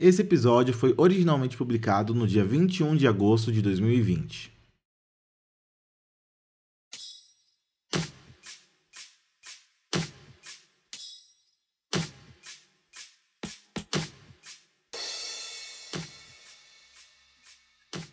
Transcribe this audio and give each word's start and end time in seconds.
Esse 0.00 0.22
episódio 0.22 0.72
foi 0.72 0.94
originalmente 0.96 1.56
publicado 1.56 2.14
no 2.14 2.24
dia 2.24 2.44
21 2.44 2.94
de 2.94 3.08
agosto 3.08 3.50
de 3.50 3.60
2020. 3.60 4.52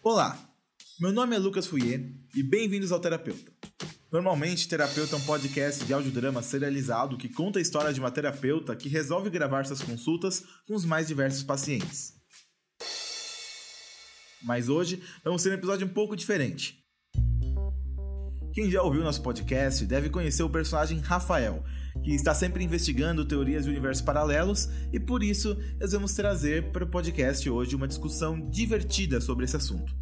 Olá, 0.02 0.40
meu 1.00 1.12
nome 1.12 1.36
é 1.36 1.40
Lucas 1.40 1.68
Fouier 1.68 2.12
e 2.34 2.42
bem-vindos 2.42 2.92
ao 2.92 3.00
Terapeuta. 3.00 3.65
Normalmente, 4.16 4.70
Terapeuta 4.70 5.14
é 5.14 5.20
um 5.20 5.22
podcast 5.26 5.84
de 5.84 5.94
audiodrama 5.94 6.42
serializado 6.42 7.18
que 7.18 7.28
conta 7.28 7.60
a 7.60 7.62
história 7.62 7.92
de 7.92 8.00
uma 8.00 8.10
terapeuta 8.10 8.74
que 8.74 8.88
resolve 8.88 9.30
gravar 9.30 9.66
suas 9.66 9.82
consultas 9.82 10.42
com 10.66 10.74
os 10.74 10.86
mais 10.86 11.06
diversos 11.06 11.44
pacientes. 11.44 12.14
Mas 14.42 14.70
hoje 14.70 15.04
vamos 15.22 15.44
ter 15.44 15.50
um 15.50 15.56
episódio 15.56 15.86
um 15.86 15.90
pouco 15.90 16.16
diferente. 16.16 16.80
Quem 18.54 18.72
já 18.72 18.82
ouviu 18.82 19.04
nosso 19.04 19.22
podcast 19.22 19.86
deve 19.86 20.10
conhecer 20.10 20.44
o 20.44 20.50
personagem 20.50 21.00
Rafael, 21.00 21.62
que 22.02 22.16
está 22.16 22.34
sempre 22.34 22.64
investigando 22.64 23.26
teorias 23.26 23.66
de 23.66 23.70
universos 23.70 24.02
paralelos 24.02 24.70
e 24.94 25.00
por 25.00 25.24
isso 25.24 25.58
nós 25.78 25.92
vamos 25.92 26.14
trazer 26.14 26.72
para 26.72 26.86
o 26.86 26.90
podcast 26.90 27.50
hoje 27.50 27.76
uma 27.76 27.86
discussão 27.86 28.50
divertida 28.50 29.20
sobre 29.20 29.44
esse 29.44 29.58
assunto. 29.58 29.94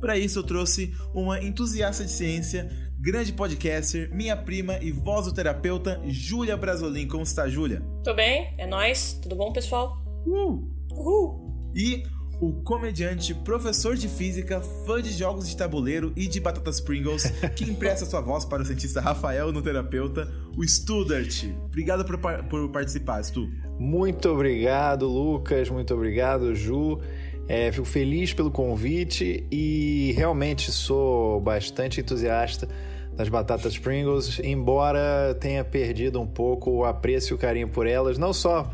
Para 0.00 0.16
isso 0.16 0.38
eu 0.38 0.44
trouxe 0.44 0.94
uma 1.12 1.42
entusiasta 1.42 2.04
de 2.04 2.12
ciência, 2.12 2.70
grande 3.00 3.32
podcaster, 3.32 4.12
minha 4.12 4.36
prima 4.36 4.78
e 4.82 4.90
vozoterapeuta, 4.90 6.00
Júlia 6.06 6.56
Brasolin. 6.56 7.06
Como 7.06 7.22
está, 7.22 7.48
Júlia? 7.48 7.80
Tô 8.02 8.12
bem, 8.14 8.52
é 8.58 8.66
nós. 8.66 9.18
Tudo 9.22 9.36
bom, 9.36 9.52
pessoal? 9.52 10.02
Uh! 10.26 10.68
Uhul! 10.90 11.70
E 11.74 12.02
o 12.40 12.52
comediante, 12.62 13.34
professor 13.34 13.96
de 13.96 14.08
física, 14.08 14.60
fã 14.60 15.00
de 15.00 15.12
jogos 15.12 15.48
de 15.48 15.56
tabuleiro 15.56 16.12
e 16.16 16.26
de 16.26 16.40
batatas 16.40 16.80
Pringles, 16.80 17.24
que 17.54 17.64
empresta 17.70 18.04
sua 18.04 18.20
voz 18.20 18.44
para 18.44 18.62
o 18.62 18.64
cientista 18.64 19.00
Rafael 19.00 19.52
no 19.52 19.62
terapeuta, 19.62 20.28
o 20.56 20.66
Studart. 20.66 21.44
Obrigado 21.66 22.04
por, 22.04 22.18
por 22.44 22.68
participar, 22.70 23.22
Stu. 23.22 23.48
Muito 23.78 24.28
obrigado, 24.28 25.06
Lucas. 25.06 25.70
Muito 25.70 25.94
obrigado, 25.94 26.54
Ju. 26.54 27.00
É, 27.48 27.72
fico 27.72 27.86
feliz 27.86 28.34
pelo 28.34 28.50
convite 28.50 29.46
e 29.50 30.12
realmente 30.14 30.70
sou 30.70 31.40
bastante 31.40 31.98
entusiasta 31.98 32.68
das 33.16 33.30
batatas 33.30 33.78
Pringles, 33.78 34.38
embora 34.44 35.34
tenha 35.40 35.64
perdido 35.64 36.20
um 36.20 36.26
pouco 36.26 36.70
o 36.70 36.84
apreço 36.84 37.32
e 37.32 37.34
o 37.34 37.38
carinho 37.38 37.68
por 37.68 37.86
elas, 37.86 38.18
não 38.18 38.34
só 38.34 38.70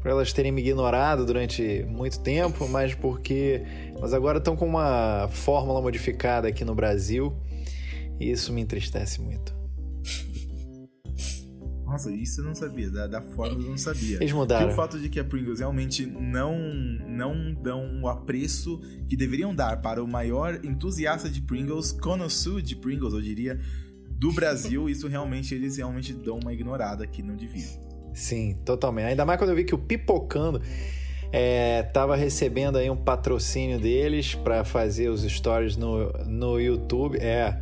por 0.00 0.10
elas 0.10 0.32
terem 0.32 0.52
me 0.52 0.60
ignorado 0.60 1.24
durante 1.24 1.84
muito 1.88 2.20
tempo, 2.20 2.68
mas 2.68 2.94
porque 2.94 3.62
elas 3.96 4.12
agora 4.12 4.38
estão 4.38 4.54
com 4.54 4.66
uma 4.66 5.26
fórmula 5.32 5.80
modificada 5.80 6.46
aqui 6.48 6.64
no 6.64 6.74
Brasil 6.74 7.34
e 8.20 8.30
isso 8.30 8.52
me 8.52 8.60
entristece 8.60 9.20
muito. 9.20 9.57
Nossa, 11.98 12.12
isso 12.12 12.40
eu 12.42 12.44
não 12.44 12.54
sabia, 12.54 12.88
da, 12.88 13.08
da 13.08 13.20
forma 13.20 13.60
eu 13.60 13.70
não 13.70 13.76
sabia. 13.76 14.18
Eles 14.20 14.32
mudaram. 14.32 14.68
E 14.68 14.72
o 14.72 14.76
fato 14.76 15.00
de 15.00 15.08
que 15.08 15.18
a 15.18 15.24
Pringles 15.24 15.58
realmente 15.58 16.06
não, 16.06 16.56
não 17.08 17.52
dão 17.52 18.00
o 18.00 18.06
apreço 18.06 18.80
que 19.08 19.16
deveriam 19.16 19.52
dar 19.52 19.82
para 19.82 20.00
o 20.02 20.06
maior 20.06 20.64
entusiasta 20.64 21.28
de 21.28 21.42
Pringles, 21.42 21.90
connoisseur 21.90 22.62
de 22.62 22.76
Pringles, 22.76 23.14
eu 23.14 23.20
diria, 23.20 23.58
do 24.10 24.32
Brasil, 24.32 24.88
isso 24.88 25.08
realmente, 25.08 25.52
eles 25.56 25.76
realmente 25.76 26.12
dão 26.12 26.38
uma 26.40 26.52
ignorada 26.52 27.04
que 27.04 27.20
não 27.20 27.34
deviam. 27.34 27.68
Sim, 28.14 28.56
totalmente. 28.64 29.06
Ainda 29.06 29.24
mais 29.24 29.36
quando 29.36 29.50
eu 29.50 29.56
vi 29.56 29.64
que 29.64 29.74
o 29.74 29.78
Pipocando 29.78 30.62
é, 31.32 31.82
tava 31.82 32.14
recebendo 32.14 32.78
aí 32.78 32.88
um 32.88 32.96
patrocínio 32.96 33.80
deles 33.80 34.36
para 34.36 34.62
fazer 34.62 35.08
os 35.08 35.22
stories 35.22 35.76
no, 35.76 36.12
no 36.26 36.60
YouTube. 36.60 37.18
É. 37.18 37.60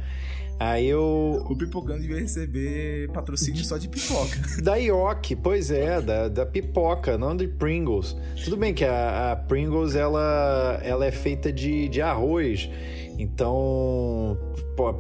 Aí 0.59 0.89
eu. 0.89 1.45
O 1.49 1.57
Pipocando 1.57 2.01
devia 2.01 2.19
receber 2.19 3.11
patrocínio 3.11 3.63
só 3.65 3.77
de 3.77 3.89
pipoca. 3.89 4.37
Da 4.63 4.77
Yoki, 4.77 5.37
pois 5.37 5.71
é, 5.71 6.01
da, 6.01 6.29
da 6.29 6.47
pipoca, 6.47 7.19
não 7.19 7.37
de 7.37 7.47
Pringles. 7.47 8.17
Tudo 8.43 8.57
bem 8.57 8.73
que 8.73 8.85
a, 8.85 9.33
a 9.33 9.37
Pringles 9.37 9.95
ela, 9.95 10.81
ela 10.83 11.05
é 11.05 11.11
feita 11.11 11.53
de, 11.53 11.89
de 11.89 12.01
arroz. 12.01 12.71
Então, 13.19 14.39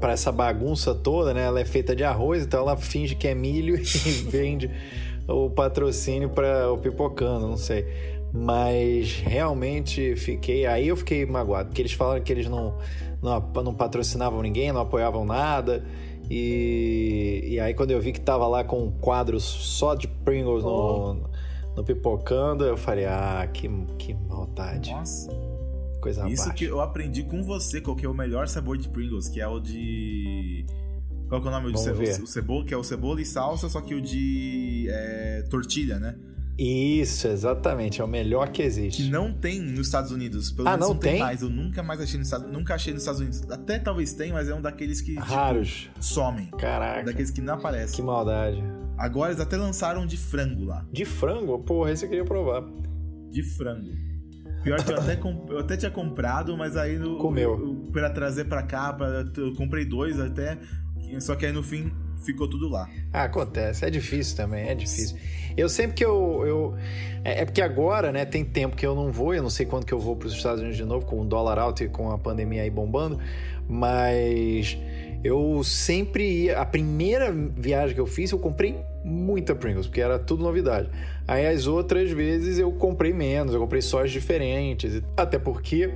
para 0.00 0.12
essa 0.12 0.30
bagunça 0.30 0.94
toda, 0.94 1.32
né? 1.32 1.44
Ela 1.44 1.60
é 1.60 1.64
feita 1.64 1.96
de 1.96 2.04
arroz, 2.04 2.44
então 2.44 2.60
ela 2.60 2.76
finge 2.76 3.14
que 3.14 3.26
é 3.26 3.34
milho 3.34 3.76
e 3.80 4.10
vende 4.30 4.70
o 5.26 5.50
patrocínio 5.50 6.28
para 6.28 6.70
o 6.70 6.78
Pipocando, 6.78 7.48
não 7.48 7.56
sei. 7.56 7.86
Mas 8.32 9.20
realmente 9.20 10.14
fiquei. 10.16 10.66
Aí 10.66 10.88
eu 10.88 10.96
fiquei 10.96 11.24
magoado, 11.24 11.68
porque 11.68 11.80
eles 11.80 11.92
falaram 11.92 12.22
que 12.22 12.32
eles 12.32 12.48
não, 12.48 12.76
não, 13.22 13.62
não 13.62 13.74
patrocinavam 13.74 14.42
ninguém, 14.42 14.72
não 14.72 14.80
apoiavam 14.80 15.24
nada. 15.24 15.84
E, 16.30 17.42
e 17.46 17.60
aí 17.60 17.72
quando 17.74 17.92
eu 17.92 18.00
vi 18.00 18.12
que 18.12 18.20
tava 18.20 18.46
lá 18.46 18.64
com 18.64 18.84
um 18.84 18.90
quadro 18.90 19.38
só 19.38 19.94
de 19.94 20.08
Pringles 20.08 20.64
oh. 20.64 21.14
no, 21.14 21.30
no 21.76 21.84
Pipocando, 21.84 22.64
eu 22.64 22.76
falei, 22.76 23.06
ah, 23.06 23.48
que, 23.52 23.68
que 23.98 24.14
maldade. 24.14 24.90
Nossa. 24.90 25.30
Coisa 26.00 26.28
Isso 26.28 26.42
abaixo. 26.42 26.58
que 26.58 26.64
eu 26.64 26.80
aprendi 26.80 27.22
com 27.24 27.42
você, 27.42 27.80
qual 27.80 27.96
que 27.96 28.06
é 28.06 28.08
o 28.08 28.14
melhor 28.14 28.48
sabor 28.48 28.76
de 28.76 28.88
Pringles, 28.88 29.28
que 29.28 29.40
é 29.40 29.48
o 29.48 29.58
de 29.58 30.64
qual 31.28 31.40
que 31.40 31.48
é 31.48 31.50
o 31.50 31.52
nome? 31.52 31.72
Vamos 31.72 31.86
o, 31.86 31.94
ver. 31.94 32.22
o 32.22 32.26
cebola, 32.26 32.64
que 32.64 32.74
é 32.74 32.76
o 32.76 32.84
cebola 32.84 33.20
e 33.20 33.24
salsa, 33.24 33.68
só 33.68 33.80
que 33.80 33.94
o 33.94 34.00
de 34.00 34.86
é, 34.88 35.44
tortilha, 35.50 35.98
né? 35.98 36.16
Isso, 36.58 37.28
exatamente. 37.28 38.00
É 38.00 38.04
o 38.04 38.08
melhor 38.08 38.48
que 38.50 38.62
existe. 38.62 39.02
Que 39.04 39.10
não 39.10 39.32
tem 39.32 39.60
nos 39.60 39.86
Estados 39.88 40.10
Unidos. 40.10 40.50
Pelo 40.50 40.68
Ah, 40.68 40.72
menos 40.72 40.86
não 40.88 40.94
não 40.94 41.00
tem? 41.00 41.12
tem? 41.12 41.20
mais. 41.20 41.42
Eu 41.42 41.50
nunca 41.50 41.82
mais 41.82 42.00
achei 42.00 42.18
nos 42.18 42.28
Estados 42.28 42.50
Nunca 42.50 42.74
achei 42.74 42.92
nos 42.94 43.02
Estados 43.02 43.20
Unidos. 43.20 43.50
Até 43.50 43.78
talvez 43.78 44.12
tenha, 44.14 44.32
mas 44.32 44.48
é 44.48 44.54
um 44.54 44.62
daqueles 44.62 45.00
que 45.00 45.12
tipo, 45.12 45.20
Raros. 45.20 45.90
somem. 46.00 46.46
Caraca. 46.58 47.04
Daqueles 47.04 47.30
que 47.30 47.40
não 47.40 47.54
aparecem. 47.54 47.96
Que 47.96 48.02
maldade. 48.02 48.62
Agora 48.96 49.30
eles 49.32 49.40
até 49.40 49.56
lançaram 49.56 50.06
de 50.06 50.16
frango 50.16 50.64
lá. 50.64 50.84
De 50.90 51.04
frango? 51.04 51.58
Porra, 51.58 51.92
esse 51.92 52.04
eu 52.06 52.08
queria 52.08 52.24
provar. 52.24 52.64
De 53.30 53.42
frango. 53.42 53.90
Pior 54.62 54.82
que 54.82 54.90
eu 54.92 54.96
até, 54.98 55.20
eu 55.50 55.58
até 55.58 55.76
tinha 55.76 55.90
comprado, 55.90 56.56
mas 56.56 56.76
aí 56.76 56.98
no, 56.98 57.18
Comeu. 57.18 57.52
eu- 57.84 57.92
pra 57.92 58.08
trazer 58.10 58.46
pra 58.46 58.62
cá, 58.62 58.92
pra- 58.92 59.24
eu 59.36 59.52
comprei 59.54 59.84
dois 59.84 60.18
até. 60.18 60.58
Só 61.20 61.36
que 61.36 61.46
aí 61.46 61.52
no 61.52 61.62
fim 61.62 61.92
ficou 62.26 62.48
tudo 62.48 62.68
lá. 62.68 62.88
Ah, 63.12 63.24
acontece. 63.24 63.84
É 63.84 63.90
difícil 63.90 64.36
também, 64.36 64.68
é 64.68 64.74
difícil. 64.74 65.16
Eu 65.56 65.68
sempre 65.68 65.94
que 65.94 66.04
eu. 66.04 66.44
eu 66.44 66.74
é, 67.24 67.42
é 67.42 67.44
porque 67.44 67.62
agora, 67.62 68.12
né, 68.12 68.24
tem 68.24 68.44
tempo 68.44 68.76
que 68.76 68.84
eu 68.84 68.94
não 68.94 69.10
vou, 69.10 69.34
eu 69.34 69.42
não 69.42 69.50
sei 69.50 69.64
quando 69.64 69.86
que 69.86 69.94
eu 69.94 69.98
vou 69.98 70.14
para 70.16 70.26
os 70.26 70.34
Estados 70.34 70.60
Unidos 70.60 70.76
de 70.76 70.84
novo, 70.84 71.06
com 71.06 71.20
o 71.20 71.24
dólar 71.24 71.58
alto 71.58 71.82
e 71.82 71.88
com 71.88 72.10
a 72.10 72.18
pandemia 72.18 72.62
aí 72.62 72.70
bombando, 72.70 73.18
mas 73.68 74.76
eu 75.24 75.62
sempre 75.64 76.44
ia. 76.44 76.58
A 76.58 76.66
primeira 76.66 77.32
viagem 77.32 77.94
que 77.94 78.00
eu 78.00 78.06
fiz, 78.06 78.30
eu 78.30 78.38
comprei 78.38 78.76
muita 79.04 79.54
Pringles, 79.54 79.86
porque 79.86 80.00
era 80.00 80.18
tudo 80.18 80.42
novidade. 80.42 80.90
Aí 81.26 81.46
as 81.46 81.66
outras 81.66 82.10
vezes 82.10 82.58
eu 82.58 82.70
comprei 82.72 83.12
menos, 83.12 83.54
eu 83.54 83.60
comprei 83.60 83.82
sóis 83.82 84.10
diferentes, 84.10 85.02
até 85.16 85.38
porque. 85.38 85.90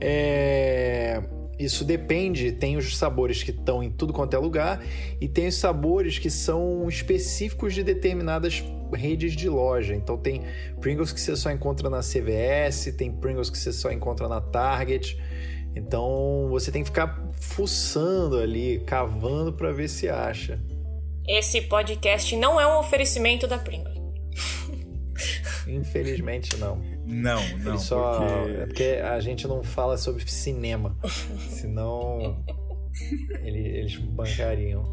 É, 0.00 1.22
isso 1.58 1.84
depende, 1.84 2.52
tem 2.52 2.76
os 2.76 2.96
sabores 2.96 3.42
que 3.42 3.50
estão 3.50 3.82
em 3.82 3.90
tudo 3.90 4.12
quanto 4.12 4.34
é 4.34 4.38
lugar 4.38 4.82
e 5.20 5.26
tem 5.26 5.48
os 5.48 5.54
sabores 5.54 6.18
que 6.18 6.28
são 6.28 6.86
específicos 6.88 7.74
de 7.74 7.82
determinadas 7.82 8.62
redes 8.92 9.32
de 9.32 9.48
loja. 9.48 9.94
Então 9.94 10.18
tem 10.18 10.42
Pringles 10.80 11.12
que 11.12 11.20
você 11.20 11.34
só 11.34 11.50
encontra 11.50 11.88
na 11.88 12.00
CVS, 12.00 12.94
tem 12.96 13.10
Pringles 13.10 13.48
que 13.48 13.58
você 13.58 13.72
só 13.72 13.90
encontra 13.90 14.28
na 14.28 14.40
Target. 14.40 15.18
Então 15.74 16.48
você 16.50 16.70
tem 16.70 16.82
que 16.82 16.88
ficar 16.88 17.26
fuçando 17.32 18.38
ali, 18.38 18.82
cavando 18.86 19.52
para 19.52 19.72
ver 19.72 19.88
se 19.88 20.08
acha. 20.08 20.60
Esse 21.26 21.62
podcast 21.62 22.36
não 22.36 22.60
é 22.60 22.66
um 22.66 22.78
oferecimento 22.78 23.46
da 23.46 23.58
Pringles. 23.58 23.96
Infelizmente 25.66 26.56
não. 26.58 26.95
Não, 27.06 27.40
não. 27.58 27.70
Ele 27.74 27.78
só 27.78 28.18
porque... 28.18 28.52
é 28.52 28.66
porque 28.66 28.82
a 29.02 29.20
gente 29.20 29.46
não 29.46 29.62
fala 29.62 29.96
sobre 29.96 30.28
cinema, 30.28 30.96
senão 31.50 32.44
ele- 33.42 33.78
eles 33.78 33.96
bancariam. 33.96 34.84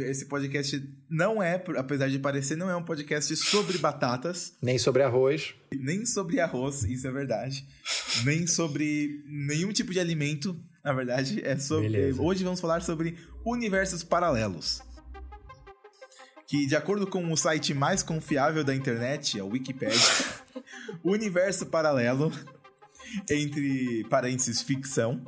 Esse 0.00 0.26
podcast 0.26 0.80
não 1.10 1.42
é, 1.42 1.60
apesar 1.76 2.08
de 2.08 2.20
parecer, 2.20 2.54
não 2.56 2.70
é 2.70 2.76
um 2.76 2.84
podcast 2.84 3.34
sobre 3.36 3.78
batatas, 3.78 4.56
Nem 4.62 4.78
sobre 4.78 5.02
arroz. 5.02 5.54
nem 5.74 6.06
sobre 6.06 6.38
arroz, 6.38 6.84
isso 6.84 7.08
é 7.08 7.10
verdade. 7.10 7.66
Nem 8.24 8.46
sobre 8.46 9.24
nenhum 9.26 9.72
tipo 9.72 9.92
de 9.92 9.98
alimento, 9.98 10.56
na 10.84 10.92
verdade. 10.92 11.40
É 11.44 11.58
sobre. 11.58 11.88
Beleza. 11.88 12.22
Hoje 12.22 12.44
vamos 12.44 12.60
falar 12.60 12.80
sobre 12.80 13.16
universos 13.44 14.04
paralelos. 14.04 14.80
Que, 16.48 16.66
de 16.66 16.74
acordo 16.74 17.06
com 17.06 17.30
o 17.30 17.36
site 17.36 17.74
mais 17.74 18.02
confiável 18.02 18.64
da 18.64 18.74
internet, 18.74 19.38
a 19.38 19.44
Wikipedia, 19.44 20.00
o 21.04 21.12
universo 21.12 21.66
paralelo, 21.66 22.32
entre 23.30 24.04
parênteses 24.10 24.62
ficção, 24.62 25.22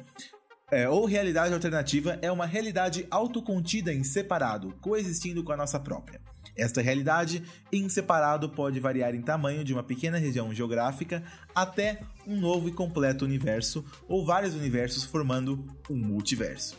É, 0.72 0.88
ou 0.88 1.04
realidade 1.04 1.52
alternativa 1.52 2.16
é 2.22 2.30
uma 2.30 2.46
realidade 2.46 3.04
autocontida 3.10 3.92
em 3.92 4.04
separado, 4.04 4.72
coexistindo 4.80 5.42
com 5.42 5.50
a 5.50 5.56
nossa 5.56 5.80
própria. 5.80 6.20
Esta 6.56 6.80
realidade 6.80 7.42
em 7.72 7.88
separado 7.88 8.48
pode 8.48 8.78
variar 8.78 9.14
em 9.14 9.20
tamanho 9.20 9.64
de 9.64 9.72
uma 9.72 9.82
pequena 9.82 10.16
região 10.16 10.54
geográfica 10.54 11.24
até 11.52 12.00
um 12.24 12.38
novo 12.38 12.68
e 12.68 12.72
completo 12.72 13.24
universo 13.24 13.84
ou 14.06 14.24
vários 14.24 14.54
universos 14.54 15.02
formando 15.02 15.66
um 15.90 15.96
multiverso. 15.96 16.78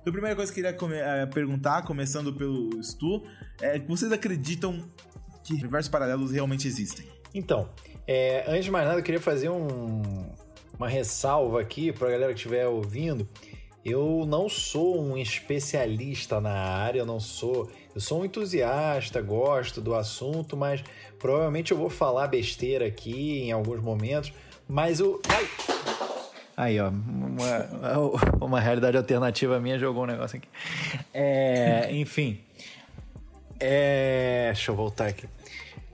Então, 0.00 0.10
a 0.10 0.12
primeira 0.12 0.36
coisa 0.36 0.52
que 0.52 0.60
eu 0.60 0.64
queria 0.64 0.78
come 0.78 0.96
é, 0.96 1.26
perguntar, 1.26 1.82
começando 1.82 2.32
pelo 2.32 2.82
Stu, 2.82 3.22
é 3.60 3.78
vocês 3.80 4.12
acreditam 4.12 4.82
que 5.42 5.54
universos 5.54 5.90
paralelos 5.90 6.30
realmente 6.30 6.68
existem? 6.68 7.06
Então, 7.34 7.68
é, 8.06 8.44
antes 8.48 8.64
de 8.64 8.70
mais 8.70 8.86
nada, 8.86 9.00
eu 9.00 9.02
queria 9.02 9.20
fazer 9.20 9.50
um, 9.50 10.02
uma 10.78 10.88
ressalva 10.88 11.60
aqui 11.60 11.92
para 11.92 12.08
a 12.08 12.10
galera 12.10 12.32
que 12.32 12.38
estiver 12.38 12.66
ouvindo. 12.66 13.28
Eu 13.84 14.24
não 14.26 14.48
sou 14.48 15.00
um 15.00 15.16
especialista 15.16 16.40
na 16.40 16.52
área, 16.52 17.00
eu 17.00 17.06
não 17.06 17.20
sou. 17.20 17.70
Eu 17.94 18.00
sou 18.00 18.20
um 18.20 18.24
entusiasta, 18.24 19.20
gosto 19.20 19.80
do 19.80 19.94
assunto, 19.94 20.56
mas 20.56 20.82
provavelmente 21.18 21.72
eu 21.72 21.78
vou 21.78 21.90
falar 21.90 22.26
besteira 22.28 22.86
aqui 22.86 23.40
em 23.40 23.52
alguns 23.52 23.80
momentos. 23.80 24.32
Mas 24.68 25.00
o. 25.00 25.20
Ai! 25.28 26.07
Aí, 26.58 26.80
ó, 26.80 26.88
uma, 26.88 27.68
uma 28.44 28.60
realidade 28.60 28.96
alternativa 28.96 29.60
minha 29.60 29.78
jogou 29.78 30.02
um 30.02 30.06
negócio 30.06 30.38
aqui. 30.38 30.48
É, 31.14 31.88
enfim. 31.92 32.40
É, 33.60 34.50
deixa 34.52 34.72
eu 34.72 34.74
voltar 34.74 35.06
aqui. 35.06 35.28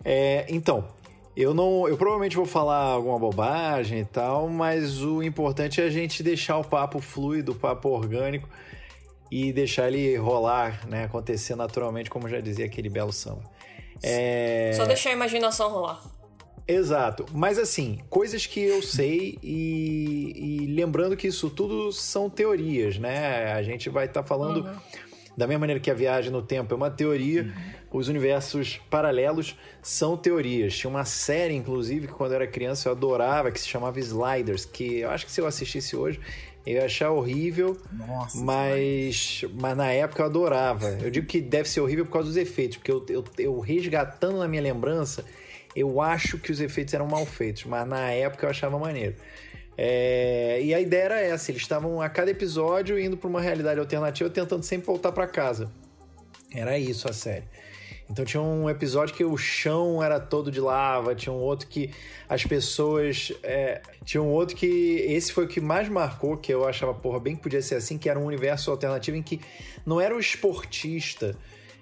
É, 0.02 0.46
então, 0.49 0.88
eu 1.37 1.52
não, 1.52 1.87
eu 1.87 1.99
provavelmente 1.99 2.34
vou 2.34 2.46
falar 2.46 2.78
alguma 2.78 3.19
bobagem 3.19 4.00
e 4.00 4.05
tal, 4.06 4.49
mas 4.49 5.02
o 5.02 5.22
importante 5.22 5.82
é 5.82 5.84
a 5.84 5.90
gente 5.90 6.22
deixar 6.22 6.56
o 6.56 6.64
papo 6.64 6.99
fluido, 6.99 7.52
o 7.52 7.55
papo 7.55 7.90
orgânico 7.90 8.49
e 9.31 9.52
deixar 9.52 9.88
ele 9.88 10.17
rolar, 10.17 10.87
né, 10.88 11.05
acontecer 11.05 11.56
naturalmente, 11.56 12.08
como 12.08 12.26
já 12.26 12.40
dizia 12.40 12.64
aquele 12.64 12.88
belo 12.88 13.12
samba. 13.12 13.43
É... 14.02 14.72
Só 14.75 14.87
deixar 14.87 15.10
a 15.10 15.12
imaginação 15.12 15.69
rolar. 15.69 16.00
Exato, 16.66 17.26
mas 17.32 17.58
assim, 17.58 18.00
coisas 18.08 18.46
que 18.46 18.61
eu 18.61 18.81
sei 18.81 19.38
e, 19.43 20.32
e 20.62 20.66
lembrando 20.75 21.16
que 21.16 21.26
isso 21.26 21.50
tudo 21.50 21.93
são 21.93 22.31
teorias, 22.31 22.99
né? 22.99 23.52
A 23.52 23.62
gente 23.62 23.90
vai 23.90 24.06
estar 24.06 24.22
tá 24.22 24.26
falando 24.26 24.64
uhum. 24.64 24.75
da 25.37 25.46
mesma 25.46 25.61
maneira 25.61 25.78
que 25.78 25.90
a 25.90 25.94
viagem 25.94 26.31
no 26.31 26.40
tempo 26.40 26.72
é 26.72 26.76
uma 26.76 26.90
teoria. 26.90 27.43
Uhum 27.43 27.84
os 27.94 28.08
universos 28.08 28.81
paralelos 28.90 29.56
são 29.81 30.16
teorias. 30.16 30.76
Tinha 30.76 30.90
uma 30.90 31.05
série, 31.05 31.55
inclusive, 31.55 32.08
que 32.08 32.12
quando 32.12 32.32
eu 32.32 32.37
era 32.37 32.46
criança 32.46 32.88
eu 32.88 32.93
adorava, 32.93 33.52
que 33.52 33.60
se 33.60 33.69
chamava 33.69 34.00
Sliders, 34.00 34.64
que 34.64 34.99
eu 34.99 35.10
acho 35.10 35.25
que 35.25 35.31
se 35.31 35.40
eu 35.40 35.46
assistisse 35.46 35.94
hoje 35.94 36.20
eu 36.67 36.76
ia 36.76 36.87
achar 36.87 37.10
horrível, 37.10 37.76
Nossa, 37.93 38.43
mas, 38.43 39.44
mas 39.52 39.76
na 39.76 39.93
época 39.93 40.22
eu 40.22 40.26
adorava. 40.26 40.88
Eu 41.02 41.10
digo 41.10 41.26
que 41.26 41.40
deve 41.40 41.69
ser 41.69 41.82
horrível 41.82 42.06
por 42.06 42.12
causa 42.12 42.28
dos 42.28 42.38
efeitos, 42.38 42.78
porque 42.78 42.90
eu, 42.90 43.05
eu, 43.10 43.25
eu 43.38 43.60
resgatando 43.60 44.38
na 44.38 44.49
minha 44.49 44.62
lembrança, 44.62 45.26
eu 45.74 46.00
acho 46.00 46.38
que 46.38 46.52
os 46.52 46.60
efeitos 46.60 46.94
eram 46.94 47.06
mal 47.06 47.26
feitos, 47.26 47.64
mas 47.64 47.86
na 47.86 48.10
época 48.10 48.46
eu 48.46 48.50
achava 48.50 48.78
maneiro. 48.78 49.16
É, 49.76 50.60
e 50.62 50.72
a 50.72 50.80
ideia 50.80 51.02
era 51.04 51.20
essa: 51.20 51.50
eles 51.50 51.62
estavam 51.62 52.00
a 52.00 52.08
cada 52.08 52.30
episódio 52.30 52.98
indo 52.98 53.16
para 53.16 53.28
uma 53.28 53.40
realidade 53.40 53.80
alternativa, 53.80 54.30
tentando 54.30 54.62
sempre 54.62 54.86
voltar 54.86 55.12
para 55.12 55.26
casa. 55.26 55.70
Era 56.52 56.78
isso 56.78 57.08
a 57.08 57.12
série. 57.12 57.44
Então 58.08 58.24
tinha 58.24 58.42
um 58.42 58.68
episódio 58.68 59.14
que 59.14 59.24
o 59.24 59.36
chão 59.36 60.02
era 60.02 60.20
todo 60.20 60.50
de 60.50 60.60
lava, 60.60 61.14
tinha 61.14 61.32
um 61.32 61.40
outro 61.40 61.66
que 61.66 61.90
as 62.28 62.44
pessoas. 62.44 63.32
É, 63.42 63.80
tinha 64.04 64.22
um 64.22 64.30
outro 64.30 64.54
que. 64.54 64.66
Esse 65.08 65.32
foi 65.32 65.46
o 65.46 65.48
que 65.48 65.60
mais 65.60 65.88
marcou, 65.88 66.36
que 66.36 66.52
eu 66.52 66.66
achava, 66.66 66.94
porra, 66.94 67.18
bem 67.18 67.34
que 67.34 67.42
podia 67.42 67.62
ser 67.62 67.76
assim, 67.76 67.98
que 67.98 68.08
era 68.08 68.18
um 68.18 68.26
universo 68.26 68.70
alternativo 68.70 69.16
em 69.16 69.22
que 69.22 69.40
não 69.84 70.00
era 70.00 70.14
o 70.14 70.20
esportista. 70.20 71.36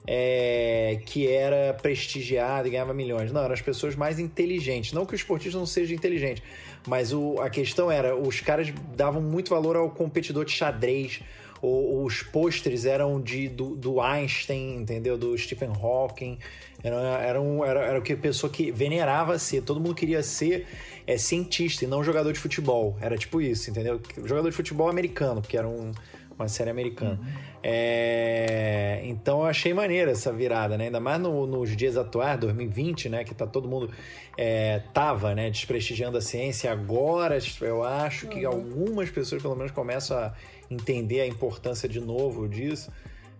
É, 0.04 1.00
que 1.06 1.28
era 1.28 1.75
prestigiado 1.75 2.66
e 2.66 2.72
ganhava 2.72 2.93
milhões. 2.93 3.31
Não, 3.31 3.40
eram 3.40 3.54
as 3.54 3.60
pessoas 3.62 3.94
mais 3.94 4.19
inteligentes. 4.19 4.93
Não 4.93 5.06
que 5.06 5.14
o 5.14 5.16
esportista 5.16 5.56
não 5.56 5.66
seja 5.66 5.94
inteligente, 5.94 6.43
mas 6.87 7.12
o, 7.12 7.40
a 7.40 7.49
questão 7.49 7.90
era: 7.90 8.16
os 8.16 8.40
caras 8.40 8.72
davam 8.96 9.22
muito 9.22 9.50
valor 9.50 9.76
ao 9.76 9.88
competidor 9.90 10.44
de 10.44 10.52
xadrez, 10.52 11.20
os 11.62 12.25
pôsteres 12.25 12.84
eram 12.84 13.20
de, 13.20 13.49
do, 13.49 13.76
do, 13.76 14.00
Einstein, 14.00 14.78
entendeu? 14.78 15.16
Do 15.16 15.38
Stephen 15.38 15.70
Hawking. 15.70 16.37
Era, 16.82 16.96
era, 17.22 17.40
um, 17.40 17.64
era, 17.64 17.84
era 17.84 17.99
o 18.00 18.02
que 18.02 18.14
a 18.14 18.16
pessoa 18.16 18.52
que 18.52 18.72
venerava 18.72 19.38
ser. 19.38 19.62
Todo 19.62 19.78
mundo 19.78 19.94
queria 19.94 20.25
ser 20.25 20.66
é, 21.06 21.16
cientista 21.16 21.84
e 21.84 21.88
não 21.88 22.02
jogador 22.02 22.32
de 22.32 22.40
futebol. 22.40 22.96
Era 23.00 23.16
tipo 23.16 23.40
isso, 23.40 23.70
entendeu? 23.70 24.00
Jogador 24.25 24.50
de 24.50 24.56
futebol 24.56 24.88
americano, 24.88 25.40
porque 25.40 25.56
era 25.56 25.69
um, 25.69 25.93
uma 26.42 26.48
série 26.48 26.70
americana. 26.70 27.18
Uhum. 27.22 27.52
É, 27.62 29.00
então 29.04 29.40
eu 29.40 29.46
achei 29.46 29.72
maneira 29.72 30.10
essa 30.10 30.32
virada, 30.32 30.76
né? 30.76 30.86
Ainda 30.86 31.00
mais 31.00 31.20
no, 31.20 31.46
nos 31.46 31.76
dias 31.76 31.96
atuais, 31.96 32.38
2020, 32.40 33.08
né? 33.08 33.24
Que 33.24 33.34
tá 33.34 33.46
todo 33.46 33.68
mundo 33.68 33.90
é, 34.36 34.82
tava, 34.92 35.34
né? 35.34 35.48
Desprestigiando 35.50 36.18
a 36.18 36.20
ciência. 36.20 36.72
Agora 36.72 37.38
eu 37.60 37.84
acho 37.84 38.26
que 38.26 38.44
uhum. 38.46 38.52
algumas 38.52 39.10
pessoas 39.10 39.40
pelo 39.40 39.54
menos 39.54 39.72
começam 39.72 40.18
a 40.18 40.32
entender 40.70 41.20
a 41.20 41.26
importância 41.26 41.88
de 41.88 42.00
novo 42.00 42.48
disso. 42.48 42.90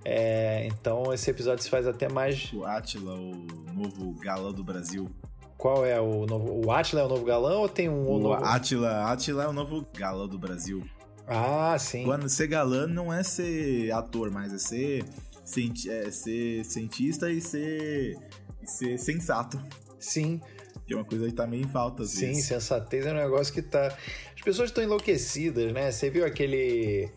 É, 0.05 0.67
então 0.67 1.13
esse 1.13 1.31
episódio 1.31 1.63
se 1.63 1.71
faz 1.71 1.87
até 1.87 2.09
mais. 2.09 2.53
O 2.53 2.65
Atila, 2.65 3.15
o 3.15 3.47
novo 3.73 4.13
galã 4.21 4.53
do 4.53 4.63
Brasil. 4.63 5.11
Qual 5.57 5.87
é 5.87 6.01
o 6.01 6.27
novo? 6.27 6.67
O 6.67 6.73
Atila 6.73 7.03
é 7.03 7.05
o 7.05 7.09
novo 7.09 7.25
galã 7.25 7.57
ou 7.59 7.69
tem 7.69 7.89
um 7.89 8.09
o 8.09 8.19
novo? 8.19 8.45
Atila, 8.45 9.13
Atila 9.13 9.45
é 9.45 9.49
o 9.49 9.53
novo 9.53 9.87
galã 9.97 10.27
do 10.27 10.37
Brasil. 10.37 10.83
Ah, 11.27 11.77
sim. 11.79 12.05
Quando 12.05 12.29
ser 12.29 12.47
galã 12.47 12.87
não 12.87 13.13
é 13.13 13.23
ser 13.23 13.91
ator, 13.93 14.31
mas 14.31 14.53
é 14.53 14.59
ser, 14.59 15.05
é 15.89 16.11
ser 16.11 16.65
cientista 16.65 17.31
e 17.31 17.41
ser, 17.41 18.19
e 18.63 18.67
ser 18.67 18.99
sensato. 18.99 19.61
Sim. 19.99 20.41
Que 20.87 20.95
é 20.95 20.97
uma 20.97 21.05
coisa 21.05 21.27
que 21.27 21.33
tá 21.33 21.47
meio 21.47 21.65
em 21.65 21.69
falta. 21.69 22.05
Sim, 22.05 22.29
vezes. 22.29 22.47
sensatez 22.47 23.07
é 23.07 23.13
um 23.13 23.17
negócio 23.17 23.53
que 23.55 23.63
tá. 23.63 23.97
As 24.35 24.43
pessoas 24.43 24.71
estão 24.71 24.83
enlouquecidas, 24.83 25.73
né? 25.73 25.91
Você 25.91 26.11
viu 26.11 26.27
aquele. 26.27 27.09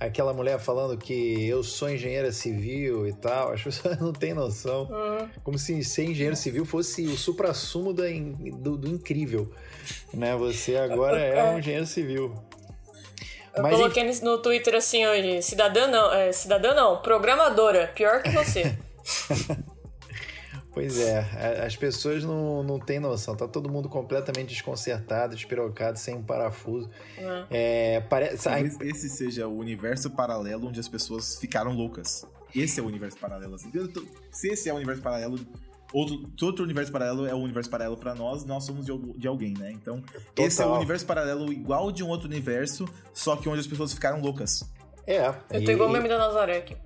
Aquela 0.00 0.34
mulher 0.34 0.58
falando 0.58 0.98
que 0.98 1.46
eu 1.46 1.62
sou 1.62 1.88
engenheira 1.88 2.32
civil 2.32 3.06
e 3.06 3.12
tal, 3.12 3.52
as 3.52 3.62
pessoas 3.62 3.98
não 4.02 4.12
têm 4.12 4.34
noção. 4.34 4.88
Uhum. 4.90 5.28
Como 5.44 5.58
se 5.58 5.84
ser 5.84 6.04
engenheiro 6.04 6.34
civil 6.34 6.64
fosse 6.64 7.06
o 7.06 7.16
supra-sumo 7.16 7.92
do, 7.92 8.76
do 8.76 8.88
incrível. 8.88 9.48
Né? 10.12 10.34
Você 10.34 10.74
agora 10.74 11.18
é 11.22 11.44
um 11.52 11.58
engenheiro 11.60 11.86
civil. 11.86 12.34
Eu 13.54 13.62
Mas 13.62 13.76
coloquei 13.76 14.02
em... 14.02 14.20
no 14.20 14.38
Twitter 14.38 14.74
assim 14.74 15.06
hoje, 15.06 15.42
cidadã 15.42 15.86
não, 15.86 16.12
é, 16.12 16.32
cidadã 16.32 16.74
não, 16.74 17.02
programadora, 17.02 17.88
pior 17.94 18.22
que 18.22 18.30
você. 18.30 18.76
Pois 20.74 20.98
é, 20.98 21.18
as 21.66 21.76
pessoas 21.76 22.24
não, 22.24 22.62
não 22.62 22.78
têm 22.78 22.98
noção, 22.98 23.36
tá 23.36 23.46
todo 23.46 23.68
mundo 23.68 23.90
completamente 23.90 24.48
desconcertado, 24.48 25.36
despirocado, 25.36 25.98
sem 25.98 26.14
um 26.14 26.22
parafuso. 26.22 26.88
É. 27.18 27.44
É, 27.96 28.00
parece... 28.00 28.44
Talvez 28.44 28.80
esse 28.80 29.10
seja 29.10 29.46
o 29.46 29.58
universo 29.58 30.10
paralelo 30.10 30.68
onde 30.68 30.80
as 30.80 30.88
pessoas 30.88 31.36
ficaram 31.38 31.74
loucas. 31.74 32.24
Esse 32.56 32.80
é 32.80 32.82
o 32.82 32.86
universo 32.86 33.18
paralelo, 33.18 33.54
assim. 33.54 33.70
Se 34.30 34.48
esse 34.48 34.70
é 34.70 34.72
o 34.72 34.76
universo 34.76 35.02
paralelo, 35.02 35.38
outro, 35.92 36.30
outro 36.42 36.64
universo 36.64 36.90
paralelo 36.90 37.26
é 37.26 37.34
o 37.34 37.38
universo 37.38 37.70
paralelo 37.70 37.96
para 37.96 38.14
nós, 38.14 38.44
nós 38.44 38.64
somos 38.64 38.86
de, 38.86 38.92
de, 39.18 39.28
alguém, 39.28 39.54
né? 39.58 39.70
Então, 39.72 40.00
Total. 40.00 40.46
esse 40.46 40.62
é 40.62 40.66
o 40.66 40.74
universo 40.76 41.06
paralelo 41.06 41.52
igual 41.52 41.92
de 41.92 42.02
um 42.02 42.08
outro 42.08 42.28
universo, 42.28 42.88
só 43.12 43.36
que 43.36 43.48
onde 43.48 43.60
as 43.60 43.66
pessoas 43.66 43.92
ficaram 43.92 44.20
loucas. 44.20 44.64
É. 45.06 45.28
Eu 45.50 45.64
tô 45.64 45.70
e... 45.70 45.74
igual 45.74 45.88
o 45.88 45.92
meme 45.92 46.08
da 46.08 46.18
Nazaré 46.18 46.58
aqui. 46.58 46.76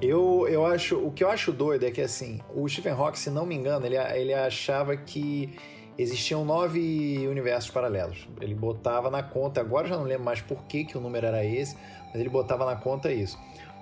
Eu, 0.00 0.46
eu 0.48 0.64
acho. 0.64 0.96
O 0.96 1.10
que 1.10 1.24
eu 1.24 1.28
acho 1.28 1.52
doido 1.52 1.84
é 1.84 1.90
que 1.90 2.00
assim, 2.00 2.40
o 2.54 2.68
Stephen 2.68 2.92
Hawking, 2.92 3.18
se 3.18 3.30
não 3.30 3.44
me 3.44 3.54
engano, 3.54 3.84
ele, 3.84 3.96
ele 3.96 4.32
achava 4.32 4.96
que 4.96 5.58
existiam 5.98 6.44
nove 6.44 7.26
universos 7.28 7.70
paralelos. 7.70 8.28
Ele 8.40 8.54
botava 8.54 9.10
na 9.10 9.22
conta, 9.22 9.60
agora 9.60 9.88
já 9.88 9.96
não 9.96 10.04
lembro 10.04 10.24
mais 10.24 10.40
por 10.40 10.62
que, 10.64 10.84
que 10.84 10.96
o 10.96 11.00
número 11.00 11.26
era 11.26 11.44
esse, 11.44 11.76
mas 12.06 12.20
ele 12.20 12.28
botava 12.28 12.64
na 12.64 12.76
conta 12.76 13.12
isso. 13.12 13.38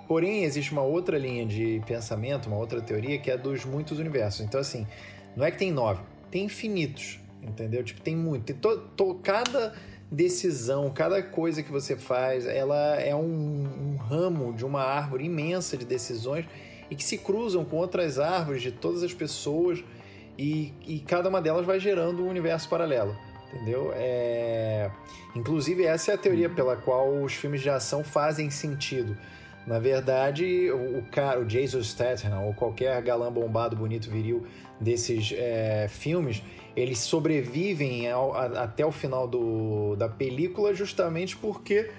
Porém, 0.07 0.43
existe 0.43 0.71
uma 0.71 0.81
outra 0.81 1.17
linha 1.17 1.45
de 1.45 1.81
pensamento, 1.85 2.47
uma 2.47 2.57
outra 2.57 2.81
teoria, 2.81 3.19
que 3.19 3.29
é 3.29 3.37
dos 3.37 3.65
muitos 3.65 3.99
universos. 3.99 4.41
Então, 4.41 4.59
assim, 4.59 4.87
não 5.35 5.45
é 5.45 5.51
que 5.51 5.57
tem 5.57 5.71
nove, 5.71 6.01
tem 6.31 6.45
infinitos, 6.45 7.19
entendeu? 7.43 7.83
Tipo, 7.83 8.01
tem 8.01 8.15
muito. 8.15 8.45
Tem 8.45 8.55
to, 8.55 8.77
to, 8.95 9.19
cada 9.21 9.75
decisão, 10.09 10.89
cada 10.89 11.21
coisa 11.21 11.61
que 11.61 11.69
você 11.69 11.97
faz, 11.97 12.45
ela 12.45 12.95
é 12.95 13.13
um, 13.13 13.67
um 13.93 13.97
ramo 13.97 14.53
de 14.53 14.65
uma 14.65 14.81
árvore 14.81 15.25
imensa 15.25 15.75
de 15.75 15.85
decisões 15.85 16.45
e 16.89 16.95
que 16.95 17.03
se 17.03 17.17
cruzam 17.17 17.65
com 17.65 17.75
outras 17.75 18.17
árvores 18.17 18.61
de 18.61 18.71
todas 18.71 19.03
as 19.03 19.13
pessoas 19.13 19.83
e, 20.37 20.73
e 20.85 20.99
cada 20.99 21.29
uma 21.29 21.41
delas 21.41 21.65
vai 21.65 21.79
gerando 21.79 22.23
um 22.23 22.29
universo 22.29 22.69
paralelo. 22.69 23.15
Entendeu? 23.53 23.91
É... 23.95 24.91
Inclusive, 25.35 25.85
essa 25.85 26.11
é 26.11 26.15
a 26.15 26.17
teoria 26.17 26.49
pela 26.49 26.75
qual 26.75 27.21
os 27.23 27.33
filmes 27.33 27.61
de 27.61 27.69
ação 27.69 28.03
fazem 28.03 28.49
sentido. 28.49 29.17
Na 29.65 29.79
verdade, 29.79 30.71
o, 30.71 31.03
cara, 31.11 31.39
o 31.41 31.45
Jason 31.45 31.83
Statham, 31.83 32.45
ou 32.45 32.53
qualquer 32.53 33.01
galã 33.01 33.31
bombado, 33.31 33.75
bonito, 33.75 34.09
viril 34.09 34.45
desses 34.79 35.33
é, 35.35 35.87
filmes, 35.89 36.41
eles 36.75 36.99
sobrevivem 36.99 38.09
ao, 38.09 38.33
a, 38.33 38.45
até 38.63 38.85
o 38.85 38.91
final 38.91 39.27
do, 39.27 39.95
da 39.95 40.07
película 40.07 40.73
justamente 40.73 41.35
porque 41.35 41.89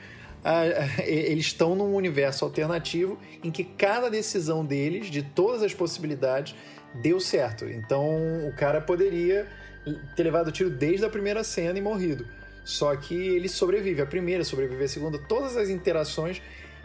a, 0.42 0.60
a, 0.60 1.02
eles 1.04 1.46
estão 1.46 1.74
num 1.74 1.94
universo 1.94 2.44
alternativo 2.44 3.18
em 3.44 3.50
que 3.50 3.64
cada 3.64 4.08
decisão 4.08 4.64
deles, 4.64 5.10
de 5.10 5.22
todas 5.22 5.62
as 5.62 5.74
possibilidades, 5.74 6.54
deu 7.00 7.20
certo. 7.20 7.64
Então 7.66 8.46
o 8.46 8.52
cara 8.56 8.80
poderia 8.80 9.46
ter 10.14 10.22
levado 10.22 10.48
o 10.48 10.52
tiro 10.52 10.70
desde 10.70 11.04
a 11.04 11.08
primeira 11.08 11.42
cena 11.44 11.78
e 11.78 11.82
morrido. 11.82 12.26
Só 12.64 12.94
que 12.96 13.14
ele 13.14 13.48
sobrevive. 13.48 14.02
A 14.02 14.06
primeira, 14.06 14.44
sobrevive 14.44 14.84
a 14.84 14.88
segunda, 14.88 15.18
todas 15.18 15.56
as 15.56 15.70
interações. 15.70 16.42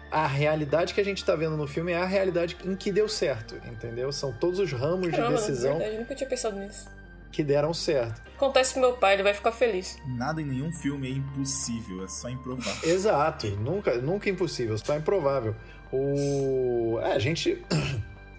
A 0.10 0.28
realidade 0.28 0.94
que 0.94 1.02
a 1.02 1.04
gente 1.04 1.18
está 1.18 1.36
vendo 1.36 1.58
no 1.58 1.68
filme 1.68 1.92
é 1.92 1.98
a 1.98 2.06
realidade 2.06 2.56
em 2.64 2.76
que 2.76 2.92
deu 2.92 3.10
certo, 3.10 3.60
entendeu? 3.66 4.12
São 4.12 4.32
todos 4.32 4.60
os 4.60 4.72
ramos 4.72 5.10
Caramba, 5.10 5.30
de 5.30 5.36
decisão. 5.42 5.72
Verdade, 5.72 5.96
eu 5.96 6.00
nunca 6.02 6.16
tinha 6.16 6.30
pensado 6.30 6.56
nisso. 6.58 6.88
Que 7.32 7.44
deram 7.44 7.74
certo. 7.74 8.22
Acontece 8.36 8.76
com 8.76 8.80
meu 8.80 8.94
pai, 8.94 9.16
ele 9.16 9.24
vai 9.24 9.34
ficar 9.34 9.52
feliz. 9.52 9.98
Nada 10.06 10.40
em 10.40 10.46
nenhum 10.46 10.72
filme 10.72 11.08
é 11.08 11.12
impossível, 11.12 12.06
é 12.06 12.08
só 12.08 12.30
improvável. 12.30 12.72
Exato, 12.88 13.48
nunca, 13.48 13.98
nunca 13.98 14.30
impossível, 14.30 14.78
só 14.78 14.96
improvável. 14.96 15.56
O... 15.92 17.00
É, 17.02 17.14
a 17.14 17.20
gente. 17.20 17.62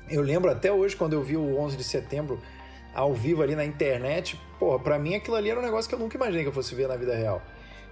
Eu 0.09 0.23
lembro 0.23 0.51
até 0.51 0.71
hoje, 0.71 0.95
quando 0.95 1.15
eu 1.15 1.23
vi 1.23 1.37
o 1.37 1.59
11 1.59 1.77
de 1.77 1.85
setembro, 1.85 2.41
ao 2.95 3.13
vivo 3.13 3.43
ali 3.43 3.57
na 3.57 3.65
internet, 3.65 4.39
porra, 4.59 4.79
pra 4.79 4.99
mim 4.99 5.15
aquilo 5.15 5.37
ali 5.37 5.51
era 5.51 5.59
um 5.59 5.63
negócio 5.63 5.89
que 5.89 5.95
eu 5.95 5.99
nunca 5.99 6.17
imaginei 6.17 6.43
que 6.43 6.49
eu 6.49 6.53
fosse 6.53 6.75
ver 6.75 6.87
na 6.87 6.97
vida 6.97 7.15
real. 7.15 7.43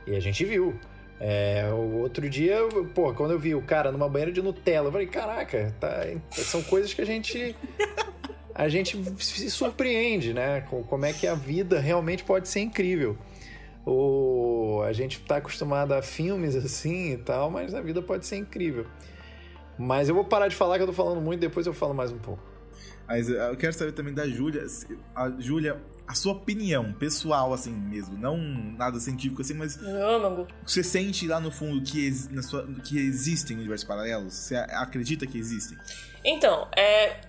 E 0.06 0.14
a 0.14 0.20
gente 0.20 0.44
viu. 0.44 0.74
É, 1.24 1.70
o 1.72 2.00
outro 2.00 2.28
dia, 2.28 2.56
pô, 2.94 3.14
quando 3.14 3.30
eu 3.30 3.38
vi 3.38 3.54
o 3.54 3.62
cara 3.62 3.92
numa 3.92 4.08
banheira 4.08 4.32
de 4.32 4.42
Nutella, 4.42 4.88
eu 4.88 4.92
falei, 4.92 5.06
caraca, 5.06 5.72
tá, 5.78 6.04
são 6.32 6.60
coisas 6.64 6.92
que 6.92 7.00
a 7.00 7.04
gente. 7.04 7.54
A 8.54 8.68
gente 8.68 9.02
se 9.18 9.50
surpreende, 9.50 10.34
né? 10.34 10.60
Com 10.68 10.82
como 10.82 11.06
é 11.06 11.12
que 11.12 11.26
a 11.26 11.34
vida 11.34 11.80
realmente 11.80 12.22
pode 12.22 12.48
ser 12.48 12.60
incrível. 12.60 13.16
O, 13.86 14.82
a 14.84 14.92
gente 14.92 15.20
tá 15.20 15.36
acostumado 15.36 15.92
a 15.92 16.02
filmes 16.02 16.54
assim 16.54 17.12
e 17.12 17.16
tal, 17.16 17.50
mas 17.50 17.74
a 17.74 17.80
vida 17.80 18.02
pode 18.02 18.26
ser 18.26 18.36
incrível. 18.36 18.86
Mas 19.82 20.08
eu 20.08 20.14
vou 20.14 20.24
parar 20.24 20.46
de 20.46 20.54
falar 20.54 20.76
que 20.76 20.82
eu 20.84 20.86
tô 20.86 20.92
falando 20.92 21.20
muito, 21.20 21.40
depois 21.40 21.66
eu 21.66 21.74
falo 21.74 21.92
mais 21.92 22.12
um 22.12 22.18
pouco. 22.18 22.40
Mas 23.08 23.28
eh, 23.28 23.50
eu 23.50 23.56
quero 23.56 23.72
saber 23.72 23.90
também 23.90 24.14
da 24.14 24.28
Júlia. 24.28 24.64
A 25.12 25.28
Júlia, 25.40 25.82
a 26.06 26.14
sua 26.14 26.34
opinião 26.34 26.92
pessoal, 26.92 27.52
assim 27.52 27.72
mesmo, 27.72 28.16
não 28.16 28.36
nada 28.36 29.00
científico 29.00 29.42
assim, 29.42 29.54
mas. 29.54 29.76
Âmago. 29.82 30.46
Você 30.64 30.84
sente 30.84 31.26
lá 31.26 31.40
no 31.40 31.50
fundo 31.50 31.82
que, 31.82 32.10
na 32.30 32.42
sua, 32.42 32.64
que 32.84 32.96
existem 32.96 33.56
universos 33.56 33.86
paralelos? 33.86 34.32
Você 34.34 34.54
acredita 34.54 35.26
que 35.26 35.36
existem? 35.36 35.76
Então, 36.24 36.68
é 36.76 37.20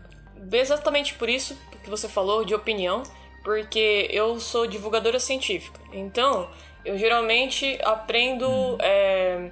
exatamente 0.52 1.16
por 1.16 1.30
isso 1.30 1.58
que 1.84 1.90
você 1.90 2.08
falou 2.08 2.46
de 2.46 2.54
opinião, 2.54 3.02
porque 3.44 4.08
eu 4.12 4.40
sou 4.40 4.68
divulgadora 4.68 5.20
científica. 5.20 5.80
Então, 5.92 6.52
eu 6.86 7.00
geralmente 7.00 7.80
aprendo. 7.84 8.48
Hum. 8.48 8.78
É, 8.80 9.52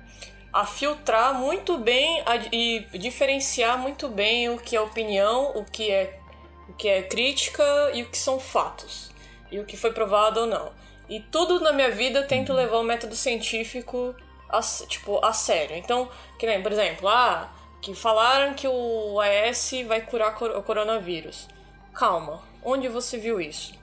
a 0.52 0.66
filtrar 0.66 1.34
muito 1.34 1.78
bem 1.78 2.22
a, 2.26 2.36
e 2.52 2.86
diferenciar 2.98 3.78
muito 3.78 4.10
bem 4.10 4.50
o 4.50 4.58
que 4.58 4.76
é 4.76 4.82
opinião, 4.82 5.52
o 5.56 5.64
que 5.66 5.90
é 5.90 6.20
o 6.68 6.74
que 6.74 6.88
é 6.88 7.02
crítica 7.04 7.64
e 7.94 8.04
o 8.04 8.10
que 8.10 8.18
são 8.18 8.40
fatos. 8.40 9.12
E 9.52 9.60
o 9.60 9.66
que 9.66 9.76
foi 9.76 9.92
provado 9.92 10.42
ou 10.42 10.48
não. 10.48 10.72
E 11.10 11.20
tudo 11.20 11.60
na 11.60 11.74
minha 11.74 11.92
vida 11.92 12.20
eu 12.20 12.28
tento 12.28 12.54
levar 12.54 12.78
o 12.78 12.84
método 12.84 13.16
científico 13.16 14.16
a, 14.48 14.62
tipo, 14.88 15.24
a 15.24 15.34
sério. 15.34 15.76
Então, 15.76 16.10
que 16.40 16.46
nem, 16.46 16.64
por 16.64 16.72
exemplo, 16.72 17.10
ah, 17.10 17.52
que 17.82 17.94
falaram 17.94 18.54
que 18.54 18.68
o 18.68 19.20
AS 19.20 19.72
vai 19.86 20.02
curar 20.02 20.42
o 20.42 20.64
coronavírus. 20.64 21.50
Calma, 21.94 22.42
onde 22.64 22.88
você 22.88 23.18
viu 23.18 23.42
isso? 23.42 23.74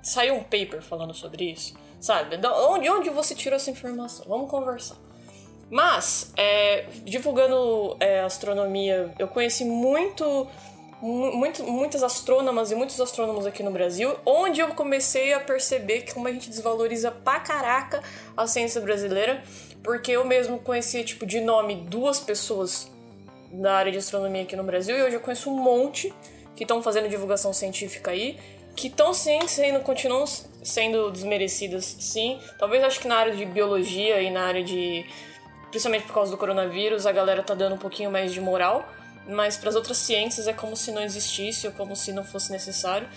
Saiu 0.00 0.36
um 0.36 0.42
paper 0.44 0.80
falando 0.82 1.14
sobre 1.14 1.50
isso? 1.50 1.74
Sabe? 2.00 2.36
De 2.36 2.46
onde, 2.46 2.88
onde 2.88 3.10
você 3.10 3.34
tirou 3.34 3.56
essa 3.56 3.70
informação? 3.70 4.26
Vamos 4.28 4.48
conversar. 4.48 4.96
Mas, 5.72 6.30
é, 6.36 6.84
divulgando 7.02 7.96
é, 7.98 8.20
astronomia, 8.20 9.10
eu 9.18 9.26
conheci 9.26 9.64
muito 9.64 10.46
muito, 11.00 11.64
muitas 11.64 12.02
astrônomas 12.02 12.70
e 12.70 12.76
muitos 12.76 13.00
astrônomos 13.00 13.44
aqui 13.44 13.62
no 13.62 13.72
Brasil, 13.72 14.14
onde 14.24 14.60
eu 14.60 14.68
comecei 14.68 15.32
a 15.32 15.40
perceber 15.40 16.02
que 16.02 16.14
como 16.14 16.28
a 16.28 16.32
gente 16.32 16.48
desvaloriza 16.48 17.10
pra 17.10 17.40
caraca 17.40 18.02
a 18.36 18.46
ciência 18.46 18.80
brasileira, 18.82 19.42
porque 19.82 20.12
eu 20.12 20.24
mesmo 20.24 20.60
conhecia, 20.60 21.02
tipo, 21.02 21.26
de 21.26 21.40
nome 21.40 21.74
duas 21.74 22.20
pessoas 22.20 22.88
da 23.50 23.74
área 23.74 23.90
de 23.90 23.98
astronomia 23.98 24.42
aqui 24.42 24.54
no 24.54 24.62
Brasil, 24.62 24.96
e 24.96 25.02
hoje 25.02 25.16
eu 25.16 25.20
conheço 25.20 25.50
um 25.50 25.56
monte 25.56 26.14
que 26.54 26.64
estão 26.64 26.82
fazendo 26.82 27.08
divulgação 27.08 27.52
científica 27.52 28.10
aí, 28.12 28.38
que 28.76 28.88
estão 28.88 29.12
sim 29.12 29.40
sendo, 29.48 29.80
continuam 29.80 30.24
sendo 30.62 31.10
desmerecidas, 31.10 31.96
sim. 31.98 32.38
Talvez 32.58 32.84
acho 32.84 33.00
que 33.00 33.08
na 33.08 33.16
área 33.16 33.34
de 33.34 33.44
biologia 33.44 34.20
e 34.22 34.30
na 34.30 34.44
área 34.44 34.62
de. 34.62 35.04
Principalmente 35.72 36.06
por 36.06 36.14
causa 36.14 36.30
do 36.30 36.38
coronavírus, 36.38 37.04
a 37.04 37.10
galera 37.10 37.42
tá 37.42 37.54
dando 37.54 37.74
um 37.74 37.78
pouquinho 37.78 38.12
mais 38.12 38.32
de 38.32 38.40
moral 38.40 38.88
mas 39.26 39.56
para 39.56 39.68
as 39.68 39.76
outras 39.76 39.98
ciências 39.98 40.48
é 40.48 40.52
como 40.52 40.76
se 40.76 40.90
não 40.90 41.02
existisse 41.02 41.66
ou 41.66 41.72
como 41.72 41.94
se 41.94 42.12
não 42.12 42.24
fosse 42.24 42.50
necessário. 42.50 43.08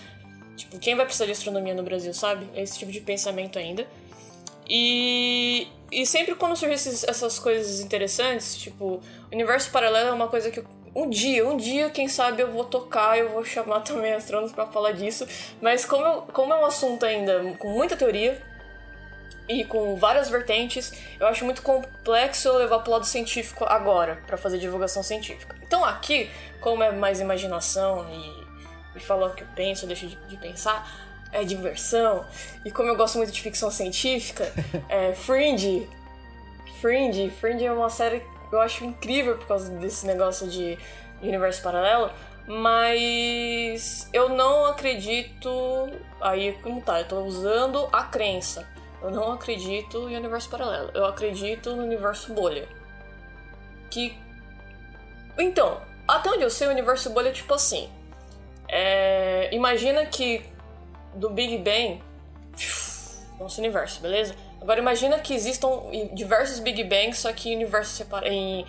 Tipo, 0.56 0.78
quem 0.78 0.94
vai 0.94 1.04
precisar 1.04 1.26
de 1.26 1.32
astronomia 1.32 1.74
no 1.74 1.82
Brasil, 1.82 2.14
sabe? 2.14 2.48
É 2.54 2.62
esse 2.62 2.78
tipo 2.78 2.90
de 2.90 3.00
pensamento 3.00 3.58
ainda. 3.58 3.86
E, 4.68 5.68
e 5.92 6.06
sempre 6.06 6.34
quando 6.34 6.56
surgem 6.56 6.74
essas 6.74 7.38
coisas 7.38 7.80
interessantes, 7.80 8.56
tipo, 8.56 9.00
universo 9.30 9.70
paralelo 9.70 10.08
é 10.08 10.12
uma 10.12 10.28
coisa 10.28 10.50
que 10.50 10.60
eu, 10.60 10.66
um 10.94 11.10
dia, 11.10 11.46
um 11.46 11.58
dia, 11.58 11.90
quem 11.90 12.08
sabe 12.08 12.42
eu 12.42 12.50
vou 12.50 12.64
tocar, 12.64 13.18
eu 13.18 13.28
vou 13.28 13.44
chamar 13.44 13.80
também 13.84 14.14
astrônomos 14.14 14.52
para 14.52 14.66
falar 14.66 14.92
disso. 14.92 15.26
Mas 15.60 15.84
como, 15.84 16.04
eu, 16.04 16.22
como 16.32 16.52
é 16.54 16.56
um 16.56 16.64
assunto 16.64 17.04
ainda 17.04 17.54
com 17.58 17.68
muita 17.68 17.96
teoria, 17.96 18.40
e 19.48 19.64
com 19.64 19.94
várias 19.96 20.28
vertentes, 20.28 20.92
eu 21.20 21.26
acho 21.26 21.44
muito 21.44 21.62
complexo 21.62 22.52
levar 22.52 22.80
pro 22.80 22.92
lado 22.92 23.06
científico 23.06 23.64
agora, 23.64 24.20
para 24.26 24.36
fazer 24.36 24.58
divulgação 24.58 25.02
científica. 25.02 25.54
Então 25.62 25.84
aqui, 25.84 26.30
como 26.60 26.82
é 26.82 26.90
mais 26.90 27.20
imaginação 27.20 28.06
e, 28.10 28.98
e 28.98 29.00
falar 29.00 29.28
o 29.28 29.34
que 29.34 29.42
eu 29.42 29.48
penso, 29.54 29.86
deixo 29.86 30.06
de, 30.08 30.16
de, 30.16 30.36
pensar, 30.36 30.90
é 31.32 31.44
diversão, 31.44 32.24
e 32.64 32.70
como 32.70 32.88
eu 32.88 32.96
gosto 32.96 33.18
muito 33.18 33.32
de 33.32 33.40
ficção 33.40 33.70
científica, 33.70 34.52
é 34.88 35.12
Fringe. 35.14 35.88
Fringe, 36.80 37.30
Fringe 37.40 37.64
é 37.64 37.72
uma 37.72 37.90
série 37.90 38.20
que 38.20 38.54
eu 38.54 38.60
acho 38.60 38.84
incrível 38.84 39.36
por 39.38 39.46
causa 39.46 39.70
desse 39.78 40.06
negócio 40.06 40.48
de, 40.48 40.76
de 40.76 41.28
universo 41.28 41.62
paralelo, 41.62 42.10
mas 42.46 44.08
eu 44.12 44.28
não 44.28 44.66
acredito. 44.66 45.88
Aí, 46.20 46.52
como 46.62 46.80
tá? 46.80 47.00
Eu 47.00 47.08
tô 47.08 47.20
usando 47.22 47.88
a 47.92 48.04
crença 48.04 48.75
eu 49.06 49.12
não 49.12 49.32
acredito 49.32 50.08
em 50.08 50.16
universo 50.16 50.50
paralelo. 50.50 50.90
Eu 50.92 51.04
acredito 51.04 51.74
no 51.74 51.84
universo 51.84 52.32
bolha. 52.32 52.68
Que. 53.88 54.16
Então, 55.38 55.80
até 56.08 56.30
onde 56.30 56.42
eu 56.42 56.50
sei, 56.50 56.66
o 56.66 56.70
universo 56.70 57.10
bolha 57.10 57.28
é 57.28 57.32
tipo 57.32 57.54
assim. 57.54 57.88
É... 58.68 59.48
Imagina 59.54 60.04
que 60.06 60.44
do 61.14 61.30
Big 61.30 61.58
Bang. 61.58 62.02
Nosso 63.38 63.60
universo, 63.60 64.00
beleza? 64.00 64.34
Agora 64.60 64.80
imagina 64.80 65.18
que 65.20 65.34
existam 65.34 65.68
diversos 66.12 66.58
Big 66.58 66.82
Bangs, 66.82 67.18
só 67.18 67.32
que 67.32 67.50
em 67.50 67.54
universos 67.54 67.96
separados. 67.96 68.32
Em 68.32 68.66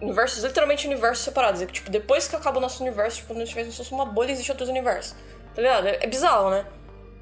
universos, 0.00 0.44
literalmente 0.44 0.86
universos 0.86 1.24
separados. 1.24 1.60
É 1.60 1.66
que, 1.66 1.72
tipo, 1.72 1.90
depois 1.90 2.28
que 2.28 2.36
acaba 2.36 2.58
o 2.58 2.60
nosso 2.60 2.82
universo, 2.82 3.18
tipo, 3.18 3.34
não 3.34 3.44
tivesse 3.44 3.76
fosse 3.76 3.92
uma 3.92 4.04
bolha, 4.04 4.30
existe 4.30 4.50
outros 4.52 4.68
universos. 4.68 5.16
Tá 5.54 5.60
ligado? 5.60 5.88
É, 5.88 5.98
é 6.02 6.06
bizarro, 6.06 6.50
né? 6.50 6.66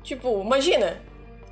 Tipo, 0.02 0.42
imagina, 0.42 1.00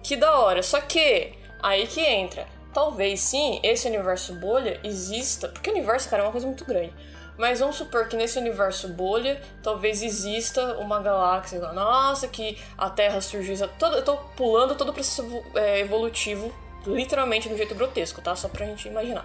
que 0.02 0.16
da 0.16 0.38
hora. 0.38 0.62
Só 0.62 0.80
que 0.80 1.32
aí 1.62 1.86
que 1.86 2.00
entra. 2.00 2.46
Talvez 2.72 3.20
sim, 3.20 3.60
esse 3.62 3.88
universo 3.88 4.34
bolha 4.34 4.80
exista. 4.84 5.48
Porque 5.48 5.70
o 5.70 5.72
universo, 5.72 6.08
cara, 6.08 6.22
é 6.22 6.26
uma 6.26 6.32
coisa 6.32 6.46
muito 6.46 6.64
grande. 6.64 6.92
Mas 7.38 7.60
vamos 7.60 7.76
supor 7.76 8.08
que 8.08 8.16
nesse 8.16 8.36
universo 8.36 8.88
bolha, 8.88 9.40
talvez 9.62 10.02
exista 10.02 10.76
uma 10.78 11.00
galáxia. 11.00 11.60
Nossa, 11.72 12.26
que 12.26 12.58
a 12.76 12.90
Terra 12.90 13.20
surgiu. 13.20 13.56
Todo, 13.78 13.96
eu 13.96 14.04
tô 14.04 14.16
pulando 14.36 14.74
todo 14.74 14.90
o 14.90 14.92
processo 14.92 15.44
é, 15.54 15.78
evolutivo, 15.78 16.52
literalmente 16.84 17.48
do 17.48 17.56
jeito 17.56 17.76
grotesco, 17.76 18.20
tá? 18.20 18.34
Só 18.34 18.48
pra 18.48 18.66
gente 18.66 18.88
imaginar. 18.88 19.24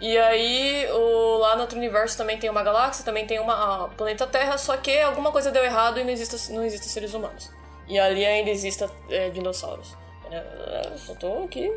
E 0.00 0.16
aí, 0.16 0.86
o, 0.92 1.38
lá 1.38 1.56
no 1.56 1.62
outro 1.62 1.76
universo 1.76 2.16
também 2.16 2.38
tem 2.38 2.48
uma 2.48 2.62
galáxia, 2.62 3.04
também 3.04 3.26
tem 3.26 3.40
uma 3.40 3.88
planeta 3.96 4.24
Terra, 4.28 4.56
só 4.56 4.76
que 4.76 4.96
alguma 5.00 5.32
coisa 5.32 5.50
deu 5.50 5.64
errado 5.64 5.98
e 5.98 6.04
não 6.04 6.10
existem 6.10 6.54
não 6.54 6.64
existe 6.64 6.86
seres 6.86 7.12
humanos. 7.12 7.50
E 7.88 7.98
ali 7.98 8.24
ainda 8.24 8.50
existem 8.50 8.88
é, 9.10 9.30
dinossauros. 9.30 9.96
Eu 10.30 10.98
só 10.98 11.14
tô 11.14 11.44
aqui. 11.44 11.72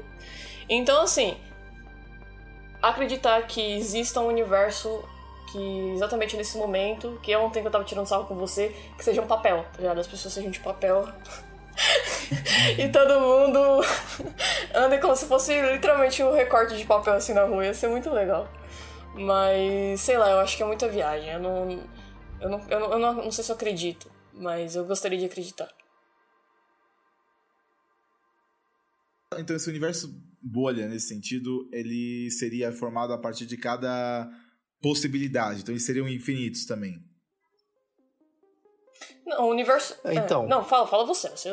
Então, 0.69 1.01
assim, 1.01 1.37
acreditar 2.81 3.41
que 3.43 3.75
exista 3.75 4.19
um 4.19 4.27
universo 4.27 5.03
que 5.51 5.91
exatamente 5.95 6.37
nesse 6.37 6.57
momento, 6.57 7.19
que 7.21 7.35
ontem 7.35 7.61
que 7.61 7.67
eu 7.67 7.71
tava 7.71 7.83
tirando 7.83 8.07
sarro 8.07 8.25
com 8.25 8.35
você, 8.35 8.73
que 8.97 9.03
seja 9.03 9.21
um 9.21 9.27
papel, 9.27 9.65
tá 9.73 9.79
ligado? 9.79 9.99
As 9.99 10.07
pessoas 10.07 10.33
sejam 10.33 10.49
de 10.49 10.59
papel. 10.59 11.07
e 12.77 12.89
todo 12.89 13.19
mundo 13.19 13.59
anda 14.73 14.97
como 14.99 15.15
se 15.15 15.25
fosse 15.25 15.59
literalmente 15.73 16.23
um 16.23 16.33
recorte 16.33 16.77
de 16.77 16.85
papel 16.85 17.13
assim 17.13 17.33
na 17.33 17.43
rua. 17.43 17.65
Ia 17.65 17.73
ser 17.73 17.89
muito 17.89 18.09
legal. 18.09 18.47
Mas, 19.13 19.99
sei 20.01 20.17
lá, 20.17 20.29
eu 20.29 20.39
acho 20.39 20.55
que 20.55 20.63
é 20.63 20.65
muita 20.65 20.87
viagem. 20.87 21.29
Eu 21.31 21.39
não. 21.39 21.79
Eu 22.39 22.49
não, 22.49 22.61
eu 22.69 22.79
não, 22.79 22.91
eu 22.93 22.99
não, 22.99 23.13
não 23.13 23.31
sei 23.31 23.43
se 23.43 23.51
eu 23.51 23.55
acredito, 23.55 24.09
mas 24.33 24.75
eu 24.75 24.83
gostaria 24.85 25.19
de 25.19 25.25
acreditar. 25.25 25.67
Então 29.37 29.55
esse 29.55 29.69
universo 29.69 30.13
bolha, 30.41 30.87
nesse 30.87 31.07
sentido, 31.07 31.69
ele 31.71 32.29
seria 32.31 32.71
formado 32.71 33.13
a 33.13 33.17
partir 33.17 33.45
de 33.45 33.55
cada 33.55 34.29
possibilidade. 34.81 35.61
Então 35.61 35.73
eles 35.73 35.85
seriam 35.85 36.07
infinitos 36.07 36.65
também. 36.65 36.99
Não, 39.25 39.45
o 39.45 39.49
universo. 39.49 39.95
É, 40.03 40.15
então. 40.15 40.45
É, 40.45 40.47
não, 40.47 40.63
fala, 40.63 40.87
fala 40.87 41.05
você. 41.05 41.29
você... 41.29 41.49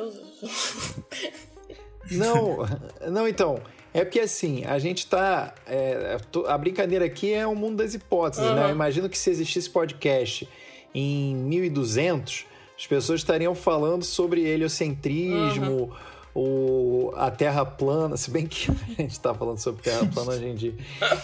não, 2.11 2.67
não, 3.11 3.29
então. 3.29 3.63
É 3.95 4.05
porque 4.05 4.21
assim, 4.21 4.65
a 4.65 4.79
gente 4.79 5.07
tá. 5.07 5.55
É, 5.67 6.19
a 6.47 6.59
brincadeira 6.59 7.05
aqui 7.05 7.33
é 7.33 7.47
o 7.47 7.55
mundo 7.55 7.77
das 7.77 7.95
hipóteses, 7.95 8.45
uhum. 8.45 8.55
né? 8.55 8.65
Eu 8.67 8.71
imagino 8.71 9.09
que 9.09 9.17
se 9.17 9.31
existisse 9.31 9.71
podcast 9.71 10.49
em 10.95 11.35
1200, 11.37 12.47
as 12.77 12.87
pessoas 12.87 13.21
estariam 13.21 13.55
falando 13.55 14.05
sobre 14.05 14.43
heliocentrismo. 14.43 15.85
Uhum 15.85 16.18
o, 16.41 17.13
a 17.17 17.33
Terra 17.33 17.67
plana, 17.67 18.17
se 18.17 18.31
bem 18.31 18.47
que 18.47 18.71
a 18.97 19.03
gente 19.03 19.11
está 19.11 19.35
falando 19.35 19.59
sobre 19.59 19.83
Terra 19.83 20.07
plana 20.07 20.31
hoje 20.31 20.47
em 20.47 20.55
dia. 20.55 20.75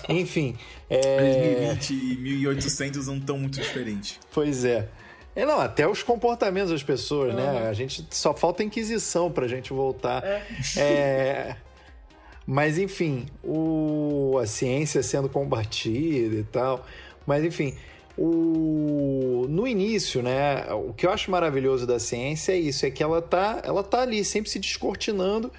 Enfim. 0.08 0.56
É... 0.90 1.68
2020 1.68 1.90
e 1.90 2.16
1800 2.16 3.06
não 3.06 3.18
estão 3.18 3.38
muito 3.38 3.60
diferentes. 3.60 4.18
Pois 4.32 4.64
é. 4.64 4.88
É, 5.36 5.46
não, 5.46 5.60
até 5.60 5.86
os 5.86 6.02
comportamentos 6.02 6.70
das 6.70 6.82
pessoas, 6.82 7.30
uhum. 7.30 7.36
né? 7.36 7.68
A 7.68 7.72
gente 7.72 8.04
só 8.10 8.34
falta 8.34 8.64
Inquisição 8.64 9.30
pra 9.30 9.46
gente 9.46 9.72
voltar. 9.72 10.24
É. 10.24 10.42
é... 10.76 11.56
Mas 12.44 12.76
enfim, 12.76 13.26
o... 13.42 14.36
a 14.42 14.46
ciência 14.46 15.00
sendo 15.00 15.28
combatida 15.28 16.34
e 16.34 16.44
tal. 16.44 16.84
Mas 17.24 17.44
enfim, 17.44 17.76
o... 18.16 19.46
No 19.48 19.66
início, 19.66 20.22
né, 20.22 20.66
o 20.72 20.92
que 20.92 21.06
eu 21.06 21.10
acho 21.10 21.30
maravilhoso 21.30 21.86
da 21.86 21.98
ciência 21.98 22.52
é 22.52 22.56
isso, 22.56 22.86
é 22.86 22.90
que 22.90 23.02
ela 23.02 23.20
tá, 23.20 23.60
ela 23.64 23.82
tá 23.82 24.02
ali 24.02 24.24
sempre 24.24 24.50
se 24.50 24.58
descortinando 24.58 25.50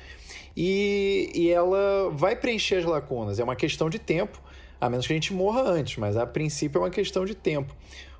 e, 0.55 1.31
e 1.33 1.49
ela 1.49 2.09
vai 2.11 2.35
preencher 2.35 2.77
as 2.77 2.85
lacunas. 2.85 3.39
É 3.39 3.43
uma 3.43 3.55
questão 3.55 3.89
de 3.89 3.99
tempo, 3.99 4.41
a 4.79 4.89
menos 4.89 5.05
que 5.05 5.13
a 5.13 5.15
gente 5.15 5.33
morra 5.33 5.61
antes, 5.61 5.97
mas 5.97 6.15
a 6.15 6.25
princípio 6.25 6.79
é 6.79 6.81
uma 6.83 6.89
questão 6.89 7.25
de 7.25 7.35
tempo. 7.35 7.75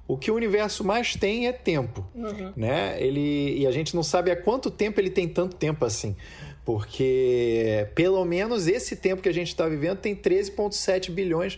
O 0.07 0.17
que 0.17 0.29
o 0.29 0.35
universo 0.35 0.83
mais 0.83 1.15
tem 1.15 1.47
é 1.47 1.51
tempo, 1.51 2.05
uhum. 2.13 2.53
né? 2.55 2.95
Ele 3.01 3.57
e 3.57 3.65
a 3.65 3.71
gente 3.71 3.95
não 3.95 4.03
sabe 4.03 4.29
há 4.29 4.35
quanto 4.35 4.69
tempo 4.69 4.99
ele 4.99 5.09
tem 5.09 5.27
tanto 5.27 5.55
tempo 5.55 5.83
assim, 5.83 6.15
porque 6.63 7.87
pelo 7.95 8.23
menos 8.23 8.67
esse 8.67 8.95
tempo 8.95 9.23
que 9.23 9.29
a 9.29 9.33
gente 9.33 9.47
está 9.47 9.67
vivendo 9.67 9.97
tem 9.97 10.15
13,7 10.15 11.09
bilhões 11.09 11.57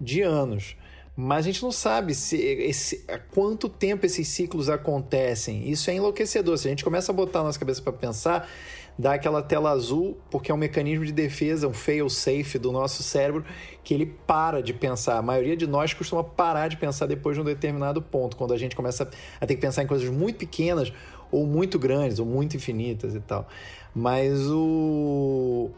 de 0.00 0.22
anos. 0.22 0.74
Mas 1.14 1.40
a 1.40 1.42
gente 1.42 1.62
não 1.62 1.72
sabe 1.72 2.14
se 2.14 2.36
esse, 2.36 3.04
há 3.06 3.18
quanto 3.18 3.68
tempo 3.68 4.06
esses 4.06 4.26
ciclos 4.28 4.70
acontecem. 4.70 5.68
Isso 5.68 5.90
é 5.90 5.94
enlouquecedor. 5.94 6.56
Se 6.56 6.68
a 6.68 6.70
gente 6.70 6.82
começa 6.82 7.12
a 7.12 7.14
botar 7.14 7.40
a 7.40 7.44
nossa 7.44 7.58
cabeça 7.58 7.82
para 7.82 7.92
pensar, 7.92 8.48
dá 8.98 9.14
aquela 9.14 9.42
tela 9.42 9.70
azul, 9.70 10.16
porque 10.30 10.50
é 10.50 10.54
um 10.54 10.58
mecanismo 10.58 11.04
de 11.04 11.12
defesa, 11.12 11.68
um 11.68 11.74
fail 11.74 12.08
safe 12.08 12.58
do 12.58 12.72
nosso 12.72 13.02
cérebro, 13.02 13.44
que 13.84 13.92
ele 13.92 14.06
para 14.26 14.62
de 14.62 14.72
pensar. 14.72 15.18
A 15.18 15.22
maioria 15.22 15.56
de 15.56 15.66
nós 15.66 15.92
costuma 15.92 16.24
parar 16.24 16.68
de 16.68 16.78
pensar 16.78 17.06
depois 17.06 17.36
de 17.36 17.42
um 17.42 17.44
determinado 17.44 18.00
ponto, 18.00 18.34
quando 18.34 18.54
a 18.54 18.58
gente 18.58 18.74
começa 18.74 19.10
a 19.38 19.46
ter 19.46 19.54
que 19.54 19.60
pensar 19.60 19.82
em 19.82 19.86
coisas 19.86 20.08
muito 20.08 20.38
pequenas, 20.38 20.92
ou 21.30 21.46
muito 21.46 21.78
grandes, 21.78 22.18
ou 22.18 22.26
muito 22.26 22.56
infinitas 22.56 23.14
e 23.14 23.20
tal. 23.20 23.46
Mas 23.94 24.46
o 24.48 25.70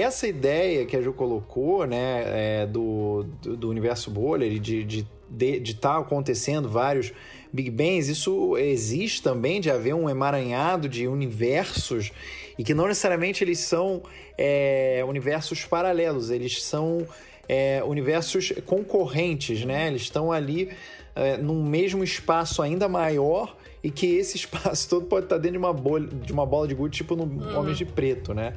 essa 0.00 0.26
ideia 0.26 0.86
que 0.86 0.96
a 0.96 1.02
Ju 1.02 1.12
colocou, 1.12 1.86
né, 1.86 2.22
é, 2.62 2.66
do, 2.66 3.24
do, 3.42 3.56
do, 3.56 3.68
universo 3.68 4.10
bolha, 4.10 4.48
de 4.48 4.56
estar 4.56 4.86
de, 4.86 5.06
de, 5.30 5.60
de 5.60 5.74
tá 5.74 5.98
acontecendo 5.98 6.68
vários 6.68 7.12
Big 7.52 7.70
Bangs, 7.70 8.08
isso 8.08 8.56
existe 8.56 9.22
também, 9.22 9.60
de 9.60 9.70
haver 9.70 9.94
um 9.94 10.08
emaranhado 10.08 10.88
de 10.88 11.06
universos 11.06 12.10
e 12.58 12.64
que 12.64 12.72
não 12.72 12.86
necessariamente 12.86 13.44
eles 13.44 13.58
são 13.58 14.02
é, 14.38 15.04
universos 15.06 15.64
paralelos, 15.64 16.30
eles 16.30 16.62
são 16.62 17.06
é, 17.46 17.82
universos 17.84 18.52
concorrentes, 18.64 19.64
né? 19.64 19.88
Eles 19.88 20.02
estão 20.02 20.32
ali 20.32 20.70
é, 21.14 21.36
num 21.36 21.62
mesmo 21.62 22.02
espaço 22.02 22.62
ainda 22.62 22.88
maior 22.88 23.56
e 23.84 23.90
que 23.90 24.06
esse 24.06 24.36
espaço 24.38 24.88
todo 24.88 25.06
pode 25.06 25.26
estar 25.26 25.36
dentro 25.36 25.52
de 25.52 25.58
uma, 25.58 25.72
bolha, 25.72 26.06
de 26.06 26.32
uma 26.32 26.46
bola 26.46 26.66
de 26.66 26.74
gude, 26.74 26.96
tipo 26.96 27.14
no 27.14 27.24
uhum. 27.24 27.58
Homens 27.58 27.76
de 27.76 27.84
Preto, 27.84 28.32
né? 28.32 28.54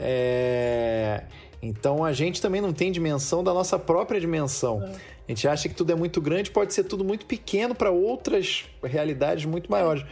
É... 0.00 1.24
Então 1.60 2.04
a 2.04 2.12
gente 2.12 2.40
também 2.40 2.60
não 2.60 2.72
tem 2.72 2.92
dimensão 2.92 3.42
da 3.42 3.52
nossa 3.52 3.78
própria 3.78 4.20
dimensão. 4.20 4.82
É. 4.82 4.86
A 4.86 5.32
gente 5.32 5.46
acha 5.46 5.68
que 5.68 5.74
tudo 5.74 5.92
é 5.92 5.94
muito 5.94 6.20
grande, 6.20 6.50
pode 6.50 6.72
ser 6.72 6.84
tudo 6.84 7.04
muito 7.04 7.26
pequeno 7.26 7.74
para 7.74 7.90
outras 7.90 8.64
realidades 8.82 9.44
muito 9.44 9.70
maiores. 9.70 10.04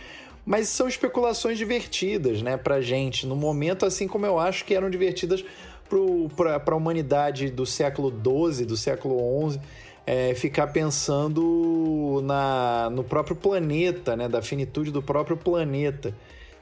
Mas 0.44 0.68
são 0.68 0.86
especulações 0.86 1.58
divertidas, 1.58 2.42
né, 2.42 2.56
pra 2.56 2.80
gente, 2.80 3.26
no 3.26 3.34
momento 3.34 3.84
assim 3.84 4.06
como 4.06 4.26
eu 4.26 4.38
acho 4.38 4.64
que 4.64 4.74
eram 4.74 4.88
divertidas 4.88 5.44
para 5.88 6.72
a 6.72 6.76
humanidade 6.76 7.50
do 7.50 7.64
século 7.64 8.10
XII, 8.10 8.64
do 8.66 8.76
século 8.76 9.50
XI, 9.50 9.60
é, 10.06 10.34
ficar 10.34 10.68
pensando 10.68 12.22
na, 12.24 12.90
no 12.90 13.02
próprio 13.02 13.34
planeta, 13.34 14.16
né, 14.16 14.28
da 14.28 14.40
finitude 14.40 14.90
do 14.90 15.02
próprio 15.02 15.36
planeta. 15.36 16.14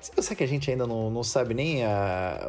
Você 0.04 0.12
pensa 0.14 0.34
que 0.34 0.44
a 0.44 0.46
gente 0.46 0.70
ainda 0.70 0.86
não, 0.86 1.10
não 1.10 1.22
sabe 1.22 1.54
nem 1.54 1.82
a, 1.82 2.46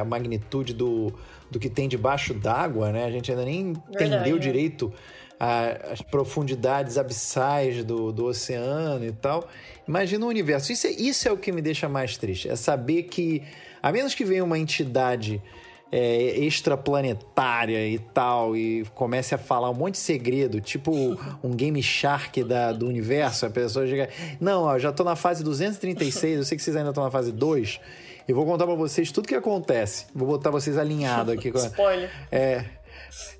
a 0.00 0.04
magnitude 0.04 0.74
do, 0.74 1.10
do 1.50 1.58
que 1.58 1.70
tem 1.70 1.88
debaixo 1.88 2.34
d'água, 2.34 2.92
né? 2.92 3.06
A 3.06 3.10
gente 3.10 3.30
ainda 3.30 3.42
nem 3.42 3.72
Verdade, 3.72 4.04
entendeu 4.04 4.36
é. 4.36 4.38
direito 4.38 4.92
a, 5.38 5.92
as 5.92 6.02
profundidades 6.02 6.98
abissais 6.98 7.82
do, 7.82 8.12
do 8.12 8.26
oceano 8.26 9.06
e 9.06 9.12
tal. 9.12 9.48
Imagina 9.88 10.26
o 10.26 10.28
universo. 10.28 10.72
Isso 10.72 10.88
é, 10.88 10.90
isso 10.90 11.26
é 11.26 11.32
o 11.32 11.38
que 11.38 11.50
me 11.50 11.62
deixa 11.62 11.88
mais 11.88 12.18
triste. 12.18 12.50
É 12.50 12.54
saber 12.54 13.04
que, 13.04 13.44
a 13.82 13.90
menos 13.90 14.14
que 14.14 14.22
venha 14.22 14.44
uma 14.44 14.58
entidade 14.58 15.40
é, 15.92 16.38
extraplanetária 16.38 17.86
e 17.88 17.98
tal, 17.98 18.56
e 18.56 18.84
comece 18.94 19.34
a 19.34 19.38
falar 19.38 19.70
um 19.70 19.74
monte 19.74 19.94
de 19.94 20.00
segredo, 20.00 20.60
tipo 20.60 20.92
um 21.42 21.50
Game 21.50 21.82
Shark 21.82 22.44
da, 22.44 22.72
do 22.72 22.86
universo, 22.86 23.46
a 23.46 23.50
pessoa 23.50 23.86
chega. 23.86 24.08
Não, 24.40 24.62
ó, 24.64 24.78
já 24.78 24.92
tô 24.92 25.02
na 25.02 25.16
fase 25.16 25.42
236, 25.42 26.38
eu 26.38 26.44
sei 26.44 26.56
que 26.56 26.62
vocês 26.62 26.76
ainda 26.76 26.90
estão 26.90 27.02
na 27.02 27.10
fase 27.10 27.32
2. 27.32 27.80
E 28.28 28.32
vou 28.32 28.46
contar 28.46 28.64
para 28.64 28.76
vocês 28.76 29.10
tudo 29.10 29.26
que 29.26 29.34
acontece. 29.34 30.06
Vou 30.14 30.28
botar 30.28 30.50
vocês 30.50 30.78
alinhados 30.78 31.34
aqui. 31.34 31.50
Com... 31.50 31.58
Spoiler. 31.66 32.10
É. 32.30 32.64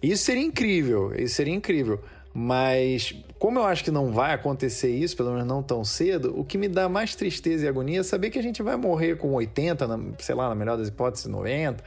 Isso 0.02 0.24
seria 0.24 0.42
incrível. 0.42 1.14
Isso 1.14 1.36
seria 1.36 1.54
incrível. 1.54 2.00
Mas, 2.34 3.14
como 3.38 3.60
eu 3.60 3.64
acho 3.64 3.84
que 3.84 3.90
não 3.90 4.10
vai 4.10 4.32
acontecer 4.32 4.90
isso, 4.90 5.16
pelo 5.16 5.30
menos 5.30 5.46
não 5.46 5.62
tão 5.62 5.84
cedo, 5.84 6.34
o 6.36 6.44
que 6.44 6.58
me 6.58 6.66
dá 6.66 6.88
mais 6.88 7.14
tristeza 7.14 7.66
e 7.66 7.68
agonia 7.68 8.00
é 8.00 8.02
saber 8.02 8.30
que 8.30 8.38
a 8.38 8.42
gente 8.42 8.62
vai 8.62 8.76
morrer 8.76 9.16
com 9.16 9.32
80, 9.32 9.86
na, 9.86 9.98
sei 10.18 10.34
lá, 10.34 10.48
na 10.48 10.54
melhor 10.56 10.76
das 10.76 10.88
hipóteses, 10.88 11.26
90 11.26 11.84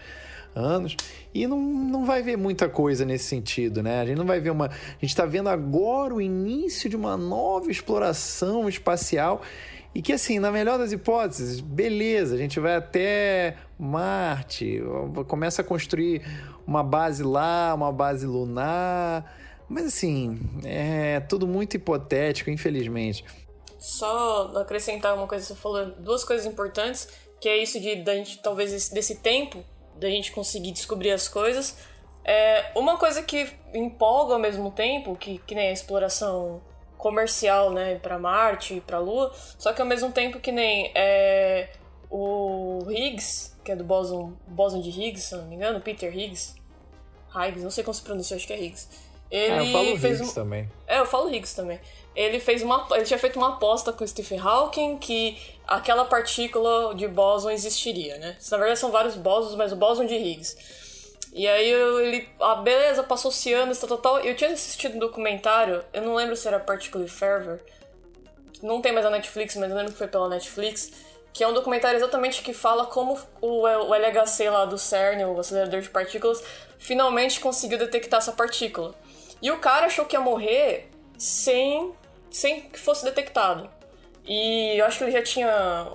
anos. 0.56 0.96
E 1.34 1.48
não, 1.48 1.60
não 1.60 2.06
vai 2.06 2.22
ver 2.22 2.38
muita 2.38 2.70
coisa 2.70 3.06
nesse 3.06 3.26
sentido, 3.26 3.82
né? 3.82 4.02
A 4.02 4.06
gente 4.06 4.18
não 4.18 4.26
vai 4.26 4.39
ver 4.39 4.52
uma. 4.52 4.68
A 4.68 5.00
gente 5.02 5.10
está 5.10 5.26
vendo 5.26 5.50
agora 5.50 6.13
o 6.13 6.22
início 6.22 6.89
de 6.89 6.96
uma 6.96 7.18
nova 7.18 7.72
exploração 7.72 8.68
espacial. 8.70 9.42
E 9.96 10.02
que, 10.02 10.12
assim, 10.12 10.39
na 10.39 10.52
melhor 10.52 10.80
das 10.80 10.92
hipóteses, 10.92 11.60
beleza, 11.60 12.34
a 12.34 12.38
gente 12.38 12.60
vai 12.60 12.76
até 12.76 13.58
Marte, 13.78 14.82
começa 15.28 15.62
a 15.62 15.66
construir 15.66 16.24
uma 16.66 16.82
base 16.82 17.22
lá, 17.22 17.74
uma 17.76 17.92
base 17.92 18.26
lunar. 18.26 19.32
Mas, 19.70 19.86
assim, 19.86 20.39
é 20.63 21.20
tudo 21.20 21.48
muito 21.48 21.76
hipotético, 21.76 22.50
infelizmente. 22.50 23.24
Só 23.78 24.52
acrescentar 24.58 25.16
uma 25.16 25.28
coisa, 25.28 25.46
você 25.46 25.56
falou 25.56 25.86
duas 26.00 26.24
coisas 26.24 26.46
importantes, 26.48 27.08
que 27.39 27.48
é 27.48 27.62
isso 27.62 27.80
de 27.80 27.98
da 27.98 28.16
gente, 28.16 28.42
talvez, 28.42 28.89
desse 28.89 29.18
tempo 29.18 29.63
da 30.04 30.10
gente 30.10 30.32
conseguir 30.32 30.72
descobrir 30.72 31.12
as 31.12 31.28
coisas. 31.28 31.78
É, 32.26 32.72
uma 32.76 32.98
coisa 32.98 33.24
que 33.24 33.50
empolga 33.74 34.34
ao 34.34 34.39
mesmo 34.39 34.70
tempo, 34.70 35.16
que, 35.16 35.39
que 35.39 35.56
nem 35.56 35.70
a 35.70 35.72
exploração 35.72 36.62
comercial, 36.98 37.72
né, 37.72 37.96
para 37.96 38.20
Marte 38.20 38.76
e 38.76 38.82
para 38.82 39.00
Lua, 39.00 39.34
só 39.58 39.74
que 39.74 39.82
ao 39.82 39.88
mesmo 39.88 40.12
tempo 40.12 40.39
que 40.39 40.52
nem 40.52 40.92
é, 40.96 41.70
o 42.10 42.86
Higgs, 42.89 43.56
que 43.63 43.72
é 43.72 43.76
do 43.76 43.84
boson, 43.84 44.34
boson 44.48 44.82
de 44.82 44.89
Higgs, 44.89 45.28
se 45.28 45.36
não 45.36 45.46
me 45.46 45.56
engano, 45.56 45.82
Peter 45.82 46.18
Higgs, 46.18 46.56
Higgs, 47.36 47.63
não 47.63 47.72
sei 47.72 47.84
como 47.84 47.94
se 47.94 48.02
pronuncia, 48.02 48.38
acho 48.38 48.48
que 48.48 48.54
é 48.54 48.62
Higgs. 48.62 48.88
Ele 49.34 49.52
é, 49.52 49.60
eu 49.62 49.72
falo 49.72 49.98
fez 49.98 50.19
Higgs 50.19 50.30
um... 50.30 50.34
também. 50.36 50.72
É, 50.86 51.00
eu 51.00 51.08
falo 51.08 51.28
Higgs 51.28 51.56
também. 51.56 51.80
Ele 52.15 52.39
fez 52.39 52.62
uma, 52.62 52.88
ele 52.91 53.04
tinha 53.04 53.17
feito 53.17 53.36
uma 53.38 53.56
aposta 53.56 53.91
com 53.91 54.04
o 54.04 54.08
Stephen 54.08 54.38
Hawking 54.38 55.00
que 55.00 55.36
aquela 55.65 56.06
partícula 56.06 56.93
de 56.93 57.08
bóson 57.08 57.50
existiria, 57.50 58.19
né? 58.19 58.38
Na 58.52 58.58
verdade 58.58 58.80
são 58.80 58.91
vários 58.91 59.15
bósons, 59.15 59.56
mas 59.56 59.72
o 59.72 59.76
bóson 59.76 60.06
de 60.06 60.13
Higgs. 60.13 60.56
E 61.34 61.48
aí 61.48 61.67
ele, 61.67 62.30
ah, 62.39 62.54
beleza, 62.54 63.02
passou-se 63.02 63.52
anos, 63.52 63.80
tal, 63.80 63.89
tal, 63.89 63.98
tal. 63.98 64.19
Eu 64.19 64.36
tinha 64.36 64.52
assistido 64.52 64.98
um 64.98 65.00
documentário, 65.00 65.84
eu 65.91 66.04
não 66.04 66.13
lembro 66.13 66.36
se 66.36 66.48
era 66.48 66.60
Particle 66.60 67.08
Fervor. 67.08 67.60
Não 68.62 68.82
tem 68.82 68.91
mais 68.91 69.04
a 69.04 69.10
Netflix, 69.10 69.56
mas 69.56 69.72
eu 69.72 69.76
lembro 69.76 69.93
que 69.93 69.98
foi 69.98 70.08
pela 70.08 70.30
Netflix. 70.30 70.91
Que 71.34 71.43
é 71.43 71.48
um 71.48 71.54
documentário 71.54 71.98
exatamente 71.98 72.43
que 72.43 72.54
fala 72.54 72.86
como 72.86 73.17
o 73.41 73.67
LHC 73.67 74.48
lá 74.52 74.65
do 74.65 74.78
CERN, 74.78 75.26
o 75.26 75.39
acelerador 75.39 75.82
de 75.82 75.89
partículas, 75.89 76.43
finalmente 76.78 77.39
conseguiu 77.39 77.80
detectar 77.80 78.19
essa 78.19 78.32
partícula. 78.32 78.93
E 79.44 79.52
o 79.52 79.60
cara 79.60 79.88
achou 79.88 80.06
que 80.06 80.16
ia 80.16 80.22
morrer 80.22 80.90
sem, 81.18 81.94
sem 82.32 82.62
que 82.62 82.80
fosse 82.80 83.04
detectado. 83.04 83.70
E 84.26 84.80
eu 84.80 84.86
acho 84.86 85.00
que 85.00 85.04
ele 85.04 85.12
já 85.12 85.22
tinha 85.22 85.92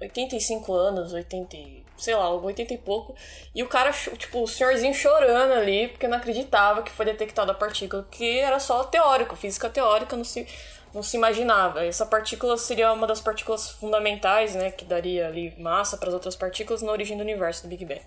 85 0.00 0.74
anos, 0.74 1.12
80, 1.12 1.56
sei 1.96 2.16
lá, 2.16 2.28
80 2.28 2.74
e 2.74 2.78
pouco. 2.78 3.14
E 3.54 3.62
o 3.62 3.68
cara, 3.68 3.92
tipo, 3.92 4.42
o 4.42 4.48
senhorzinho 4.48 4.92
chorando 4.92 5.52
ali, 5.52 5.86
porque 5.86 6.08
não 6.08 6.18
acreditava 6.18 6.82
que 6.82 6.90
foi 6.90 7.06
detectada 7.06 7.52
a 7.52 7.54
partícula, 7.54 8.04
que 8.10 8.40
era 8.40 8.58
só 8.58 8.82
teórico, 8.82 9.36
física 9.36 9.70
teórica, 9.70 10.16
não 10.16 10.24
se, 10.24 10.44
não 10.92 11.04
se 11.04 11.16
imaginava. 11.16 11.84
Essa 11.84 12.04
partícula 12.04 12.56
seria 12.56 12.92
uma 12.92 13.06
das 13.06 13.20
partículas 13.20 13.70
fundamentais, 13.70 14.56
né, 14.56 14.72
que 14.72 14.84
daria 14.84 15.28
ali 15.28 15.54
massa 15.56 15.96
para 15.96 16.08
as 16.08 16.14
outras 16.14 16.34
partículas 16.34 16.82
na 16.82 16.90
origem 16.90 17.16
do 17.16 17.22
universo, 17.22 17.62
do 17.62 17.68
Big 17.68 17.84
Bang. 17.84 18.02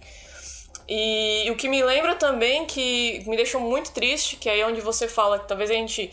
E 0.88 1.50
o 1.50 1.56
que 1.56 1.68
me 1.68 1.84
lembra 1.84 2.16
também 2.16 2.66
que 2.66 3.24
me 3.28 3.36
deixou 3.36 3.60
muito 3.60 3.92
triste, 3.92 4.36
que 4.36 4.48
é 4.48 4.54
aí 4.54 4.64
onde 4.64 4.82
você 4.82 5.08
fala 5.08 5.40
que 5.40 5.48
talvez 5.48 5.72
a 5.72 5.74
gente 5.74 6.12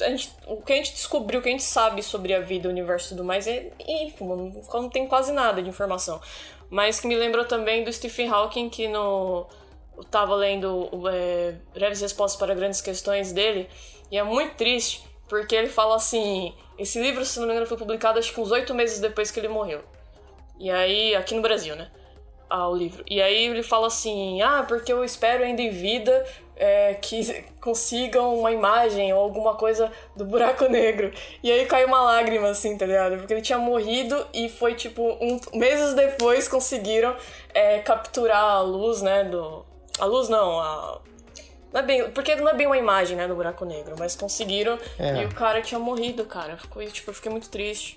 a 0.00 0.10
gente, 0.10 0.30
o 0.46 0.62
que 0.62 0.72
a 0.72 0.76
gente 0.76 0.92
descobriu, 0.92 1.40
o 1.40 1.42
que 1.42 1.48
a 1.48 1.52
gente 1.52 1.62
sabe 1.62 2.02
sobre 2.02 2.34
a 2.34 2.40
vida, 2.40 2.68
o 2.68 2.70
universo 2.70 3.06
e 3.06 3.16
tudo 3.16 3.24
mais 3.24 3.46
é 3.46 3.72
ínfimo, 3.86 4.36
não, 4.72 4.88
tem 4.88 5.06
quase 5.06 5.32
nada 5.32 5.62
de 5.62 5.68
informação. 5.68 6.20
Mas 6.68 7.00
que 7.00 7.06
me 7.06 7.16
lembrou 7.16 7.44
também 7.44 7.82
do 7.82 7.92
Stephen 7.92 8.28
Hawking, 8.28 8.68
que 8.68 8.86
no. 8.88 9.46
Eu 9.96 10.04
tava 10.04 10.34
lendo 10.34 10.88
é, 11.12 11.54
breves 11.74 12.00
respostas 12.00 12.38
para 12.38 12.54
grandes 12.54 12.80
questões 12.80 13.32
dele, 13.32 13.68
e 14.10 14.16
é 14.16 14.22
muito 14.22 14.54
triste, 14.54 15.02
porque 15.28 15.54
ele 15.54 15.68
fala 15.68 15.96
assim: 15.96 16.54
esse 16.78 17.00
livro, 17.00 17.24
se 17.24 17.38
não 17.40 17.46
me 17.46 17.52
engano, 17.52 17.66
foi 17.66 17.76
publicado 17.76 18.18
acho 18.18 18.32
que 18.32 18.40
uns 18.40 18.50
oito 18.50 18.74
meses 18.74 19.00
depois 19.00 19.30
que 19.30 19.40
ele 19.40 19.48
morreu. 19.48 19.82
E 20.58 20.70
aí, 20.70 21.14
aqui 21.14 21.34
no 21.34 21.42
Brasil, 21.42 21.74
né? 21.74 21.90
Ah, 22.50 22.68
o 22.68 22.74
livro. 22.74 23.04
E 23.08 23.22
aí 23.22 23.46
ele 23.46 23.62
fala 23.62 23.86
assim: 23.86 24.42
ah, 24.42 24.64
porque 24.66 24.92
eu 24.92 25.04
espero 25.04 25.44
ainda 25.44 25.62
em 25.62 25.70
vida 25.70 26.26
é, 26.56 26.94
que 26.94 27.44
consigam 27.62 28.36
uma 28.38 28.50
imagem 28.50 29.12
ou 29.14 29.20
alguma 29.20 29.54
coisa 29.54 29.90
do 30.16 30.24
buraco 30.24 30.66
negro. 30.66 31.12
E 31.42 31.50
aí 31.50 31.64
caiu 31.66 31.86
uma 31.86 32.02
lágrima, 32.02 32.48
assim, 32.48 32.76
tá 32.76 32.84
ligado? 32.84 33.16
Porque 33.16 33.32
ele 33.32 33.40
tinha 33.40 33.58
morrido 33.58 34.26
e 34.34 34.48
foi 34.48 34.74
tipo, 34.74 35.16
um, 35.20 35.40
meses 35.56 35.94
depois 35.94 36.48
conseguiram 36.48 37.16
é, 37.54 37.78
capturar 37.78 38.42
a 38.42 38.60
luz, 38.60 39.00
né? 39.00 39.24
Do. 39.24 39.64
A 40.00 40.04
luz 40.04 40.28
não, 40.28 40.60
a. 40.60 41.00
Não 41.72 41.80
é 41.80 41.82
bem, 41.84 42.10
porque 42.10 42.34
não 42.34 42.48
é 42.48 42.54
bem 42.54 42.66
uma 42.66 42.76
imagem, 42.76 43.16
né, 43.16 43.28
do 43.28 43.36
buraco 43.36 43.64
negro, 43.64 43.94
mas 43.96 44.16
conseguiram 44.16 44.76
é. 44.98 45.22
e 45.22 45.24
o 45.24 45.32
cara 45.32 45.62
tinha 45.62 45.78
morrido, 45.78 46.24
cara. 46.24 46.56
Ficou, 46.56 46.84
tipo, 46.86 47.10
eu 47.10 47.14
fiquei 47.14 47.30
muito 47.30 47.48
triste. 47.48 47.96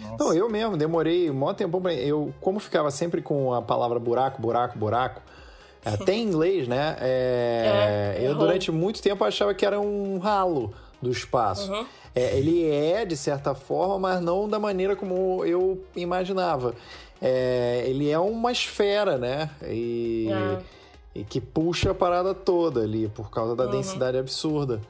Nossa. 0.00 0.24
Não, 0.24 0.32
eu 0.32 0.48
mesmo, 0.48 0.76
demorei 0.76 1.30
um 1.30 1.34
maior 1.34 1.54
tempo 1.54 1.80
pra... 1.80 1.92
Eu, 1.94 2.32
como 2.40 2.58
ficava 2.58 2.90
sempre 2.90 3.22
com 3.22 3.52
a 3.52 3.62
palavra 3.62 3.98
buraco, 3.98 4.40
buraco, 4.40 4.78
buraco, 4.78 5.20
até 5.84 6.14
em 6.14 6.22
inglês, 6.22 6.66
né? 6.68 6.96
É, 7.00 8.16
é, 8.18 8.26
eu 8.26 8.34
durante 8.34 8.70
muito 8.70 9.00
tempo 9.02 9.24
achava 9.24 9.54
que 9.54 9.64
era 9.64 9.80
um 9.80 10.18
ralo 10.18 10.72
do 11.00 11.10
espaço. 11.10 11.72
Uhum. 11.72 11.86
É, 12.14 12.36
ele 12.36 12.68
é, 12.68 13.04
de 13.04 13.16
certa 13.16 13.54
forma, 13.54 13.98
mas 13.98 14.20
não 14.20 14.48
da 14.48 14.58
maneira 14.58 14.96
como 14.96 15.44
eu 15.44 15.82
imaginava. 15.94 16.74
É, 17.22 17.84
ele 17.86 18.10
é 18.10 18.18
uma 18.18 18.50
esfera, 18.50 19.18
né? 19.18 19.50
E, 19.62 20.28
é. 20.30 20.58
e, 21.20 21.24
que 21.24 21.40
puxa 21.40 21.90
a 21.90 21.94
parada 21.94 22.34
toda 22.34 22.80
ali, 22.80 23.08
por 23.08 23.30
causa 23.30 23.54
da 23.54 23.64
uhum. 23.64 23.70
densidade 23.70 24.18
absurda. 24.18 24.80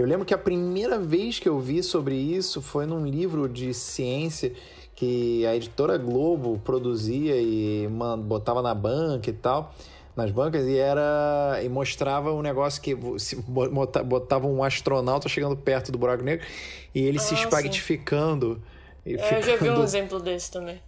Eu 0.00 0.06
lembro 0.06 0.24
que 0.24 0.32
a 0.32 0.38
primeira 0.38 0.98
vez 0.98 1.38
que 1.38 1.46
eu 1.46 1.60
vi 1.60 1.82
sobre 1.82 2.14
isso 2.14 2.62
foi 2.62 2.86
num 2.86 3.04
livro 3.04 3.46
de 3.46 3.74
ciência 3.74 4.50
que 4.94 5.44
a 5.44 5.54
editora 5.54 5.98
Globo 5.98 6.58
produzia 6.64 7.36
e 7.36 7.86
botava 8.24 8.62
na 8.62 8.74
banca 8.74 9.28
e 9.28 9.32
tal 9.32 9.74
nas 10.16 10.30
bancas 10.30 10.66
e 10.66 10.76
era 10.76 11.60
e 11.62 11.68
mostrava 11.68 12.32
um 12.32 12.40
negócio 12.40 12.80
que 12.80 12.96
se 13.18 13.36
botava 13.36 14.46
um 14.46 14.64
astronauta 14.64 15.28
chegando 15.28 15.54
perto 15.54 15.92
do 15.92 15.98
buraco 15.98 16.22
negro 16.22 16.46
e 16.94 17.02
ele 17.02 17.18
ah, 17.18 17.20
se 17.20 17.34
espaguetificando. 17.34 18.60
É, 19.04 19.38
eu 19.38 19.42
já 19.42 19.56
vi 19.56 19.68
um 19.68 19.82
exemplo 19.82 20.18
desse 20.18 20.50
também. 20.50 20.80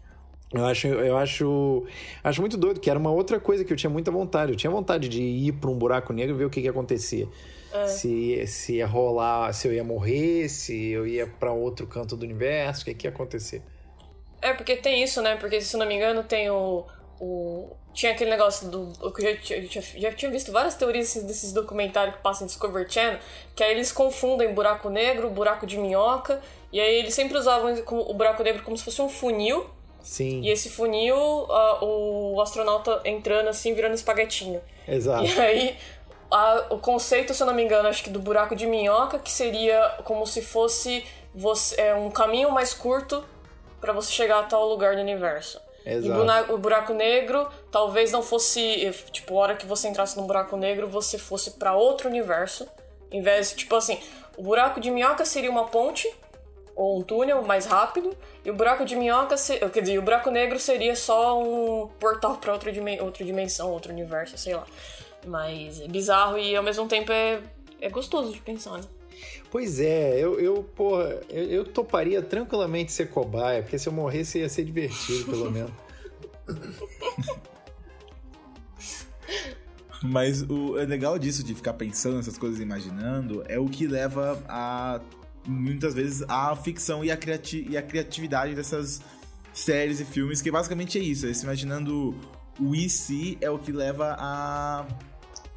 Eu 0.55 0.67
acho, 0.67 0.87
eu 0.87 1.17
acho, 1.17 1.87
acho 2.23 2.41
muito 2.41 2.57
doido, 2.57 2.79
que 2.79 2.91
era 2.91 2.99
uma 2.99 3.11
outra 3.11 3.41
coisa 3.41 3.65
que 3.65 3.73
eu 3.73 3.77
tinha 3.77 3.88
muita 3.88 4.11
vontade. 4.11 4.53
Eu 4.53 4.57
tinha 4.57 4.71
vontade 4.71 5.09
de 5.09 5.23
ir 5.23 5.53
para 5.53 5.71
um 5.71 5.79
buraco 5.79 6.12
negro 6.12 6.35
e 6.35 6.38
ver 6.38 6.45
o 6.45 6.51
que, 6.51 6.61
que 6.61 6.69
acontecia. 6.69 7.27
É. 7.73 7.87
Se, 7.87 8.47
se 8.47 8.75
ia 8.77 8.87
rolar, 8.87 9.53
se 9.55 9.67
eu 9.67 9.73
ia 9.73 9.83
morrer, 9.83 10.49
se 10.49 10.91
eu 10.91 11.07
ia 11.07 11.27
para 11.27 11.53
outro 11.53 11.87
canto 11.87 12.17
do 12.17 12.25
universo, 12.25 12.83
o 12.83 12.85
que, 12.85 12.95
que 12.95 13.07
ia 13.07 13.11
acontecer. 13.11 13.62
É, 14.43 14.53
porque 14.53 14.77
tem 14.77 15.03
isso, 15.03 15.23
né? 15.23 15.37
Porque, 15.37 15.61
se 15.61 15.77
não 15.77 15.87
me 15.87 15.95
engano, 15.95 16.23
tem 16.23 16.51
o, 16.51 16.85
o, 17.19 17.75
tinha 17.95 18.12
aquele 18.12 18.31
negócio 18.31 18.69
do. 18.69 18.93
Eu 19.01 19.15
já, 19.19 19.61
já, 19.65 19.81
já 19.81 20.12
tinha 20.12 20.31
visto 20.31 20.51
várias 20.51 20.75
teorias 20.75 21.15
desses 21.15 21.53
documentários 21.53 22.17
que 22.17 22.23
passam 22.23 22.45
em 22.45 22.49
Discovery 22.49 22.91
Channel, 22.91 23.21
que 23.55 23.62
aí 23.62 23.71
eles 23.71 23.93
confundem 23.93 24.53
buraco 24.53 24.91
negro, 24.91 25.31
buraco 25.31 25.67
de 25.67 25.79
minhoca, 25.79 26.43
e 26.73 26.81
aí 26.81 26.97
eles 26.97 27.15
sempre 27.15 27.38
usavam 27.38 27.75
o 27.88 28.15
buraco 28.15 28.43
negro 28.43 28.62
como 28.62 28.77
se 28.77 28.85
fosse 28.85 29.01
um 29.01 29.09
funil. 29.09 29.71
Sim. 30.03 30.41
E 30.43 30.51
esse 30.51 30.69
funil, 30.69 31.17
uh, 31.17 31.85
o 31.85 32.41
astronauta 32.41 33.01
entrando 33.05 33.49
assim, 33.49 33.73
virando 33.73 33.95
espaguetinho. 33.95 34.61
Exato. 34.87 35.25
E 35.25 35.41
aí, 35.41 35.79
a, 36.31 36.67
o 36.71 36.79
conceito, 36.79 37.33
se 37.33 37.43
eu 37.43 37.47
não 37.47 37.55
me 37.55 37.62
engano, 37.62 37.88
acho 37.88 38.03
que 38.03 38.11
do 38.11 38.19
buraco 38.19 38.57
de 38.57 38.67
minhoca, 38.67 39.19
que 39.19 39.31
seria 39.31 39.97
como 40.05 40.27
se 40.27 40.43
fosse 40.43 41.05
você, 41.35 41.81
é, 41.81 41.95
um 41.95 42.11
caminho 42.11 42.51
mais 42.51 42.75
curto 42.75 43.25
para 43.81 43.93
você 43.93 44.11
chegar 44.12 44.41
a 44.41 44.43
tal 44.43 44.69
lugar 44.69 44.97
do 44.97 45.01
universo. 45.01 45.61
Exato. 45.85 46.49
E 46.51 46.53
o 46.53 46.59
buraco 46.59 46.93
negro 46.93 47.49
talvez 47.71 48.12
não 48.12 48.23
fosse, 48.23 48.93
tipo, 49.11 49.37
a 49.37 49.41
hora 49.41 49.57
que 49.57 49.67
você 49.67 49.88
entrasse 49.88 50.17
no 50.17 50.25
buraco 50.25 50.57
negro, 50.57 50.88
você 50.88 51.19
fosse 51.19 51.53
para 51.53 51.75
outro 51.75 52.09
universo. 52.09 52.69
Em 53.11 53.21
vez, 53.21 53.53
tipo 53.53 53.75
assim, 53.75 53.99
o 54.37 54.43
buraco 54.43 54.81
de 54.81 54.91
minhoca 54.91 55.25
seria 55.25 55.51
uma 55.51 55.67
ponte 55.67 56.09
ou 56.75 56.99
um 56.99 57.03
túnel 57.03 57.43
mais 57.43 57.67
rápido, 57.67 58.17
e 58.45 58.51
o 58.51 58.55
buraco 58.55 58.85
de 58.85 58.97
minhoca, 58.97 59.37
se... 59.37 59.59
quer 59.71 59.81
dizer, 59.81 59.99
o 59.99 60.03
buraco 60.03 60.31
negro 60.31 60.59
seria 60.59 60.97
só 60.97 61.41
um 61.41 61.89
portal 62.01 62.37
para 62.39 62.53
outra, 62.53 62.73
dimen... 62.73 63.01
outra 63.01 63.25
dimensão, 63.25 63.71
outro 63.71 63.93
universo, 63.93 64.37
sei 64.39 64.55
lá. 64.55 64.67
Mas 65.27 65.81
é 65.81 65.89
bizarro 65.89 66.39
e 66.39 66.57
ao 66.57 66.63
mesmo 66.63 66.87
tempo 66.89 67.13
é, 67.13 67.41
é 67.81 67.89
gostoso 67.89 68.33
de 68.33 68.41
pensar, 68.41 68.79
né? 68.79 68.85
Pois 69.51 69.79
é, 69.81 70.19
eu, 70.19 70.41
eu 70.41 70.65
porra, 70.75 71.21
eu, 71.29 71.45
eu 71.45 71.65
toparia 71.65 72.23
tranquilamente 72.23 72.91
ser 72.91 73.11
cobaia, 73.11 73.63
porque 73.63 73.79
se 73.79 73.89
eu 73.89 73.93
morresse 73.93 74.39
ia 74.39 74.49
ser 74.49 74.65
divertido, 74.65 75.27
pelo 75.27 75.51
menos. 75.53 75.71
Mas 80.03 80.43
o 80.43 80.79
é 80.79 80.85
legal 80.85 81.19
disso 81.19 81.45
de 81.45 81.55
ficar 81.55 81.75
pensando 81.75 82.19
essas 82.19 82.37
coisas, 82.37 82.59
imaginando, 82.61 83.45
é 83.47 83.59
o 83.59 83.67
que 83.67 83.87
leva 83.87 84.43
a 84.49 85.01
muitas 85.47 85.95
vezes 85.95 86.23
a 86.29 86.55
ficção 86.57 87.05
e 87.05 87.11
a, 87.11 87.17
criati 87.17 87.67
e 87.69 87.77
a 87.77 87.83
criatividade 87.83 88.55
dessas 88.55 89.01
séries 89.53 90.01
e 90.01 90.05
filmes, 90.05 90.41
que 90.41 90.51
basicamente 90.51 90.99
é 90.99 91.03
isso, 91.03 91.27
é 91.27 91.33
se 91.33 91.45
imaginando 91.45 92.15
o 92.59 92.75
e 92.75 92.89
se 92.89 93.37
é 93.41 93.51
o 93.51 93.59
que 93.59 93.73
leva 93.73 94.17
a 94.19 94.87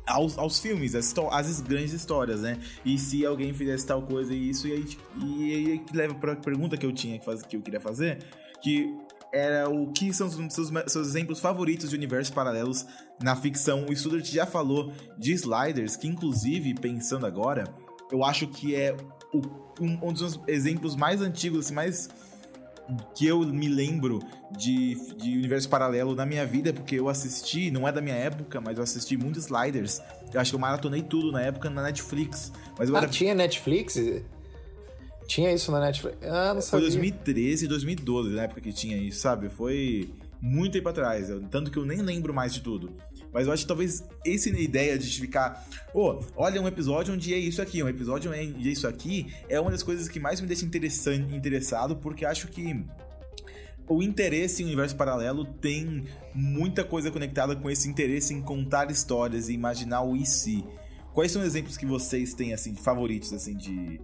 aos, 0.08 0.38
aos 0.38 0.60
filmes, 0.60 0.94
as, 0.94 1.14
as 1.32 1.62
grandes 1.62 1.94
histórias, 1.94 2.42
né? 2.42 2.60
E 2.84 2.98
se 2.98 3.26
alguém 3.26 3.54
fizesse 3.54 3.86
tal 3.86 4.02
coisa 4.04 4.34
e 4.34 4.50
isso, 4.50 4.68
e 4.68 4.74
aí, 4.74 4.86
e 5.20 5.56
aí 5.72 5.80
que 5.80 5.96
leva 5.96 6.14
para 6.14 6.34
a 6.34 6.36
pergunta 6.36 6.78
que 6.78 6.86
eu 6.86 6.94
tinha 6.94 7.18
que, 7.18 7.26
fazer, 7.26 7.46
que 7.48 7.56
eu 7.56 7.62
queria 7.62 7.80
fazer, 7.80 8.20
que 8.62 8.96
era 9.34 9.70
o 9.70 9.92
que 9.92 10.14
são 10.14 10.28
os 10.28 10.54
seus, 10.54 10.72
seus 10.88 11.08
exemplos 11.08 11.40
favoritos 11.40 11.90
de 11.90 11.96
universos 11.96 12.34
paralelos 12.34 12.86
na 13.22 13.36
ficção. 13.36 13.86
O 13.86 13.96
Studart 13.96 14.26
já 14.26 14.46
falou 14.46 14.94
de 15.18 15.34
Sliders, 15.34 15.96
que 15.96 16.08
inclusive, 16.08 16.74
pensando 16.76 17.26
agora, 17.26 17.66
eu 18.12 18.24
acho 18.24 18.48
que 18.48 18.76
é 18.76 18.96
um, 19.80 20.10
um, 20.10 20.14
dos 20.14 20.40
exemplos 20.48 20.96
mais 20.96 21.22
antigos, 21.22 21.66
assim, 21.66 21.74
mais 21.74 22.10
que 23.16 23.26
eu 23.26 23.40
me 23.40 23.68
lembro 23.68 24.20
de, 24.56 24.96
de 25.16 25.38
universo 25.38 25.68
paralelo 25.68 26.14
na 26.16 26.26
minha 26.26 26.46
vida, 26.46 26.72
porque 26.72 26.96
eu 26.96 27.10
assisti, 27.10 27.72
não 27.72 27.88
é 27.88 27.92
da 27.92 28.02
minha 28.02 28.16
época, 28.16 28.62
mas 28.62 28.78
eu 28.78 28.84
assisti 28.84 29.18
muitos 29.18 29.46
Sliders. 29.46 30.02
Eu 30.34 30.40
acho 30.40 30.52
que 30.52 30.56
eu 30.56 30.60
maratonei 30.60 31.02
tudo 31.02 31.32
na 31.32 31.42
época 31.42 31.70
na 31.70 31.82
Netflix. 31.82 32.52
Mas 32.78 32.90
eu 32.90 32.96
ah, 32.96 33.00
era... 33.00 33.08
tinha 33.08 33.34
Netflix? 33.34 34.00
Tinha 35.28 35.52
isso 35.52 35.72
na 35.72 35.80
Netflix? 35.80 36.18
Ah, 36.24 36.54
não 36.54 36.62
sabia. 36.62 36.70
Foi 36.70 36.82
2013 36.82 37.66
e 37.66 37.68
2012 37.68 38.30
na 38.36 38.44
época 38.44 38.62
que 38.62 38.72
tinha 38.72 38.98
isso, 38.98 39.20
sabe? 39.20 39.50
Foi 39.50 40.10
muito 40.40 40.74
tempo 40.74 40.90
atrás, 40.90 41.28
tanto 41.50 41.72
que 41.72 41.78
eu 41.78 41.86
nem 41.86 42.02
lembro 42.02 42.34
mais 42.34 42.54
de 42.54 42.62
tudo. 42.62 42.92
Mas 43.36 43.48
eu 43.48 43.52
acho 43.52 43.64
que 43.64 43.68
talvez 43.68 44.02
essa 44.26 44.48
ideia 44.48 44.98
de 44.98 45.20
ficar, 45.20 45.68
oh, 45.94 46.22
olha 46.38 46.62
um 46.62 46.68
episódio 46.70 47.14
onde 47.14 47.34
é 47.34 47.38
isso 47.38 47.62
aqui, 47.62 47.84
um 47.84 47.90
episódio 47.90 48.32
onde 48.32 48.70
é 48.70 48.72
isso 48.72 48.88
aqui, 48.88 49.28
é 49.50 49.60
uma 49.60 49.70
das 49.70 49.84
coisas 49.84 50.08
que 50.08 50.22
mais 50.22 50.40
me 50.40 50.48
deixa 50.48 50.64
interessante, 50.64 51.36
interessado, 51.36 51.98
porque 51.98 52.26
acho 52.26 52.48
que 52.48 52.82
o 53.90 54.02
interesse 54.02 54.64
em 54.64 54.68
universo 54.68 54.96
paralelo 54.96 55.44
tem 55.44 56.06
muita 56.34 56.86
coisa 56.86 57.12
conectada 57.12 57.58
com 57.58 57.70
esse 57.70 57.90
interesse 57.90 58.34
em 58.34 58.42
contar 58.42 58.90
histórias 58.90 59.50
e 59.50 59.54
imaginar 59.54 60.02
o 60.04 60.16
e 60.16 60.26
se. 60.26 60.64
Quais 61.14 61.30
são 61.30 61.44
exemplos 61.44 61.76
que 61.76 61.86
vocês 61.86 62.34
têm 62.34 62.54
assim 62.54 62.74
favoritos 62.74 63.34
assim 63.34 63.58
de 63.58 64.00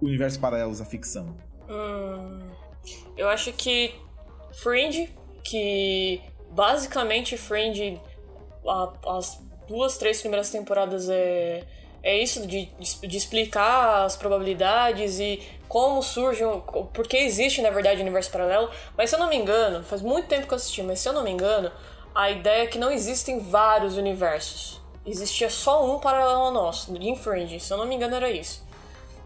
universos 0.00 0.38
paralelos 0.38 0.80
à 0.80 0.86
ficção? 0.86 1.36
Hum, 1.68 2.48
eu 3.14 3.28
acho 3.28 3.52
que 3.52 3.94
Fringe, 4.54 5.10
que 5.42 6.22
basicamente 6.50 7.36
Fringe 7.36 8.00
a, 8.66 8.92
as 9.16 9.40
duas, 9.66 9.96
três 9.96 10.20
primeiras 10.20 10.50
temporadas 10.50 11.08
é, 11.08 11.64
é 12.02 12.18
isso, 12.18 12.46
de, 12.46 12.66
de 12.66 13.16
explicar 13.16 14.04
as 14.04 14.16
probabilidades 14.16 15.18
e 15.18 15.42
como 15.68 16.02
surge, 16.02 16.44
por 16.92 17.06
que 17.06 17.16
existe, 17.16 17.62
na 17.62 17.70
verdade, 17.70 17.98
o 17.98 18.02
universo 18.02 18.30
paralelo. 18.30 18.70
Mas 18.96 19.10
se 19.10 19.16
eu 19.16 19.20
não 19.20 19.28
me 19.28 19.36
engano, 19.36 19.82
faz 19.82 20.02
muito 20.02 20.28
tempo 20.28 20.46
que 20.46 20.52
eu 20.52 20.56
assisti, 20.56 20.82
mas 20.82 21.00
se 21.00 21.08
eu 21.08 21.12
não 21.12 21.24
me 21.24 21.30
engano, 21.30 21.72
a 22.14 22.30
ideia 22.30 22.62
é 22.62 22.66
que 22.66 22.78
não 22.78 22.90
existem 22.90 23.40
vários 23.40 23.96
universos. 23.96 24.80
Existia 25.04 25.50
só 25.50 25.84
um 25.84 25.98
paralelo 25.98 26.42
ao 26.42 26.52
nosso, 26.52 26.92
de 26.92 27.08
Infringe, 27.08 27.58
se 27.58 27.72
eu 27.72 27.76
não 27.76 27.86
me 27.86 27.94
engano 27.94 28.14
era 28.14 28.30
isso. 28.30 28.64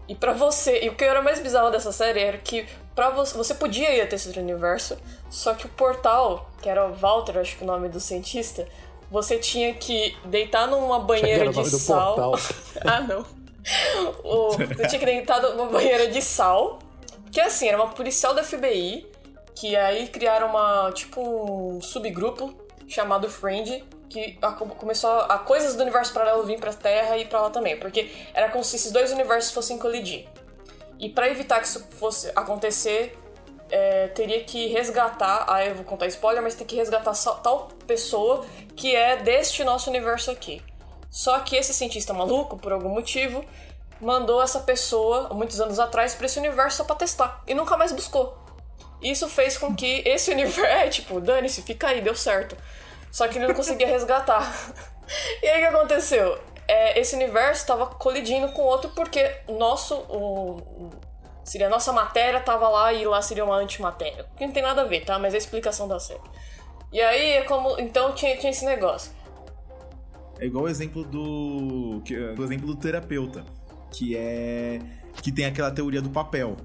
E 0.07 0.15
para 0.15 0.33
você, 0.33 0.83
e 0.83 0.89
o 0.89 0.95
que 0.95 1.03
era 1.03 1.21
mais 1.21 1.39
bizarro 1.39 1.69
dessa 1.69 1.91
série 1.91 2.19
era 2.19 2.37
que 2.39 2.65
para 2.95 3.11
você, 3.11 3.37
você 3.37 3.53
podia 3.53 3.95
ir 3.95 4.01
até 4.01 4.15
esse 4.15 4.27
outro 4.27 4.41
universo, 4.41 4.97
só 5.29 5.53
que 5.53 5.67
o 5.67 5.69
portal, 5.69 6.49
que 6.61 6.67
era 6.67 6.87
o 6.87 6.93
Walter, 6.93 7.37
acho 7.37 7.55
que 7.57 7.63
o 7.63 7.67
nome 7.67 7.89
do 7.89 7.99
cientista, 7.99 8.67
você 9.09 9.37
tinha 9.37 9.73
que 9.73 10.15
deitar 10.25 10.67
numa 10.67 10.99
banheira 10.99 11.51
de 11.51 11.69
sal. 11.69 12.35
ah, 12.85 13.01
não. 13.01 13.25
O, 14.23 14.51
você 14.51 14.87
tinha 14.87 14.99
que 14.99 15.05
deitar 15.05 15.41
numa 15.41 15.67
banheira 15.67 16.07
de 16.07 16.21
sal, 16.21 16.79
que 17.31 17.41
assim, 17.41 17.67
era 17.67 17.77
uma 17.77 17.89
policial 17.89 18.33
da 18.33 18.43
FBI, 18.43 19.05
que 19.55 19.75
aí 19.75 20.07
criaram 20.07 20.47
uma, 20.47 20.91
tipo, 20.93 21.21
um 21.21 21.81
subgrupo 21.81 22.53
chamado 22.87 23.29
Fringe, 23.29 23.83
que 24.09 24.37
a, 24.41 24.53
começou 24.53 25.09
a, 25.09 25.25
a, 25.25 25.39
coisas 25.39 25.75
do 25.75 25.81
universo 25.83 26.13
paralelo 26.13 26.43
vir 26.45 26.59
pra 26.59 26.73
Terra 26.73 27.17
e 27.17 27.25
pra 27.25 27.41
lá 27.41 27.49
também, 27.49 27.77
porque 27.77 28.09
era 28.33 28.49
como 28.49 28.63
se 28.63 28.75
esses 28.77 28.91
dois 28.91 29.11
universos 29.11 29.51
fossem 29.51 29.77
colidir. 29.77 30.27
E 30.97 31.09
para 31.09 31.29
evitar 31.29 31.59
que 31.59 31.67
isso 31.67 31.85
fosse 31.91 32.31
acontecer, 32.35 33.17
é, 33.69 34.07
teria 34.07 34.43
que 34.43 34.67
resgatar. 34.67 35.45
Ah, 35.47 35.65
eu 35.65 35.75
vou 35.75 35.83
contar 35.83 36.07
spoiler, 36.07 36.41
mas 36.41 36.55
tem 36.55 36.65
que 36.65 36.75
resgatar 36.75 37.13
tal 37.41 37.69
pessoa 37.85 38.45
que 38.75 38.95
é 38.95 39.17
deste 39.17 39.63
nosso 39.63 39.89
universo 39.89 40.31
aqui. 40.31 40.61
Só 41.09 41.39
que 41.39 41.55
esse 41.55 41.73
cientista 41.73 42.13
maluco, 42.13 42.57
por 42.57 42.71
algum 42.71 42.89
motivo, 42.89 43.43
mandou 43.99 44.41
essa 44.41 44.59
pessoa, 44.59 45.29
muitos 45.33 45.59
anos 45.59 45.79
atrás, 45.79 46.13
para 46.13 46.25
esse 46.25 46.39
universo 46.39 46.77
só 46.77 46.83
pra 46.83 46.95
testar. 46.95 47.43
E 47.47 47.53
nunca 47.53 47.75
mais 47.77 47.91
buscou. 47.91 48.37
Isso 49.01 49.27
fez 49.27 49.57
com 49.57 49.75
que 49.75 50.03
esse 50.05 50.29
universo. 50.31 50.65
É, 50.65 50.87
tipo, 50.89 51.19
dane-se, 51.19 51.61
fica 51.61 51.87
aí, 51.87 52.01
deu 52.01 52.15
certo. 52.15 52.55
Só 53.11 53.27
que 53.27 53.37
ele 53.37 53.47
não 53.47 53.55
conseguia 53.55 53.87
resgatar. 53.87 54.41
e 55.41 55.47
aí 55.47 55.63
o 55.63 55.69
que 55.69 55.75
aconteceu? 55.75 56.39
É, 56.67 56.99
esse 56.99 57.15
universo 57.15 57.61
estava 57.61 57.87
colidindo 57.87 58.49
com 58.49 58.61
outro 58.61 58.91
porque 58.91 59.37
nosso. 59.47 59.95
O, 59.95 60.91
seria 61.49 61.65
a 61.65 61.69
nossa 61.69 61.91
matéria 61.91 62.39
tava 62.39 62.69
lá 62.69 62.93
e 62.93 63.03
lá 63.05 63.21
seria 63.23 63.43
uma 63.43 63.55
antimatéria. 63.55 64.25
Que 64.37 64.45
não 64.45 64.53
tem 64.53 64.61
nada 64.61 64.83
a 64.83 64.85
ver, 64.85 65.03
tá? 65.03 65.17
Mas 65.17 65.33
é 65.33 65.37
a 65.37 65.39
explicação 65.39 65.87
da 65.87 65.99
série. 65.99 66.21
E 66.93 67.01
aí 67.01 67.31
é 67.31 67.41
como. 67.43 67.79
Então 67.79 68.13
tinha, 68.13 68.37
tinha 68.37 68.51
esse 68.51 68.65
negócio. 68.65 69.11
É 70.39 70.45
igual 70.45 70.65
o 70.65 70.69
exemplo 70.69 71.03
do. 71.03 72.03
O 72.37 72.43
exemplo 72.43 72.67
do 72.67 72.75
terapeuta. 72.75 73.43
Que 73.91 74.15
é. 74.15 74.79
Que 75.23 75.31
tem 75.31 75.45
aquela 75.45 75.71
teoria 75.71 76.01
do 76.01 76.09
papel 76.11 76.55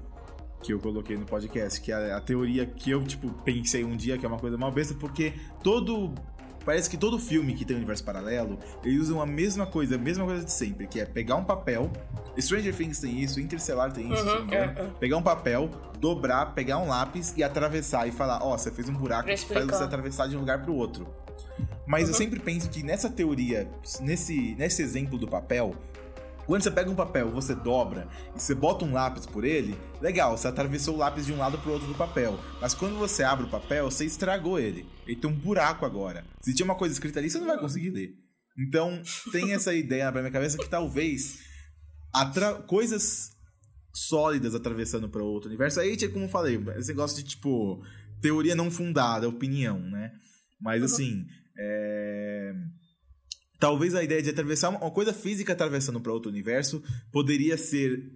que 0.61 0.71
eu 0.71 0.79
coloquei 0.79 1.17
no 1.17 1.25
podcast, 1.25 1.79
que 1.81 1.91
é 1.91 2.11
a 2.11 2.19
teoria 2.19 2.65
que 2.65 2.89
eu, 2.89 3.03
tipo, 3.03 3.29
pensei 3.43 3.83
um 3.83 3.95
dia 3.95 4.17
que 4.17 4.25
é 4.25 4.27
uma 4.27 4.39
coisa 4.39 4.57
mal 4.57 4.71
besta, 4.71 4.95
porque 4.95 5.33
todo 5.61 6.13
Parece 6.65 6.89
que 6.89 6.97
todo 6.97 7.19
filme 7.19 7.53
que 7.53 7.63
tem 7.63 7.75
um 7.75 7.79
universo 7.79 8.03
paralelo, 8.03 8.57
eles 8.83 9.01
usam 9.01 9.21
a 9.21 9.25
mesma 9.25 9.67
coisa, 9.67 9.95
a 9.95 9.97
mesma 9.97 10.25
coisa 10.25 10.43
de 10.43 10.51
sempre, 10.51 10.87
que 10.87 10.99
é 10.99 11.05
pegar 11.05 11.35
um 11.35 11.43
papel. 11.43 11.91
Stranger 12.37 12.75
Things 12.75 12.99
tem 12.99 13.21
isso, 13.21 13.39
Interstellar 13.39 13.93
tem 13.93 14.11
isso, 14.11 14.25
uhum, 14.25 14.51
é, 14.51 14.57
é. 14.57 14.91
pegar 14.99 15.17
um 15.17 15.21
papel, 15.21 15.69
dobrar, 15.99 16.53
pegar 16.53 16.79
um 16.79 16.87
lápis 16.87 17.33
e 17.37 17.43
atravessar 17.43 18.07
e 18.07 18.11
falar, 18.11 18.39
ó, 18.41 18.53
oh, 18.53 18.57
você 18.57 18.71
fez 18.71 18.89
um 18.89 18.93
buraco 18.93 19.29
que 19.29 19.37
faz 19.37 19.65
você 19.65 19.83
atravessar 19.83 20.27
de 20.27 20.35
um 20.35 20.39
lugar 20.39 20.61
pro 20.61 20.73
outro. 20.73 21.07
Mas 21.85 22.03
uhum. 22.03 22.09
eu 22.09 22.13
sempre 22.15 22.39
penso 22.39 22.69
que 22.69 22.81
nessa 22.83 23.09
teoria, 23.09 23.69
nesse, 24.01 24.55
nesse 24.57 24.81
exemplo 24.81 25.17
do 25.17 25.27
papel, 25.27 25.75
quando 26.45 26.61
você 26.61 26.71
pega 26.71 26.89
um 26.89 26.95
papel, 26.95 27.31
você 27.31 27.55
dobra 27.55 28.07
e 28.35 28.39
você 28.39 28.53
bota 28.53 28.85
um 28.85 28.93
lápis 28.93 29.25
por 29.25 29.43
ele, 29.43 29.75
legal, 29.99 30.37
você 30.37 30.47
atravessou 30.47 30.95
o 30.95 30.97
lápis 30.97 31.25
de 31.25 31.33
um 31.33 31.37
lado 31.37 31.57
pro 31.57 31.71
outro 31.71 31.87
do 31.87 31.95
papel. 31.95 32.39
Mas 32.61 32.73
quando 32.73 32.97
você 32.97 33.23
abre 33.23 33.45
o 33.45 33.49
papel, 33.49 33.89
você 33.89 34.05
estragou 34.05 34.59
ele. 34.59 34.85
Ele 35.07 35.15
tem 35.15 35.29
um 35.29 35.33
buraco 35.33 35.85
agora. 35.85 36.23
Se 36.41 36.53
tinha 36.53 36.65
uma 36.65 36.75
coisa 36.75 36.93
escrita 36.93 37.19
ali, 37.19 37.29
você 37.29 37.39
não 37.39 37.47
vai 37.47 37.59
conseguir 37.59 37.89
ler. 37.89 38.13
Então, 38.57 39.01
tem 39.31 39.53
essa 39.53 39.73
ideia 39.73 40.11
na 40.11 40.21
minha 40.21 40.31
cabeça 40.31 40.57
que 40.57 40.69
talvez 40.69 41.39
coisas 42.67 43.31
sólidas 43.93 44.55
atravessando 44.55 45.09
para 45.09 45.23
outro 45.23 45.49
universo. 45.49 45.79
Aí, 45.79 45.97
como 46.09 46.25
eu 46.25 46.29
falei, 46.29 46.63
esse 46.77 46.89
negócio 46.89 47.17
de 47.17 47.29
tipo 47.29 47.83
teoria 48.21 48.55
não 48.55 48.71
fundada, 48.71 49.27
opinião, 49.27 49.79
né? 49.79 50.11
Mas 50.61 50.83
assim, 50.83 51.25
é 51.57 52.53
Talvez 53.59 53.95
a 53.95 54.03
ideia 54.03 54.21
de 54.21 54.29
atravessar 54.29 54.69
uma 54.69 54.91
coisa 54.91 55.13
física 55.13 55.53
atravessando 55.53 55.99
para 55.99 56.11
outro 56.11 56.29
universo 56.29 56.83
poderia 57.11 57.57
ser 57.57 58.11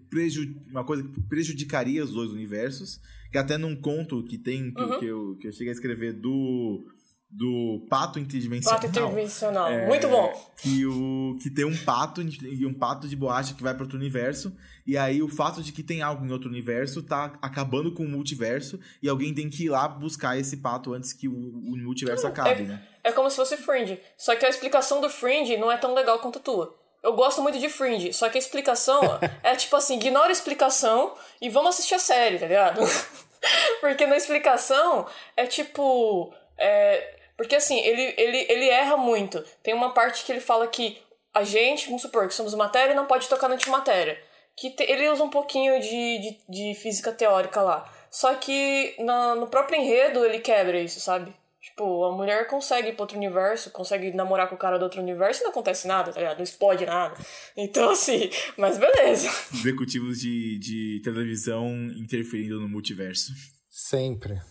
uma 0.70 0.84
coisa 0.84 1.04
que 1.04 1.22
prejudicaria 1.22 2.04
os 2.04 2.12
dois 2.12 2.32
universos. 2.32 3.00
Que 3.32 3.38
até 3.38 3.58
num 3.58 3.76
conto 3.76 4.24
que 4.24 4.38
tem, 4.38 4.74
que, 4.74 4.82
uhum. 4.82 5.00
que, 5.00 5.06
eu, 5.06 5.38
que 5.40 5.48
eu 5.48 5.52
cheguei 5.52 5.70
a 5.70 5.74
escrever 5.74 6.14
do 6.14 6.86
do 7.30 7.86
pato 7.88 8.18
interdimensional. 8.18 8.80
Pato 8.80 8.90
interdimensional, 8.90 9.68
é, 9.70 9.86
muito 9.86 10.08
bom. 10.08 10.34
Que, 10.58 10.86
o, 10.86 11.38
que 11.42 11.50
tem 11.50 11.64
um 11.64 11.78
pato 11.78 12.22
e 12.22 12.66
um 12.66 12.74
pato 12.74 13.08
de 13.08 13.16
boacha 13.16 13.54
que 13.54 13.62
vai 13.62 13.74
para 13.74 13.84
outro 13.84 13.98
universo. 13.98 14.56
E 14.86 14.98
aí 14.98 15.22
o 15.22 15.30
fato 15.30 15.62
de 15.62 15.72
que 15.72 15.84
tem 15.84 16.02
algo 16.02 16.26
em 16.26 16.32
outro 16.32 16.50
universo 16.50 17.04
tá 17.04 17.38
acabando 17.40 17.94
com 17.94 18.04
o 18.04 18.10
multiverso. 18.10 18.80
E 19.02 19.08
alguém 19.08 19.34
tem 19.34 19.48
que 19.48 19.66
ir 19.66 19.70
lá 19.70 19.88
buscar 19.88 20.40
esse 20.40 20.58
pato 20.58 20.94
antes 20.94 21.14
que 21.14 21.28
o, 21.28 21.34
o 21.34 21.78
multiverso 21.78 22.26
hum, 22.26 22.30
acabe, 22.30 22.64
é, 22.64 22.66
né? 22.66 22.84
É 23.04 23.12
como 23.12 23.30
se 23.30 23.36
fosse 23.36 23.58
Fringe. 23.58 24.00
Só 24.18 24.36
que 24.36 24.46
a 24.46 24.50
explicação 24.50 25.00
do 25.00 25.10
Fringe 25.10 25.56
não 25.56 25.72
é 25.72 25.78
tão 25.78 25.94
legal 25.94 26.18
quanto 26.20 26.40
a 26.40 26.42
tua. 26.42 26.76
Eu 27.04 27.14
gosto 27.14 27.42
muito 27.42 27.60
de 27.60 27.70
Fringe, 27.70 28.12
só 28.12 28.28
que 28.28 28.38
a 28.38 28.42
explicação 28.42 29.02
é 29.44 29.56
tipo 29.56 29.76
assim, 29.76 29.96
ignora 29.96 30.30
a 30.30 30.32
explicação 30.32 31.14
e 31.40 31.48
vamos 31.48 31.70
assistir 31.76 31.96
a 31.96 32.00
série, 32.00 32.40
tá 32.40 32.48
ligado? 32.48 32.82
Porque 33.80 34.08
na 34.08 34.18
explicação 34.18 35.06
é 35.38 35.46
tipo. 35.46 36.34
É, 36.58 37.19
porque 37.40 37.56
assim, 37.56 37.80
ele, 37.80 38.14
ele, 38.18 38.46
ele 38.50 38.68
erra 38.68 38.98
muito. 38.98 39.42
Tem 39.64 39.74
uma 39.74 39.94
parte 39.94 40.26
que 40.26 40.32
ele 40.34 40.42
fala 40.42 40.68
que 40.68 40.98
a 41.34 41.42
gente, 41.46 41.86
vamos 41.86 42.02
supor 42.02 42.28
que 42.28 42.34
somos 42.34 42.54
matéria, 42.54 42.94
não 42.94 43.06
pode 43.06 43.30
tocar 43.30 43.48
na 43.48 43.56
antimatéria. 43.56 44.22
Que 44.58 44.72
te, 44.72 44.84
ele 44.84 45.08
usa 45.08 45.24
um 45.24 45.30
pouquinho 45.30 45.80
de, 45.80 45.88
de, 45.88 46.38
de, 46.50 46.76
física 46.76 47.14
teórica 47.14 47.62
lá. 47.62 47.90
Só 48.12 48.36
que 48.36 48.94
na, 49.00 49.36
no 49.36 49.48
próprio 49.48 49.80
enredo 49.80 50.26
ele 50.26 50.40
quebra 50.40 50.82
isso, 50.82 51.00
sabe? 51.00 51.34
Tipo, 51.62 52.04
a 52.04 52.12
mulher 52.12 52.46
consegue 52.48 52.90
ir 52.90 52.94
pra 52.94 53.04
outro 53.04 53.16
universo, 53.16 53.72
consegue 53.72 54.12
namorar 54.12 54.50
com 54.50 54.56
o 54.56 54.60
cara 54.60 54.78
do 54.78 54.84
outro 54.84 55.02
universo 55.02 55.40
e 55.40 55.44
não 55.44 55.52
acontece 55.52 55.88
nada, 55.88 56.12
tá 56.12 56.20
ligado? 56.20 56.40
Não 56.40 56.44
explode 56.44 56.86
nada. 56.86 57.16
Então, 57.56 57.90
assim, 57.90 58.30
mas 58.58 58.78
beleza. 58.78 59.30
Executivos 59.54 60.20
de, 60.20 60.60
de 60.60 61.02
televisão 61.06 61.70
interferindo 61.96 62.60
no 62.60 62.68
multiverso. 62.68 63.32
Sempre. 63.70 64.42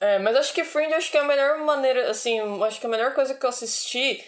É, 0.00 0.18
mas 0.18 0.36
acho 0.36 0.52
que 0.52 0.64
Fringe 0.64 0.92
acho 0.94 1.10
que 1.10 1.16
é 1.16 1.20
a 1.20 1.24
melhor 1.24 1.58
maneira, 1.58 2.10
assim, 2.10 2.38
acho 2.62 2.80
que 2.80 2.86
a 2.86 2.90
melhor 2.90 3.14
coisa 3.14 3.34
que 3.34 3.44
eu 3.44 3.50
assisti 3.50 4.22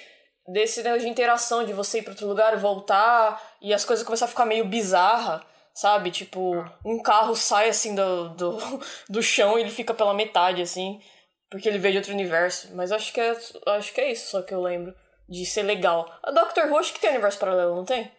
desse 0.46 0.82
negócio 0.82 1.04
de 1.04 1.10
interação, 1.10 1.64
de 1.64 1.74
você 1.74 1.98
ir 1.98 2.02
para 2.02 2.12
outro 2.12 2.26
lugar 2.26 2.54
e 2.54 2.56
voltar, 2.56 3.40
e 3.60 3.74
as 3.74 3.84
coisas 3.84 4.04
começam 4.04 4.26
a 4.26 4.30
ficar 4.30 4.46
meio 4.46 4.64
bizarra, 4.64 5.44
sabe? 5.74 6.10
Tipo, 6.10 6.64
um 6.84 7.02
carro 7.02 7.36
sai 7.36 7.68
assim 7.68 7.94
do, 7.94 8.30
do, 8.30 8.58
do 9.10 9.22
chão 9.22 9.58
e 9.58 9.62
ele 9.62 9.70
fica 9.70 9.92
pela 9.92 10.14
metade, 10.14 10.62
assim, 10.62 11.00
porque 11.50 11.68
ele 11.68 11.78
veio 11.78 11.92
de 11.92 11.98
outro 11.98 12.14
universo. 12.14 12.74
Mas 12.74 12.90
acho 12.90 13.12
que 13.12 13.20
é, 13.20 13.36
acho 13.66 13.92
que 13.92 14.00
é 14.00 14.10
isso 14.10 14.30
só 14.30 14.42
que 14.42 14.54
eu 14.54 14.62
lembro 14.62 14.94
de 15.28 15.44
ser 15.44 15.64
legal. 15.64 16.10
A 16.22 16.30
Doctor 16.30 16.66
Who 16.66 16.78
acho 16.78 16.94
que 16.94 17.00
tem 17.00 17.10
universo 17.10 17.38
paralelo, 17.38 17.76
não 17.76 17.84
tem? 17.84 18.10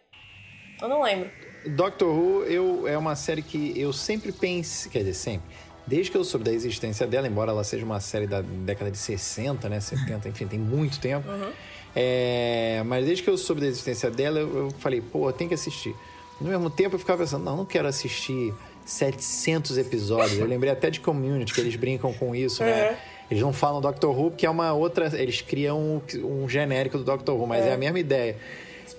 Eu 0.80 0.88
não 0.88 1.02
lembro. 1.02 1.28
Doctor 1.66 2.08
Who 2.08 2.44
eu, 2.44 2.86
é 2.86 2.96
uma 2.96 3.16
série 3.16 3.42
que 3.42 3.78
eu 3.78 3.92
sempre 3.92 4.32
penso, 4.32 4.88
quer 4.88 5.00
dizer, 5.00 5.14
sempre 5.14 5.50
Desde 5.90 6.08
que 6.08 6.16
eu 6.16 6.22
soube 6.22 6.44
da 6.44 6.52
existência 6.52 7.04
dela, 7.04 7.26
embora 7.26 7.50
ela 7.50 7.64
seja 7.64 7.84
uma 7.84 7.98
série 7.98 8.28
da 8.28 8.40
década 8.40 8.92
de 8.92 8.96
60, 8.96 9.68
né, 9.68 9.80
70, 9.80 10.28
enfim, 10.28 10.46
tem 10.46 10.56
muito 10.56 11.00
tempo. 11.00 11.28
Uhum. 11.28 11.50
É, 11.96 12.80
mas 12.86 13.04
desde 13.04 13.24
que 13.24 13.28
eu 13.28 13.36
soube 13.36 13.60
da 13.60 13.66
existência 13.66 14.08
dela, 14.08 14.38
eu, 14.38 14.56
eu 14.56 14.70
falei, 14.78 15.00
pô, 15.00 15.32
tem 15.32 15.48
que 15.48 15.54
assistir. 15.54 15.92
No 16.40 16.48
mesmo 16.48 16.70
tempo, 16.70 16.94
eu 16.94 16.98
ficava 17.00 17.24
pensando, 17.24 17.44
não, 17.44 17.56
não 17.56 17.64
quero 17.64 17.88
assistir 17.88 18.54
700 18.86 19.78
episódios. 19.78 20.38
Eu 20.38 20.46
lembrei 20.46 20.70
até 20.70 20.90
de 20.90 21.00
Community, 21.00 21.52
que 21.52 21.60
eles 21.60 21.74
brincam 21.74 22.12
com 22.12 22.36
isso, 22.36 22.62
né? 22.62 22.90
Uhum. 22.90 22.96
Eles 23.28 23.42
não 23.42 23.52
falam 23.52 23.80
Doctor 23.80 24.16
Who, 24.16 24.30
porque 24.30 24.46
é 24.46 24.50
uma 24.50 24.72
outra. 24.72 25.10
Eles 25.20 25.40
criam 25.40 25.80
um, 25.80 26.42
um 26.42 26.48
genérico 26.48 26.98
do 26.98 27.02
Doctor 27.02 27.36
Who, 27.36 27.48
mas 27.48 27.64
é, 27.64 27.70
é 27.70 27.74
a 27.74 27.76
mesma 27.76 27.98
ideia. 27.98 28.36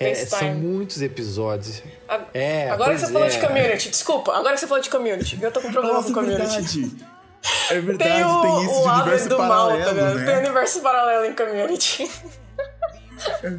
É, 0.01 0.15
são 0.15 0.53
muitos 0.55 1.01
episódios. 1.01 1.81
A... 2.07 2.19
É, 2.33 2.69
agora 2.69 2.93
que 2.93 2.99
você 2.99 3.05
é. 3.05 3.09
falou 3.09 3.27
de 3.27 3.39
community, 3.39 3.89
desculpa, 3.89 4.33
agora 4.33 4.53
que 4.53 4.59
você 4.59 4.67
falou 4.67 4.83
de 4.83 4.89
community, 4.89 5.39
eu 5.41 5.51
tô 5.51 5.61
com 5.61 5.71
problema 5.71 5.97
Nossa, 5.97 6.07
com 6.09 6.13
community. 6.15 6.81
Verdade. 6.81 7.11
É 7.71 7.79
verdade, 7.79 8.11
tem, 8.11 8.23
o, 8.23 8.41
tem 8.41 8.65
isso 8.65 8.79
o 8.79 8.83
de 8.83 8.89
universo 8.89 9.29
do 9.29 9.37
paralelo, 9.37 9.79
mal, 9.79 9.87
tá 9.87 9.93
né? 9.93 10.25
Tem 10.25 10.37
universo 10.37 10.81
paralelo 10.81 11.25
em 11.25 11.33
community. 11.33 12.11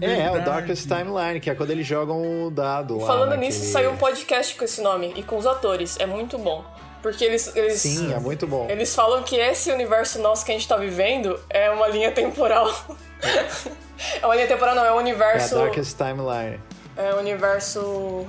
É, 0.01 0.23
é, 0.23 0.31
o 0.31 0.45
Darkest 0.45 0.89
Timeline, 0.89 1.41
que 1.41 1.49
é 1.49 1.55
quando 1.55 1.71
eles 1.71 1.87
jogam 1.87 2.47
o 2.47 2.51
dado 2.51 2.99
lá. 2.99 3.07
Falando 3.07 3.31
naquele... 3.31 3.47
nisso, 3.47 3.65
saiu 3.71 3.93
um 3.93 3.97
podcast 3.97 4.55
com 4.57 4.65
esse 4.65 4.81
nome 4.81 5.13
e 5.17 5.23
com 5.23 5.37
os 5.37 5.47
atores. 5.47 5.97
É 6.01 6.07
muito 6.07 6.39
bom. 6.39 6.65
Porque 7.03 7.25
eles, 7.25 7.55
eles. 7.57 7.81
Sim, 7.81 8.15
é 8.15 8.19
muito 8.19 8.47
bom. 8.47 8.71
Eles 8.71 8.95
falam 8.95 9.23
que 9.25 9.37
esse 9.37 9.71
universo 9.73 10.21
nosso 10.21 10.45
que 10.47 10.53
a 10.53 10.55
gente 10.55 10.69
tá 10.69 10.77
vivendo 10.77 11.39
é 11.51 11.69
uma 11.71 11.89
linha 11.89 12.13
temporal. 12.13 12.73
é 14.23 14.25
uma 14.25 14.35
linha 14.37 14.47
temporal, 14.47 14.75
não, 14.75 14.85
é 14.85 14.93
um 14.93 14.99
universo. 14.99 15.57
É 15.57 15.59
a 15.59 15.65
Darkest 15.65 15.97
Timeline. 15.97 16.61
É 16.97 17.15
um 17.15 17.19
universo 17.19 17.81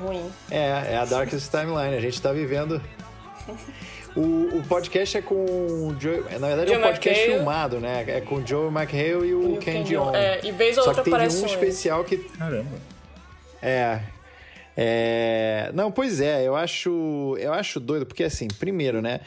ruim. 0.01 0.31
É, 0.49 0.93
é 0.93 0.97
a 0.97 1.05
Darkest 1.05 1.51
Timeline. 1.51 1.95
A 1.95 2.01
gente 2.01 2.19
tá 2.19 2.33
vivendo. 2.33 2.81
O, 4.15 4.57
o 4.57 4.63
podcast 4.67 5.17
é 5.17 5.21
com 5.21 5.35
o 5.35 5.95
Joe, 5.99 6.23
na 6.39 6.47
verdade 6.47 6.67
Joe 6.67 6.75
é 6.75 6.77
um 6.77 6.81
podcast 6.81 7.19
McHale. 7.19 7.37
filmado, 7.37 7.79
né? 7.79 8.05
É 8.07 8.21
com 8.21 8.35
o 8.35 8.47
Joe 8.47 8.67
McHale 8.67 9.27
e 9.27 9.33
o, 9.33 9.55
o 9.55 9.57
Ken 9.57 9.83
Jeong. 9.83 10.15
É, 10.15 10.39
e 10.43 10.51
vez 10.51 10.77
ou 10.77 10.83
Só 10.83 10.89
outra 10.91 11.03
que 11.03 11.09
teve 11.09 11.23
aparece 11.23 11.43
um 11.43 11.47
especial 11.47 12.03
que 12.03 12.17
Caramba. 12.17 12.77
é 13.61 13.99
é, 14.75 15.71
não, 15.73 15.91
pois 15.91 16.19
é, 16.19 16.47
eu 16.47 16.55
acho, 16.55 17.35
eu 17.39 17.53
acho 17.53 17.79
doido, 17.79 18.05
porque 18.05 18.23
assim, 18.23 18.47
primeiro, 18.47 19.01
né? 19.01 19.19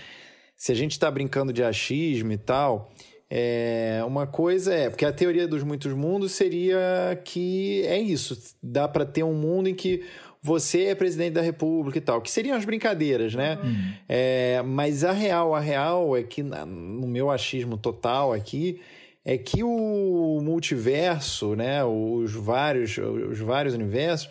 Se 0.56 0.72
a 0.72 0.74
gente 0.74 0.98
tá 0.98 1.10
brincando 1.10 1.52
de 1.52 1.62
achismo 1.62 2.32
e 2.32 2.38
tal, 2.38 2.90
é, 3.28 4.02
uma 4.06 4.26
coisa 4.26 4.74
é, 4.74 4.88
porque 4.88 5.04
a 5.04 5.12
teoria 5.12 5.46
dos 5.46 5.62
muitos 5.62 5.92
mundos 5.92 6.32
seria 6.32 7.20
que 7.24 7.82
é 7.86 7.98
isso, 7.98 8.54
dá 8.62 8.88
para 8.88 9.04
ter 9.04 9.22
um 9.22 9.34
mundo 9.34 9.68
em 9.68 9.74
que 9.74 10.04
você 10.42 10.84
é 10.84 10.94
presidente 10.94 11.34
da 11.34 11.42
república 11.42 11.98
e 11.98 12.00
tal, 12.00 12.20
que 12.20 12.30
seriam 12.30 12.56
as 12.56 12.64
brincadeiras, 12.64 13.34
né? 13.34 13.58
Uhum. 13.62 13.92
É, 14.08 14.62
mas 14.64 15.02
a 15.02 15.10
real, 15.10 15.54
a 15.54 15.60
real 15.60 16.16
é 16.16 16.22
que 16.22 16.42
no 16.42 17.06
meu 17.06 17.30
achismo 17.30 17.76
total 17.76 18.32
aqui 18.32 18.80
é 19.24 19.36
que 19.36 19.64
o 19.64 20.40
multiverso, 20.40 21.56
né, 21.56 21.84
os 21.84 22.32
vários, 22.32 22.96
os 22.96 23.40
vários 23.40 23.74
universos 23.74 24.30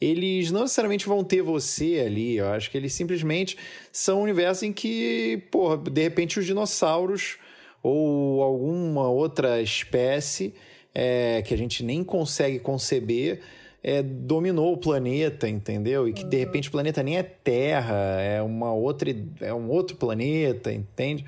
eles 0.00 0.50
não 0.50 0.62
necessariamente 0.62 1.06
vão 1.06 1.24
ter 1.24 1.42
você 1.42 2.02
ali. 2.06 2.36
Eu 2.36 2.48
acho 2.48 2.70
que 2.70 2.76
eles 2.76 2.92
simplesmente 2.92 3.56
são 3.92 4.20
um 4.20 4.22
universo 4.22 4.64
em 4.64 4.72
que, 4.72 5.42
porra, 5.50 5.76
de 5.76 6.02
repente 6.02 6.38
os 6.38 6.46
dinossauros 6.46 7.36
ou 7.82 8.42
alguma 8.42 9.08
outra 9.08 9.60
espécie 9.60 10.54
é, 10.94 11.42
que 11.42 11.54
a 11.54 11.56
gente 11.56 11.84
nem 11.84 12.02
consegue 12.02 12.58
conceber 12.58 13.40
é, 13.82 14.02
dominou 14.02 14.72
o 14.72 14.76
planeta, 14.76 15.48
entendeu? 15.48 16.08
E 16.08 16.12
que 16.12 16.24
de 16.24 16.36
repente 16.36 16.68
o 16.68 16.72
planeta 16.72 17.02
nem 17.02 17.16
é 17.16 17.22
Terra, 17.22 18.20
é 18.20 18.42
uma 18.42 18.72
outra, 18.72 19.14
é 19.40 19.54
um 19.54 19.70
outro 19.70 19.96
planeta, 19.96 20.72
entende? 20.72 21.24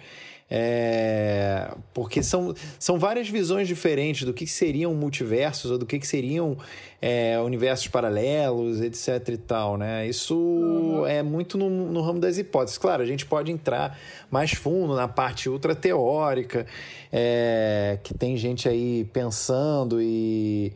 É, 0.53 1.71
porque 1.95 2.25
são, 2.25 2.53
são 2.77 2.99
várias 2.99 3.29
visões 3.29 3.69
diferentes 3.69 4.25
do 4.25 4.35
que 4.35 4.49
seriam 4.49 4.93
multiversos 4.93 5.71
ou 5.71 5.79
do 5.79 5.87
que 5.87 6.05
seriam 6.05 6.57
é, 7.01 7.39
universos 7.39 7.87
paralelos, 7.87 8.81
etc 8.81 9.29
e 9.29 9.37
tal, 9.37 9.77
né? 9.77 10.09
Isso 10.09 10.35
uhum. 10.37 11.07
é 11.07 11.23
muito 11.23 11.57
no, 11.57 11.71
no, 11.71 12.01
ramo 12.03 12.19
das 12.19 12.37
hipóteses. 12.37 12.79
Claro, 12.79 13.01
a 13.01 13.07
gente 13.07 13.25
pode 13.27 13.53
entrar 13.53 13.97
mais 14.29 14.51
fundo 14.51 14.97
na 14.97 15.07
parte 15.07 15.49
ultra 15.49 15.73
teórica, 15.73 16.67
é, 17.13 18.01
que 18.03 18.13
tem 18.13 18.37
gente 18.37 18.69
aí 18.69 19.09
pensando 19.13 20.03
e 20.03 20.73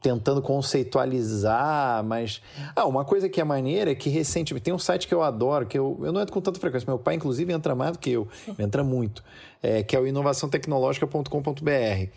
tentando 0.00 0.40
conceitualizar, 0.40 2.02
mas. 2.04 2.40
Ah, 2.74 2.86
uma 2.86 3.04
coisa 3.04 3.28
que 3.28 3.40
é 3.40 3.44
maneira 3.44 3.92
é 3.92 3.94
que 3.94 4.08
recentemente 4.08 4.64
tem 4.64 4.74
um 4.74 4.78
site 4.78 5.06
que 5.06 5.14
eu 5.14 5.22
adoro, 5.22 5.66
que 5.66 5.78
eu, 5.78 5.98
eu 6.02 6.12
não 6.12 6.20
entro 6.20 6.32
com 6.32 6.40
tanta 6.40 6.58
frequência, 6.58 6.86
meu 6.86 6.98
pai, 6.98 7.16
inclusive, 7.16 7.52
entra 7.52 7.74
mais 7.74 7.92
do 7.92 7.98
que 7.98 8.10
eu, 8.10 8.26
entra 8.58 8.82
muito, 8.82 9.22
é, 9.62 9.82
que 9.82 9.94
é 9.94 10.00
o 10.00 10.06
inovaçãotecnológica.com.br. 10.06 12.08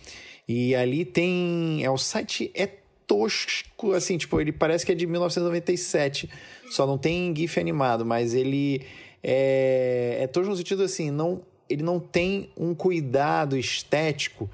E 0.48 0.76
ali 0.76 1.06
tem. 1.06 1.84
É 1.84 1.89
o 1.89 1.98
site 1.98 2.52
é 2.56 2.67
tosco, 3.06 3.93
assim, 3.93 4.17
tipo, 4.17 4.39
ele 4.39 4.52
parece 4.52 4.86
que 4.86 4.91
é 4.91 4.96
de 4.96 5.06
1997, 5.06 6.30
só 6.72 6.88
não 6.88 6.98
tem 6.98 7.36
GIF 7.36 7.60
animado, 7.60 8.06
mas 8.06 8.34
ele 8.34 8.82
é, 9.22 10.19
é 10.22 10.28
tosco 10.28 10.50
no 10.50 10.56
sentido 10.56 10.84
assim, 10.84 11.12
não, 11.12 11.41
ele 11.69 11.84
não 11.84 12.00
tem 12.00 12.50
um 12.58 12.74
cuidado 12.74 13.58
estético 13.58 14.50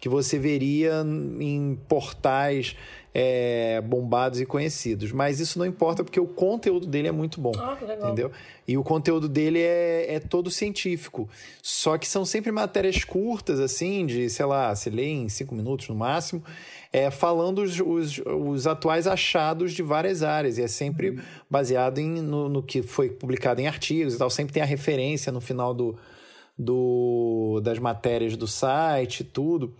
que 0.00 0.08
você 0.08 0.38
veria 0.38 1.04
em 1.40 1.78
portais 1.88 2.76
é, 3.12 3.80
bombados 3.80 4.40
e 4.40 4.46
conhecidos. 4.46 5.10
Mas 5.10 5.40
isso 5.40 5.58
não 5.58 5.66
importa 5.66 6.04
porque 6.04 6.20
o 6.20 6.26
conteúdo 6.26 6.86
dele 6.86 7.08
é 7.08 7.12
muito 7.12 7.40
bom. 7.40 7.52
Ah, 7.58 7.76
entendeu? 7.80 8.30
E 8.66 8.78
o 8.78 8.84
conteúdo 8.84 9.28
dele 9.28 9.60
é, 9.60 10.14
é 10.14 10.20
todo 10.20 10.50
científico. 10.50 11.28
Só 11.60 11.98
que 11.98 12.06
são 12.06 12.24
sempre 12.24 12.52
matérias 12.52 13.02
curtas, 13.02 13.58
assim, 13.58 14.06
de, 14.06 14.30
sei 14.30 14.46
lá, 14.46 14.74
se 14.76 14.88
lê 14.88 15.08
em 15.08 15.28
cinco 15.28 15.54
minutos 15.54 15.88
no 15.88 15.96
máximo, 15.96 16.44
é, 16.92 17.10
falando 17.10 17.62
os, 17.62 17.80
os, 17.80 18.18
os, 18.24 18.66
atuais 18.66 19.06
achados 19.06 19.72
de 19.72 19.82
várias 19.82 20.22
áreas. 20.22 20.58
E 20.58 20.62
é 20.62 20.68
sempre 20.68 21.10
uhum. 21.10 21.18
baseado 21.50 21.98
em, 21.98 22.22
no, 22.22 22.48
no 22.48 22.62
que 22.62 22.82
foi 22.82 23.10
publicado 23.10 23.60
em 23.60 23.66
artigos 23.66 24.14
e 24.14 24.18
tal. 24.18 24.30
Sempre 24.30 24.52
tem 24.52 24.62
a 24.62 24.66
referência 24.66 25.32
no 25.32 25.40
final 25.40 25.74
do, 25.74 25.98
do, 26.56 27.60
das 27.64 27.80
matérias 27.80 28.36
do 28.36 28.46
site, 28.46 29.24
tudo. 29.24 29.74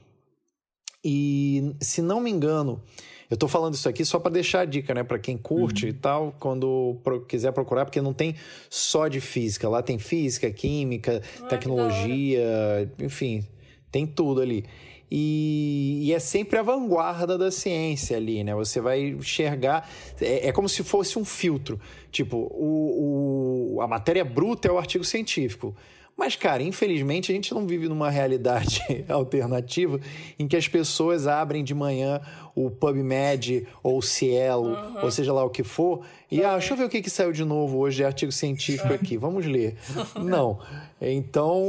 E, 1.11 1.75
se 1.81 2.03
não 2.03 2.21
me 2.21 2.31
engano, 2.31 2.83
eu 3.31 3.35
estou 3.35 3.49
falando 3.49 3.73
isso 3.73 3.89
aqui 3.89 4.05
só 4.05 4.19
para 4.19 4.31
deixar 4.31 4.61
a 4.61 4.65
dica, 4.67 4.93
né, 4.93 5.03
para 5.03 5.19
quem 5.19 5.39
curte 5.39 5.87
uhum. 5.87 5.91
e 5.91 5.93
tal, 5.95 6.35
quando 6.39 6.99
pro, 7.03 7.23
quiser 7.23 7.51
procurar, 7.51 7.87
porque 7.87 8.03
não 8.03 8.13
tem 8.13 8.35
só 8.69 9.09
de 9.09 9.19
física, 9.19 9.67
lá 9.71 9.83
tem 9.83 9.99
física, 9.99 10.51
química, 10.51 11.23
ah, 11.41 11.47
tecnologia, 11.47 12.93
enfim, 12.99 13.43
tem 13.91 14.07
tudo 14.07 14.43
ali. 14.43 14.67
E, 15.11 16.01
e, 16.03 16.13
é 16.13 16.19
sempre 16.19 16.59
a 16.59 16.63
vanguarda 16.63 17.39
da 17.39 17.51
ciência 17.51 18.19
ali, 18.19 18.45
né? 18.45 18.55
Você 18.55 18.79
vai 18.79 19.01
enxergar. 19.05 19.89
É, 20.21 20.49
é 20.49 20.53
como 20.53 20.69
se 20.69 20.85
fosse 20.85 21.19
um 21.19 21.25
filtro. 21.25 21.81
Tipo, 22.13 22.37
o, 22.37 23.77
o, 23.77 23.81
a 23.81 23.89
matéria 23.89 24.23
bruta 24.23 24.69
é 24.69 24.71
o 24.71 24.77
artigo 24.77 25.05
científico. 25.05 25.75
Mas, 26.19 26.35
cara, 26.35 26.65
infelizmente 26.65 27.31
a 27.31 27.35
gente 27.35 27.55
não 27.55 27.65
vive 27.65 27.89
numa 27.89 28.11
realidade 28.11 28.83
alternativa 29.09 30.01
em 30.37 30.49
que 30.49 30.57
as 30.57 30.67
pessoas 30.67 31.29
abrem 31.29 31.63
de 31.63 31.73
manhã 31.73 32.21
o 32.57 32.69
PubMed 32.69 33.69
ou 33.85 33.99
o 33.99 34.03
Cielo, 34.03 34.71
uhum. 34.71 35.05
ou 35.05 35.11
seja 35.13 35.33
lá 35.33 35.45
o 35.45 35.49
que 35.49 35.63
for, 35.63 36.05
e 36.29 36.43
ah, 36.43 36.59
deixa 36.59 36.73
eu 36.73 36.77
ver 36.77 36.85
o 36.87 36.89
que, 36.89 37.01
que 37.01 37.09
saiu 37.09 37.31
de 37.31 37.45
novo 37.45 37.79
hoje 37.79 37.99
de 37.99 38.05
artigo 38.05 38.33
científico 38.33 38.93
aqui, 38.93 39.17
vamos 39.17 39.47
ler. 39.47 39.77
Não. 40.21 40.59
Então, 41.01 41.63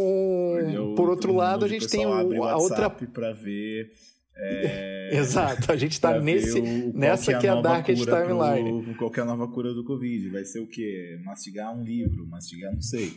por 0.95 1.09
outro 1.09 1.31
lado, 1.31 1.63
a 1.63 1.67
gente 1.67 1.87
tem 1.87 2.07
o, 2.07 2.43
a 2.43 2.57
outra. 2.57 2.89
para 2.89 3.31
ver. 3.31 3.91
É... 4.35 5.09
Exato, 5.19 5.71
a 5.71 5.75
gente 5.75 5.91
está 5.91 6.19
nesse, 6.19 6.59
o, 6.59 6.97
nessa 6.97 7.37
que 7.37 7.45
é 7.45 7.51
a 7.51 7.61
Darkest 7.61 8.03
Timeline. 8.03 8.81
Pro, 8.81 8.95
qual 8.95 9.11
é 9.15 9.23
nova 9.23 9.47
cura 9.47 9.75
do 9.75 9.83
Covid? 9.83 10.29
Vai 10.29 10.43
ser 10.43 10.59
o 10.59 10.67
quê? 10.67 11.19
Mastigar 11.23 11.71
um 11.77 11.83
livro, 11.83 12.25
mastigar, 12.25 12.73
não 12.73 12.81
sei 12.81 13.13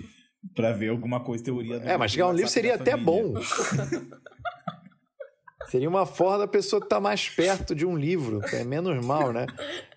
para 0.54 0.72
ver 0.72 0.90
alguma 0.90 1.20
coisa, 1.20 1.44
teoria. 1.44 1.76
É, 1.76 1.96
mas 1.96 2.12
chegar 2.12 2.28
um 2.28 2.32
livro 2.32 2.50
seria 2.50 2.74
até 2.74 2.96
bom. 2.96 3.34
seria 5.68 5.88
uma 5.88 6.04
forma 6.04 6.38
da 6.38 6.48
pessoa 6.48 6.78
estar 6.78 6.96
tá 6.96 7.00
mais 7.00 7.28
perto 7.28 7.74
de 7.74 7.86
um 7.86 7.96
livro, 7.96 8.40
é 8.52 8.64
menos 8.64 9.04
mal, 9.04 9.32
né? 9.32 9.46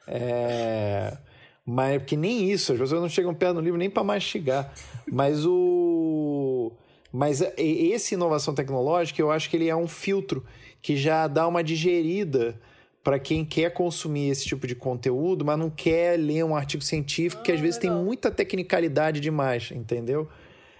É... 0.08 1.18
Mas 1.66 2.04
que 2.04 2.16
nem 2.16 2.52
isso, 2.52 2.74
as 2.74 2.80
pessoas 2.80 3.02
não 3.02 3.10
chegam 3.10 3.34
perto 3.34 3.56
do 3.56 3.62
livro 3.62 3.80
nem 3.80 3.90
para 3.90 4.04
mastigar. 4.04 4.72
Mas 5.12 5.46
o. 5.46 6.72
Mas 7.12 7.42
esse 7.58 8.14
inovação 8.14 8.54
tecnológica, 8.54 9.20
eu 9.20 9.32
acho 9.32 9.50
que 9.50 9.58
ele 9.58 9.68
é 9.68 9.76
um 9.76 9.88
filtro 9.88 10.46
que 10.82 10.96
já 10.96 11.28
dá 11.28 11.48
uma 11.48 11.64
digerida 11.64 12.60
para 13.06 13.20
quem 13.20 13.46
quer 13.46 13.72
consumir 13.72 14.32
esse 14.32 14.46
tipo 14.46 14.66
de 14.66 14.74
conteúdo, 14.74 15.46
mas 15.46 15.60
não 15.60 15.70
quer 15.70 16.18
ler 16.18 16.44
um 16.44 16.56
artigo 16.56 16.84
científico 16.84 17.44
ah, 17.44 17.46
que 17.46 17.52
às 17.52 17.60
vezes 17.60 17.80
legal. 17.80 17.98
tem 17.98 18.04
muita 18.04 18.32
tecnicalidade 18.32 19.20
demais, 19.20 19.70
entendeu? 19.72 20.28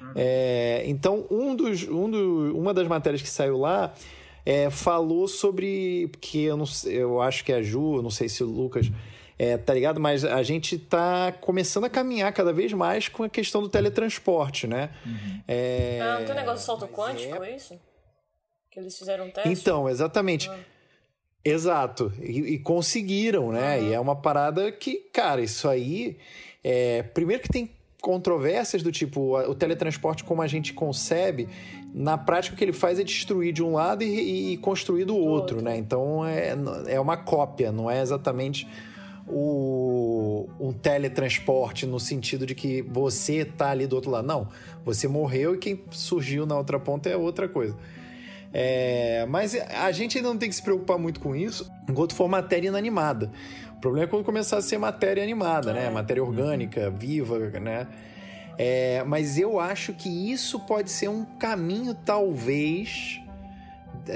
Uhum. 0.02 0.12
É, 0.16 0.82
então, 0.88 1.28
um 1.30 1.56
dos, 1.56 1.84
um 1.84 2.10
do, 2.10 2.58
uma 2.58 2.74
das 2.74 2.88
matérias 2.88 3.22
que 3.22 3.30
saiu 3.30 3.60
lá 3.60 3.94
é, 4.44 4.72
falou 4.72 5.28
sobre. 5.28 6.10
que 6.20 6.44
eu, 6.46 6.58
não, 6.58 6.66
eu 6.86 7.22
acho 7.22 7.46
que 7.46 7.52
é 7.52 7.58
a 7.58 7.62
Ju, 7.62 8.02
não 8.02 8.10
sei 8.10 8.28
se 8.28 8.44
o 8.44 8.48
Lucas. 8.48 8.92
É, 9.38 9.56
tá 9.56 9.76
ligado? 9.76 10.00
Mas 10.00 10.26
a 10.26 10.42
gente 10.42 10.80
tá 10.80 11.32
começando 11.32 11.84
a 11.84 11.90
caminhar 11.90 12.34
cada 12.34 12.52
vez 12.52 12.74
mais 12.74 13.08
com 13.08 13.22
a 13.22 13.30
questão 13.30 13.62
do 13.62 13.70
teletransporte, 13.70 14.66
né? 14.66 14.90
Uhum. 15.06 15.42
É... 15.48 16.00
Ah, 16.02 16.20
não 16.20 16.26
tem 16.26 16.34
um 16.34 16.38
negócio 16.40 16.60
de 16.60 16.66
salto 16.66 16.88
quântico, 16.88 17.44
é... 17.44 17.52
é 17.52 17.56
isso? 17.56 17.80
Que 18.72 18.80
eles 18.80 18.98
fizeram 18.98 19.26
um 19.28 19.30
teste? 19.30 19.50
Então, 19.50 19.88
exatamente. 19.88 20.50
Ah. 20.50 20.75
Exato. 21.46 22.12
E, 22.20 22.56
e 22.56 22.60
conseguiram, 22.60 23.52
né? 23.52 23.78
Uhum. 23.78 23.88
E 23.88 23.94
é 23.94 24.00
uma 24.00 24.16
parada 24.16 24.72
que, 24.72 24.96
cara, 25.14 25.42
isso 25.42 25.70
aí. 25.70 26.18
É... 26.64 27.04
Primeiro 27.04 27.44
que 27.44 27.50
tem 27.50 27.70
controvérsias 28.02 28.84
do 28.84 28.92
tipo 28.92 29.36
o 29.36 29.56
teletransporte 29.56 30.24
como 30.24 30.42
a 30.42 30.48
gente 30.48 30.74
concebe, 30.74 31.48
na 31.92 32.20
prática 32.20 32.54
o 32.54 32.58
que 32.58 32.64
ele 32.64 32.74
faz 32.74 33.00
é 33.00 33.04
destruir 33.04 33.52
de 33.52 33.64
um 33.64 33.74
lado 33.74 34.04
e, 34.04 34.54
e 34.54 34.58
construir 34.58 35.06
do 35.06 35.18
outro, 35.18 35.60
né? 35.60 35.76
Então 35.76 36.24
é, 36.24 36.56
é 36.88 37.00
uma 37.00 37.18
cópia, 37.18 37.72
não 37.72 37.90
é 37.90 38.00
exatamente 38.02 38.68
o, 39.28 40.48
um 40.60 40.72
teletransporte 40.72 41.88
no 41.88 42.00
sentido 42.00 42.46
de 42.46 42.54
que 42.54 42.84
você 42.84 43.44
tá 43.44 43.72
ali 43.72 43.88
do 43.88 43.96
outro 43.96 44.12
lado. 44.12 44.28
Não, 44.28 44.50
você 44.84 45.08
morreu 45.08 45.56
e 45.56 45.58
quem 45.58 45.84
surgiu 45.90 46.46
na 46.46 46.56
outra 46.56 46.80
ponta 46.80 47.10
é 47.10 47.18
outra 47.18 47.48
coisa. 47.48 47.76
É, 48.58 49.26
mas 49.28 49.54
a 49.54 49.92
gente 49.92 50.18
ainda 50.18 50.30
não 50.30 50.38
tem 50.38 50.48
que 50.48 50.56
se 50.56 50.62
preocupar 50.62 50.98
muito 50.98 51.20
com 51.20 51.36
isso 51.36 51.70
enquanto 51.90 52.16
for 52.16 52.26
matéria 52.30 52.70
inanimada. 52.70 53.30
O 53.76 53.82
problema 53.82 54.06
é 54.06 54.10
quando 54.10 54.24
começar 54.24 54.56
a 54.56 54.62
ser 54.62 54.78
matéria 54.78 55.22
animada, 55.22 55.74
né? 55.74 55.90
Matéria 55.90 56.24
orgânica, 56.24 56.90
viva, 56.90 57.38
né? 57.60 57.86
É, 58.58 59.04
mas 59.04 59.38
eu 59.38 59.60
acho 59.60 59.92
que 59.92 60.32
isso 60.32 60.58
pode 60.62 60.90
ser 60.90 61.10
um 61.10 61.26
caminho, 61.38 61.94
talvez, 61.94 63.20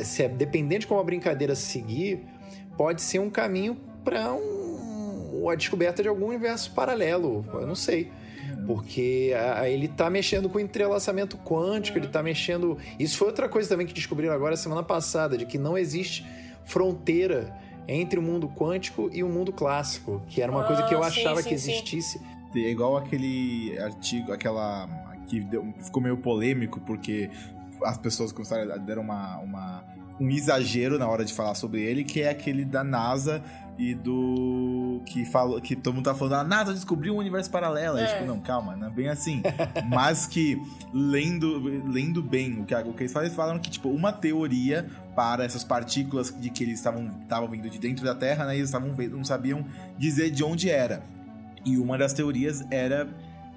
se 0.05 0.23
é, 0.23 0.29
dependendo 0.29 0.79
de 0.79 0.87
como 0.87 1.01
a 1.01 1.03
brincadeira 1.03 1.53
seguir, 1.53 2.25
pode 2.77 3.01
ser 3.01 3.19
um 3.19 3.29
caminho 3.29 3.75
para 4.05 4.31
um, 4.31 5.49
a 5.49 5.55
descoberta 5.55 6.01
de 6.01 6.07
algum 6.07 6.27
universo 6.27 6.71
paralelo. 6.71 7.45
Eu 7.55 7.67
não 7.67 7.75
sei. 7.75 8.09
Porque 8.65 9.33
a, 9.35 9.67
ele 9.69 9.85
está 9.85 10.09
mexendo 10.09 10.49
com 10.49 10.59
entrelaçamento 10.59 11.37
quântico, 11.37 11.97
ele 11.97 12.07
está 12.07 12.21
mexendo. 12.21 12.77
Isso 12.97 13.17
foi 13.17 13.27
outra 13.27 13.47
coisa 13.47 13.69
também 13.69 13.85
que 13.85 13.93
descobriram 13.93 14.33
agora 14.33 14.55
semana 14.55 14.83
passada, 14.83 15.37
de 15.37 15.45
que 15.45 15.57
não 15.57 15.77
existe 15.77 16.25
fronteira 16.63 17.53
entre 17.87 18.19
o 18.19 18.21
mundo 18.21 18.47
quântico 18.47 19.09
e 19.11 19.23
o 19.23 19.29
mundo 19.29 19.51
clássico, 19.51 20.21
que 20.27 20.41
era 20.41 20.51
uma 20.51 20.61
ah, 20.61 20.67
coisa 20.67 20.83
que 20.83 20.93
eu 20.93 21.03
ah, 21.03 21.07
achava 21.07 21.41
sim, 21.41 21.49
que 21.49 21.55
existisse. 21.55 22.19
Sim. 22.19 22.65
É 22.65 22.69
igual 22.69 22.97
aquele 22.97 23.77
artigo, 23.79 24.31
aquela 24.31 24.87
que 25.27 25.39
deu, 25.39 25.73
ficou 25.79 26.01
meio 26.01 26.17
polêmico 26.17 26.79
porque 26.81 27.29
as 27.83 27.97
pessoas 27.97 28.31
começaram 28.31 28.71
a 28.71 28.77
dar 28.77 28.97
uma, 28.97 29.37
uma 29.39 29.83
um 30.19 30.29
exagero 30.29 30.99
na 30.99 31.07
hora 31.07 31.23
de 31.23 31.33
falar 31.33 31.55
sobre 31.55 31.81
ele, 31.81 32.03
que 32.03 32.21
é 32.21 32.29
aquele 32.29 32.65
da 32.65 32.83
NASA 32.83 33.43
e 33.79 33.95
do 33.95 35.01
que 35.05 35.23
fala 35.23 35.61
que 35.61 35.73
todo 35.73 35.93
mundo 35.93 36.03
tá 36.03 36.13
falando, 36.13 36.33
a 36.33 36.43
NASA 36.43 36.73
descobriu 36.73 37.15
um 37.15 37.17
universo 37.17 37.49
paralelo. 37.49 37.97
É. 37.97 38.07
tipo, 38.07 38.25
não, 38.25 38.37
calma, 38.41 38.75
não 38.75 38.87
é 38.87 38.89
bem 38.89 39.07
assim. 39.07 39.41
Mas 39.87 40.27
que 40.27 40.61
lendo, 40.93 41.59
lendo 41.89 42.21
bem 42.21 42.59
o 42.59 42.65
que, 42.65 42.75
o 42.75 42.93
que 42.93 43.03
eles 43.03 43.13
falam, 43.13 43.25
eles 43.25 43.35
falam 43.35 43.57
que, 43.57 43.69
tipo, 43.69 43.87
uma 43.87 44.11
teoria 44.11 44.85
para 45.15 45.45
essas 45.45 45.63
partículas 45.63 46.35
de 46.37 46.49
que 46.49 46.65
eles 46.65 46.75
estavam 46.75 47.07
estavam 47.21 47.47
vindo 47.47 47.69
de 47.69 47.79
dentro 47.79 48.03
da 48.03 48.13
Terra, 48.13 48.45
né? 48.45 48.55
E 48.55 48.57
eles 48.57 48.67
estavam 48.67 48.93
não 49.11 49.23
sabiam 49.23 49.65
dizer 49.97 50.29
de 50.29 50.43
onde 50.43 50.69
era. 50.69 51.01
E 51.65 51.77
uma 51.77 51.97
das 51.97 52.11
teorias 52.11 52.65
era 52.69 53.07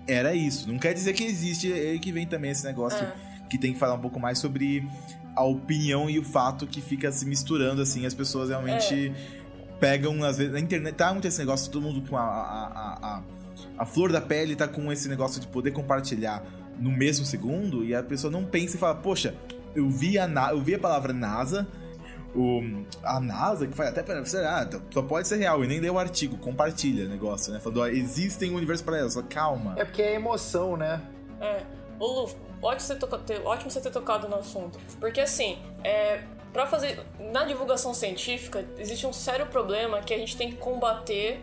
era 0.07 0.37
isso. 0.37 0.71
Não 0.71 0.79
quer 0.79 0.95
dizer 0.95 1.15
que 1.15 1.25
existe, 1.25 1.73
é 1.73 1.91
aí 1.91 1.99
que 1.99 2.13
vem 2.13 2.29
também 2.29 2.53
esse 2.53 2.65
negócio 2.65 3.05
é. 3.05 3.13
que 3.51 3.59
tem 3.59 3.73
que 3.73 3.79
falar 3.79 3.95
um 3.95 4.01
pouco 4.01 4.21
mais 4.21 4.39
sobre 4.39 4.89
a 5.35 5.43
opinião 5.43 6.09
e 6.09 6.19
o 6.19 6.23
fato 6.23 6.67
que 6.67 6.81
fica 6.81 7.11
se 7.11 7.27
misturando 7.27 7.83
assim, 7.83 8.07
as 8.07 8.15
pessoas 8.15 8.51
realmente 8.51 9.09
é 9.09 9.42
pegam, 9.83 10.23
às 10.23 10.39
vezes, 10.39 10.53
na 10.53 10.61
internet 10.61 10.95
tá 10.95 11.13
muito 11.13 11.27
esse 11.27 11.41
negócio, 11.41 11.69
todo 11.69 11.83
mundo 11.83 12.09
com 12.09 12.17
a, 12.17 12.23
a, 12.23 12.99
a, 13.03 13.23
a, 13.79 13.85
flor 13.85 14.13
da 14.13 14.21
pele 14.21 14.55
tá 14.55 14.69
com 14.69 14.93
esse 14.93 15.09
negócio 15.09 15.41
de 15.41 15.49
poder 15.49 15.73
compartilhar 15.73 16.45
no 16.79 16.93
mesmo 16.93 17.27
segundo 17.27 17.85
e 17.85 17.93
a 17.93 18.01
pessoa 18.01 18.31
não 18.31 18.45
pensa 18.45 18.77
e 18.77 18.79
fala, 18.79 18.95
poxa, 18.95 19.35
eu 19.75 19.91
vi 19.91 20.21
a, 20.21 20.31
eu 20.53 20.61
vi 20.61 20.77
a 20.77 20.79
palavra 20.79 21.13
NASA, 21.13 21.67
o, 22.33 22.63
a 23.03 23.19
NASA, 23.19 23.67
que 23.67 23.77
faz 23.77 23.89
até 23.89 24.05
para 24.05 24.21
ah, 24.21 24.81
só 24.89 25.03
pode 25.03 25.27
ser 25.27 25.39
real, 25.39 25.65
e 25.65 25.67
nem 25.67 25.81
leu 25.81 25.95
o 25.95 25.99
artigo, 25.99 26.39
compartilha 26.39 27.07
o 27.07 27.09
negócio, 27.09 27.53
né? 27.53 27.59
Falando, 27.59 27.81
ó, 27.81 27.89
existem 27.89 28.55
universos 28.55 28.85
paralelos, 28.85 29.15
só 29.15 29.23
calma. 29.23 29.75
É 29.77 29.85
porque 29.85 30.01
é 30.01 30.15
emoção, 30.15 30.77
né? 30.77 31.03
É. 31.41 31.65
Ô, 31.99 32.07
Lu, 32.07 32.31
ótimo 32.63 32.87
você, 32.87 32.95
ter, 33.27 33.43
ótimo 33.45 33.69
você 33.69 33.81
ter 33.81 33.91
tocado 33.91 34.29
no 34.29 34.37
assunto. 34.37 34.79
Porque 35.01 35.21
assim, 35.21 35.59
é, 35.83 36.23
para 36.53 36.67
fazer 36.67 37.01
na 37.33 37.45
divulgação 37.45 37.95
científica 37.95 38.65
existe 38.79 39.07
um 39.07 39.13
sério 39.13 39.47
problema 39.47 40.01
que 40.01 40.13
a 40.13 40.19
gente 40.19 40.37
tem 40.37 40.51
que 40.51 40.57
combater 40.57 41.41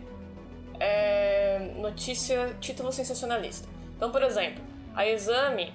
é, 0.78 1.72
notícia 1.76 2.56
título 2.60 2.92
sensacionalista. 2.92 3.68
Então, 3.96 4.10
por 4.10 4.22
exemplo, 4.22 4.62
a 4.94 5.06
Exame 5.06 5.72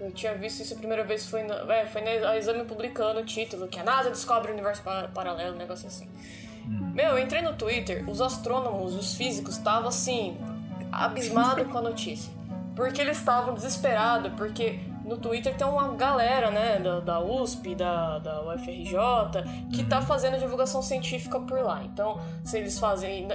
eu 0.00 0.10
tinha 0.12 0.34
visto 0.34 0.60
isso 0.62 0.74
a 0.74 0.76
primeira 0.76 1.04
vez 1.04 1.26
foi 1.26 1.42
na, 1.42 1.54
é, 1.74 1.86
foi 1.86 2.02
na 2.02 2.36
Exame 2.36 2.64
publicando 2.64 3.20
o 3.20 3.24
título 3.24 3.66
que 3.66 3.78
a 3.78 3.84
NASA 3.84 4.10
descobre 4.10 4.50
o 4.50 4.52
universo 4.52 4.82
paralelo, 5.14 5.54
um 5.54 5.58
negócio 5.58 5.86
assim. 5.86 6.08
Hum. 6.66 6.92
Meu, 6.94 7.12
eu 7.12 7.18
entrei 7.18 7.42
no 7.42 7.54
Twitter, 7.54 8.08
os 8.08 8.20
astrônomos, 8.20 8.94
os 8.94 9.14
físicos 9.14 9.56
estavam 9.56 9.88
assim 9.88 10.36
abismados 10.92 11.66
com 11.70 11.78
a 11.78 11.82
notícia. 11.82 12.30
Porque 12.74 13.00
eles 13.00 13.16
estavam 13.16 13.54
desesperados, 13.54 14.32
porque 14.34 14.80
no 15.06 15.16
Twitter 15.16 15.56
tem 15.56 15.66
uma 15.66 15.94
galera, 15.94 16.50
né, 16.50 16.78
da, 16.80 17.00
da 17.00 17.20
USP, 17.20 17.74
da, 17.74 18.18
da 18.18 18.42
UFRJ, 18.42 18.96
que 19.72 19.84
tá 19.84 20.02
fazendo 20.02 20.38
divulgação 20.38 20.82
científica 20.82 21.38
por 21.38 21.60
lá. 21.60 21.82
Então, 21.84 22.20
se 22.44 22.58
eles 22.58 22.78
fazem, 22.78 23.28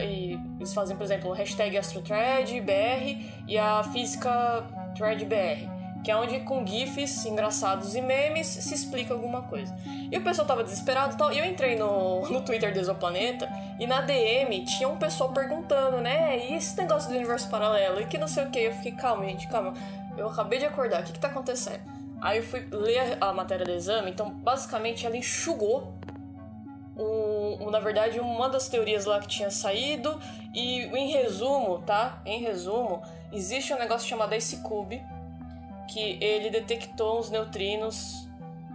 eles 0.59 0.73
fazem, 0.73 0.97
por 0.97 1.03
exemplo, 1.03 1.31
hashtag 1.31 1.77
AstroThreadBR 1.77 3.45
e 3.47 3.57
a 3.57 3.83
Física 3.83 4.65
ThreadBR 4.95 5.81
que 6.03 6.09
é 6.09 6.15
onde 6.15 6.39
com 6.41 6.65
GIFs 6.65 7.25
engraçados 7.25 7.95
e 7.95 8.01
memes 8.01 8.47
se 8.47 8.73
explica 8.73 9.13
alguma 9.13 9.43
coisa. 9.43 9.75
E 10.11 10.17
o 10.17 10.21
pessoal 10.21 10.47
tava 10.47 10.63
desesperado 10.63 11.13
e 11.13 11.17
tal. 11.17 11.31
E 11.31 11.37
eu 11.37 11.45
entrei 11.45 11.75
no, 11.75 12.27
no 12.29 12.41
Twitter 12.41 12.73
do 12.73 12.79
Exoplaneta 12.79 13.47
e 13.79 13.85
na 13.85 14.01
DM 14.01 14.65
tinha 14.65 14.89
um 14.89 14.97
pessoal 14.97 15.31
perguntando, 15.31 15.97
né? 15.97 16.37
E 16.37 16.55
esse 16.55 16.75
negócio 16.77 17.09
do 17.09 17.15
universo 17.15 17.49
paralelo? 17.49 18.01
E 18.01 18.05
que 18.05 18.17
não 18.17 18.27
sei 18.27 18.45
o 18.45 18.49
que. 18.49 18.59
Eu 18.59 18.73
fiquei, 18.73 18.93
calma, 18.93 19.25
gente, 19.25 19.47
calma. 19.47 19.73
Eu 20.17 20.29
acabei 20.29 20.59
de 20.59 20.65
acordar, 20.65 21.01
o 21.01 21.05
que, 21.05 21.13
que 21.13 21.19
tá 21.19 21.27
acontecendo? 21.27 21.81
Aí 22.21 22.37
eu 22.37 22.43
fui 22.43 22.67
ler 22.71 23.17
a 23.19 23.33
matéria 23.33 23.65
do 23.65 23.71
exame, 23.71 24.11
então 24.11 24.29
basicamente 24.29 25.05
ela 25.05 25.17
enxugou 25.17 25.93
um, 27.01 27.69
na 27.69 27.79
verdade, 27.79 28.19
uma 28.19 28.49
das 28.49 28.67
teorias 28.67 29.05
lá 29.05 29.19
que 29.19 29.27
tinha 29.27 29.49
saído. 29.49 30.19
E 30.53 30.83
em 30.83 31.11
resumo, 31.11 31.79
tá? 31.79 32.21
Em 32.25 32.41
resumo, 32.41 33.01
existe 33.31 33.73
um 33.73 33.79
negócio 33.79 34.07
chamado 34.07 34.35
Ice 34.35 34.57
Cube, 34.57 35.01
que 35.89 36.17
ele 36.21 36.49
detectou 36.49 37.19
uns 37.19 37.29
neutrinos. 37.29 38.27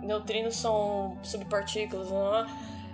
Neutrinos 0.02 0.56
são 0.56 1.18
subpartículas, 1.22 2.10
não 2.10 2.36
é? 2.36 2.46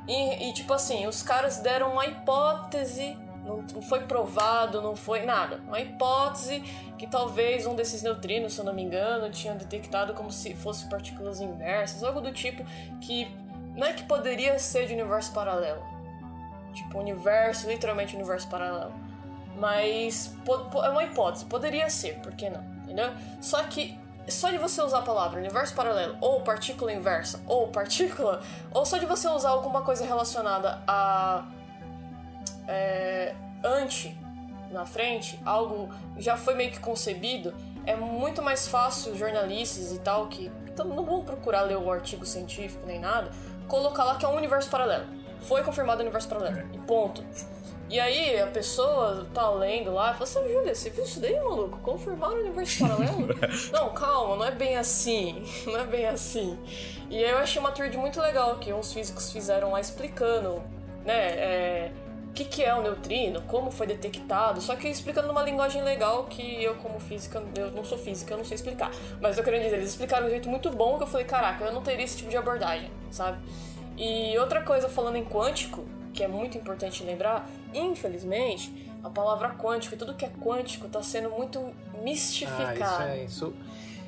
E, 0.09 0.49
e 0.49 0.53
tipo 0.53 0.73
assim, 0.73 1.07
os 1.07 1.23
caras 1.23 1.59
deram 1.59 1.93
uma 1.93 2.07
hipótese 2.07 3.17
não, 3.45 3.83
foi 3.83 4.01
provado, 4.01 4.81
não 4.81 4.95
foi 4.95 5.25
nada. 5.25 5.61
Uma 5.67 5.81
hipótese 5.81 6.61
que 6.97 7.07
talvez 7.07 7.67
um 7.67 7.75
desses 7.75 8.03
neutrinos, 8.03 8.55
se 8.55 8.61
eu 8.61 8.65
não 8.65 8.73
me 8.73 8.83
engano, 8.83 9.31
tinha 9.31 9.55
detectado 9.55 10.15
como 10.15 10.31
se 10.31 10.55
fosse 10.55 10.89
partículas 10.89 11.41
inversas, 11.41 12.05
algo 12.05 12.21
do 12.21 12.33
tipo 12.33 12.65
que 13.01 13.29
não 13.75 13.87
é 13.87 13.93
que 13.93 14.05
poderia 14.05 14.59
ser 14.59 14.87
de 14.87 14.93
universo 14.93 15.33
paralelo. 15.33 15.83
Tipo, 16.73 16.99
universo, 16.99 17.69
literalmente 17.69 18.15
universo 18.15 18.49
paralelo. 18.49 18.93
Mas 19.57 20.35
é 20.85 20.89
uma 20.89 21.05
hipótese, 21.05 21.45
poderia 21.45 21.91
ser, 21.91 22.19
por 22.21 22.33
que 22.33 22.49
não? 22.49 22.63
Entendeu? 22.83 23.13
Só 23.41 23.63
que 23.65 24.01
só 24.29 24.51
de 24.51 24.59
você 24.59 24.81
usar 24.81 25.01
a 25.01 25.03
palavra 25.03 25.41
universo 25.41 25.75
paralelo, 25.75 26.17
ou 26.21 26.41
partícula 26.43 26.93
inversa, 26.93 27.43
ou 27.47 27.69
partícula, 27.69 28.41
ou 28.73 28.87
só 28.87 28.99
de 28.99 29.07
você 29.07 29.29
usar 29.29 29.51
alguma 29.51 29.83
coisa 29.83 30.07
relacionada 30.07 30.81
a 30.87 31.45
é, 32.73 33.35
anti 33.63 34.17
na 34.71 34.87
frente, 34.87 35.39
algo 35.45 35.91
já 36.17 36.37
foi 36.37 36.55
meio 36.55 36.71
que 36.71 36.81
concebido, 36.81 37.53
é 37.85 37.95
muito 37.95 38.41
mais 38.41 38.67
fácil 38.67 39.15
jornalistas 39.15 39.93
e 39.93 39.99
tal 39.99 40.29
que 40.29 40.51
então 40.67 40.87
não 40.87 41.05
vão 41.05 41.23
procurar 41.23 41.63
ler 41.63 41.77
o 41.77 41.93
artigo 41.93 42.25
científico 42.25 42.87
nem 42.87 42.99
nada, 42.99 43.31
colocar 43.69 44.05
lá 44.05 44.17
que 44.17 44.25
é 44.25 44.29
um 44.29 44.37
universo 44.37 44.71
paralelo. 44.71 45.05
Foi 45.43 45.63
confirmado 45.63 46.01
o 46.01 46.03
universo 46.03 46.29
paralelo. 46.29 46.67
E 46.73 46.79
ponto. 46.79 47.23
E 47.91 48.01
aí 48.01 48.41
a 48.41 48.47
pessoa 48.47 49.27
tá 49.35 49.51
lendo 49.51 49.93
lá 49.93 50.13
e 50.13 50.15
fala 50.15 50.25
assim, 50.25 50.51
Júlia, 50.51 50.75
você 50.75 50.89
viu 50.89 51.05
isso 51.05 51.21
daí, 51.21 51.39
maluco? 51.39 51.79
Confirmaram 51.81 52.37
o 52.37 52.41
universo 52.41 52.79
paralelo? 52.79 53.29
não, 53.71 53.91
calma, 53.91 54.37
não 54.37 54.45
é 54.47 54.51
bem 54.51 54.79
assim. 54.79 55.45
Não 55.67 55.79
é 55.79 55.85
bem 55.85 56.07
assim. 56.07 56.59
E 57.11 57.23
aí 57.23 57.31
eu 57.31 57.39
achei 57.39 57.61
uma 57.61 57.71
thread 57.71 57.95
muito 57.99 58.19
legal 58.19 58.57
que 58.57 58.73
uns 58.73 58.95
físicos 58.95 59.31
fizeram 59.31 59.73
lá 59.73 59.81
explicando, 59.81 60.63
né? 61.05 61.13
É, 61.13 61.93
o 62.33 62.35
que, 62.35 62.47
que 62.47 62.65
é 62.65 62.75
o 62.75 62.81
neutrino, 62.81 63.43
como 63.43 63.71
foi 63.71 63.87
detectado, 63.87 64.59
só 64.63 64.75
que 64.75 64.89
explicando 64.89 65.29
numa 65.29 65.43
linguagem 65.43 65.83
legal 65.83 66.25
que 66.25 66.65
eu, 66.65 66.75
como 66.77 66.99
física, 66.99 67.43
eu 67.55 67.71
não 67.73 67.85
sou 67.85 67.99
física, 67.99 68.33
eu 68.33 68.39
não 68.39 68.45
sei 68.45 68.55
explicar. 68.55 68.91
Mas 69.21 69.37
eu 69.37 69.45
quero 69.45 69.61
dizer, 69.61 69.77
eles 69.77 69.91
explicaram 69.91 70.23
de 70.23 70.29
um 70.29 70.31
jeito 70.31 70.49
muito 70.49 70.71
bom 70.71 70.97
que 70.97 71.03
eu 71.03 71.07
falei, 71.07 71.27
caraca, 71.27 71.63
eu 71.63 71.75
não 71.75 71.83
teria 71.83 72.07
esse 72.07 72.17
tipo 72.17 72.31
de 72.31 72.37
abordagem, 72.39 72.91
sabe? 73.11 73.39
E 73.99 74.37
outra 74.39 74.63
coisa, 74.63 74.89
falando 74.89 75.17
em 75.17 75.25
quântico, 75.27 75.85
que 76.15 76.25
é 76.25 76.29
muito 76.29 76.57
importante 76.57 77.05
lembrar, 77.05 77.47
infelizmente, 77.75 78.91
a 79.05 79.11
palavra 79.11 79.51
quântico 79.51 79.95
e 79.95 79.99
tudo 79.99 80.15
que 80.15 80.25
é 80.25 80.31
quântico 80.31 80.87
está 80.87 81.03
sendo 81.03 81.29
muito 81.29 81.63
mistificado. 82.03 82.83
Ah, 82.83 83.15
isso 83.19 83.45
é, 83.45 83.51
insu... 83.51 83.55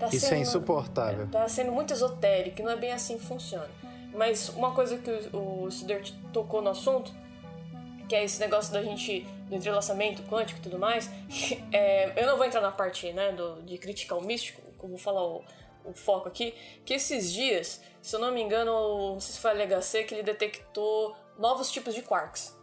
tá 0.01 0.07
isso 0.07 0.17
é 0.17 0.29
sendo, 0.31 0.39
é 0.39 0.41
insuportável. 0.41 1.25
Está 1.27 1.47
sendo 1.47 1.73
muito 1.73 1.93
esotérico, 1.93 2.63
não 2.63 2.71
é 2.71 2.77
bem 2.77 2.91
assim 2.91 3.19
que 3.19 3.27
funciona. 3.27 3.69
Mas 4.15 4.49
uma 4.49 4.71
coisa 4.71 4.97
que 4.97 5.11
o, 5.37 5.65
o 5.65 5.71
Studert 5.71 6.11
tocou 6.33 6.63
no 6.63 6.71
assunto 6.71 7.13
que 8.09 8.15
é 8.15 8.25
esse 8.25 8.41
negócio 8.41 8.73
da 8.73 8.83
gente, 8.83 9.21
do 9.49 9.55
entrelaçamento 9.55 10.23
quântico 10.25 10.61
e 10.61 10.63
tudo 10.63 10.79
mais, 10.79 11.11
é, 11.73 12.21
eu 12.21 12.27
não 12.27 12.37
vou 12.37 12.47
entrar 12.47 12.61
na 12.61 12.73
parte 12.73 13.13
né, 13.13 13.33
do, 13.33 13.63
de 13.63 13.79
criticar 13.79 14.19
o 14.19 14.23
místico, 14.23 14.63
eu 14.83 14.89
vou 14.89 14.99
falar 14.99 15.23
o, 15.23 15.45
o, 15.85 15.93
foco 15.95 16.29
aqui, 16.29 16.55
que 16.85 16.95
esses 16.95 17.33
dias, 17.33 17.81
se 18.03 18.17
eu 18.17 18.21
não 18.21 18.33
me 18.33 18.43
engano, 18.43 19.15
não 19.15 19.21
sei 19.21 19.35
se 19.35 19.41
foi 19.41 19.51
a 19.51 19.55
LHC 19.55 20.05
que 20.05 20.15
ele 20.15 20.23
detectou 20.23 21.17
novos 21.39 21.71
tipos 21.71 21.95
de 21.95 22.03
quarks. 22.03 22.57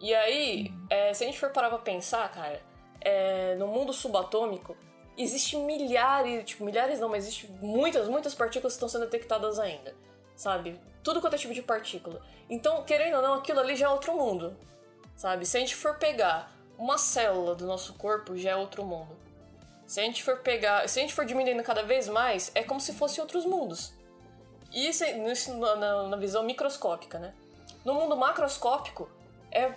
E 0.00 0.14
aí, 0.14 0.72
é, 0.90 1.12
se 1.14 1.24
a 1.24 1.26
gente 1.26 1.38
for 1.38 1.50
parar 1.50 1.68
pra 1.68 1.78
pensar, 1.78 2.30
cara, 2.30 2.62
é, 3.00 3.54
no 3.54 3.66
mundo 3.66 3.92
subatômico, 3.92 4.76
existe 5.16 5.56
milhares, 5.56 6.44
tipo, 6.44 6.64
milhares 6.64 7.00
não, 7.00 7.08
mas 7.08 7.24
existe 7.24 7.50
muitas, 7.60 8.08
muitas 8.08 8.34
partículas 8.34 8.74
que 8.74 8.76
estão 8.76 8.88
sendo 8.88 9.06
detectadas 9.06 9.58
ainda, 9.58 9.94
sabe? 10.34 10.78
Tudo 11.06 11.20
quanto 11.20 11.34
é 11.34 11.38
tipo 11.38 11.54
de 11.54 11.62
partícula. 11.62 12.20
Então, 12.50 12.82
querendo 12.82 13.18
ou 13.18 13.22
não, 13.22 13.34
aquilo 13.34 13.60
ali 13.60 13.76
já 13.76 13.86
é 13.86 13.88
outro 13.88 14.12
mundo, 14.16 14.56
sabe? 15.14 15.46
Se 15.46 15.56
a 15.56 15.60
gente 15.60 15.76
for 15.76 15.94
pegar 15.98 16.52
uma 16.76 16.98
célula 16.98 17.54
do 17.54 17.64
nosso 17.64 17.94
corpo, 17.94 18.36
já 18.36 18.50
é 18.50 18.56
outro 18.56 18.84
mundo. 18.84 19.16
Se 19.86 20.00
a 20.00 20.02
gente 20.02 20.24
for 20.24 20.38
pegar, 20.40 20.88
se 20.88 20.98
a 20.98 21.02
gente 21.02 21.14
for 21.14 21.24
diminuindo 21.24 21.62
cada 21.62 21.84
vez 21.84 22.08
mais, 22.08 22.50
é 22.56 22.64
como 22.64 22.80
se 22.80 22.92
fossem 22.92 23.22
outros 23.22 23.44
mundos. 23.44 23.92
E 24.72 24.88
isso, 24.88 25.04
isso 25.04 25.56
na, 25.56 26.08
na 26.08 26.16
visão 26.16 26.42
microscópica, 26.42 27.20
né? 27.20 27.32
No 27.84 27.94
mundo 27.94 28.16
macroscópico, 28.16 29.08
é 29.52 29.74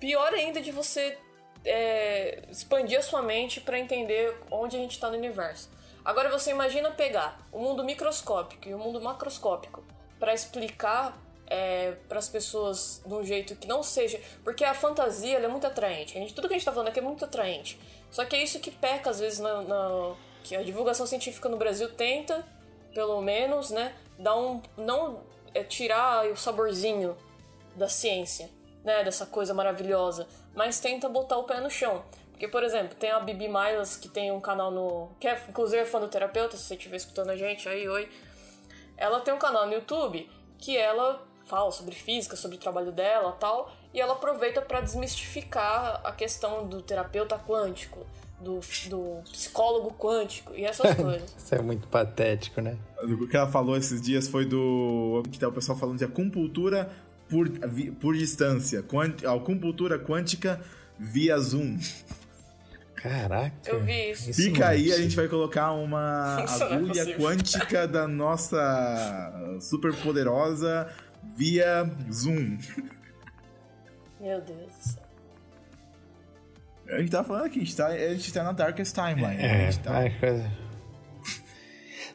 pior 0.00 0.34
ainda 0.34 0.60
de 0.60 0.72
você 0.72 1.16
é, 1.64 2.42
expandir 2.50 2.98
a 2.98 3.02
sua 3.02 3.22
mente 3.22 3.60
para 3.60 3.78
entender 3.78 4.36
onde 4.50 4.76
a 4.76 4.80
gente 4.80 4.94
está 4.96 5.08
no 5.10 5.16
universo. 5.16 5.70
Agora 6.04 6.28
você 6.28 6.50
imagina 6.50 6.90
pegar 6.90 7.38
o 7.52 7.60
mundo 7.60 7.84
microscópico 7.84 8.68
e 8.68 8.74
o 8.74 8.78
mundo 8.80 9.00
macroscópico 9.00 9.84
para 10.20 10.32
explicar 10.32 11.18
é, 11.50 11.96
para 12.08 12.20
as 12.20 12.28
pessoas 12.28 13.02
de 13.04 13.12
um 13.12 13.24
jeito 13.24 13.56
que 13.56 13.66
não 13.66 13.82
seja. 13.82 14.20
Porque 14.44 14.64
a 14.64 14.72
fantasia 14.72 15.38
é 15.38 15.48
muito 15.48 15.66
atraente. 15.66 16.16
A 16.16 16.20
gente, 16.20 16.32
tudo 16.32 16.46
que 16.46 16.54
a 16.54 16.56
gente 16.56 16.62
está 16.62 16.72
falando 16.72 16.88
aqui 16.88 17.00
é 17.00 17.02
muito 17.02 17.24
atraente. 17.24 17.80
Só 18.10 18.24
que 18.24 18.36
é 18.36 18.42
isso 18.42 18.60
que 18.60 18.70
peca 18.70 19.10
às 19.10 19.18
vezes 19.18 19.40
na, 19.40 19.62
na, 19.62 20.14
que 20.44 20.54
a 20.54 20.62
divulgação 20.62 21.06
científica 21.06 21.48
no 21.48 21.56
Brasil 21.56 21.90
tenta, 21.92 22.46
pelo 22.94 23.20
menos, 23.20 23.70
né, 23.70 23.94
dar 24.18 24.36
um 24.36 24.62
não 24.76 25.22
é, 25.52 25.64
tirar 25.64 26.26
o 26.26 26.36
saborzinho 26.36 27.16
da 27.74 27.88
ciência, 27.88 28.50
né, 28.84 29.02
dessa 29.02 29.26
coisa 29.26 29.54
maravilhosa, 29.54 30.28
mas 30.54 30.80
tenta 30.80 31.08
botar 31.08 31.38
o 31.38 31.44
pé 31.44 31.60
no 31.60 31.70
chão. 31.70 32.04
Porque, 32.30 32.48
por 32.48 32.62
exemplo, 32.62 32.96
tem 32.96 33.10
a 33.10 33.20
Bibi 33.20 33.48
Miles, 33.48 33.96
que 33.96 34.08
tem 34.08 34.32
um 34.32 34.40
canal 34.40 34.70
no. 34.70 35.10
que 35.20 35.28
é, 35.28 35.38
inclusive 35.48 35.82
é 35.82 35.84
fã 35.84 36.00
do 36.00 36.08
terapeuta, 36.08 36.56
se 36.56 36.64
você 36.64 36.74
estiver 36.74 36.96
escutando 36.96 37.30
a 37.30 37.36
gente, 37.36 37.68
aí, 37.68 37.86
oi. 37.86 38.08
Ela 39.00 39.18
tem 39.20 39.32
um 39.32 39.38
canal 39.38 39.66
no 39.66 39.72
YouTube 39.72 40.28
que 40.58 40.76
ela 40.76 41.26
fala 41.46 41.72
sobre 41.72 41.94
física, 41.94 42.36
sobre 42.36 42.58
o 42.58 42.60
trabalho 42.60 42.92
dela 42.92 43.32
tal, 43.32 43.72
e 43.92 44.00
ela 44.00 44.12
aproveita 44.12 44.60
para 44.60 44.80
desmistificar 44.82 46.00
a 46.04 46.12
questão 46.12 46.68
do 46.68 46.80
terapeuta 46.80 47.36
quântico, 47.36 48.06
do, 48.38 48.60
do 48.88 49.22
psicólogo 49.32 49.92
quântico 49.98 50.54
e 50.54 50.64
essas 50.64 50.94
coisas. 50.94 51.34
Isso 51.36 51.54
é 51.54 51.62
muito 51.62 51.88
patético, 51.88 52.60
né? 52.60 52.76
O 53.02 53.26
que 53.26 53.36
ela 53.36 53.48
falou 53.48 53.76
esses 53.76 54.00
dias 54.00 54.28
foi 54.28 54.44
do. 54.44 55.22
que 55.32 55.38
tá 55.38 55.48
o 55.48 55.52
pessoal 55.52 55.76
falando 55.76 55.98
de 55.98 56.04
acupuntura 56.04 56.92
por, 57.28 57.48
por 58.00 58.14
distância, 58.14 58.82
quant, 58.82 59.24
acupuntura 59.24 59.98
quântica 59.98 60.60
via 60.98 61.38
Zoom. 61.38 61.78
Caraca. 63.02 63.52
Eu 63.66 63.80
vi 63.80 64.10
isso. 64.10 64.32
Fica 64.32 64.68
aí, 64.68 64.92
a 64.92 64.98
gente 64.98 65.16
vai 65.16 65.26
colocar 65.26 65.72
uma 65.72 66.44
isso 66.46 66.62
é 66.62 66.74
agulha 66.74 67.00
é 67.00 67.16
quântica 67.16 67.88
da 67.88 68.06
nossa 68.06 69.58
super 69.60 69.94
poderosa 69.94 70.92
via 71.36 71.90
Zoom. 72.12 72.58
Meu 74.20 74.40
Deus 74.42 74.66
do 74.66 74.82
céu. 74.82 75.02
A 76.88 76.98
gente 76.98 77.10
tá 77.10 77.24
falando 77.24 77.44
aqui, 77.46 77.60
a 77.60 77.64
gente 77.64 77.76
tá, 77.76 77.86
a 77.86 78.14
gente 78.14 78.32
tá 78.32 78.42
na 78.42 78.52
Darkest 78.52 78.94
Timeline. 78.94 79.42
É, 79.42 79.68
a 79.68 79.70
gente 79.70 79.82
tá... 79.82 79.92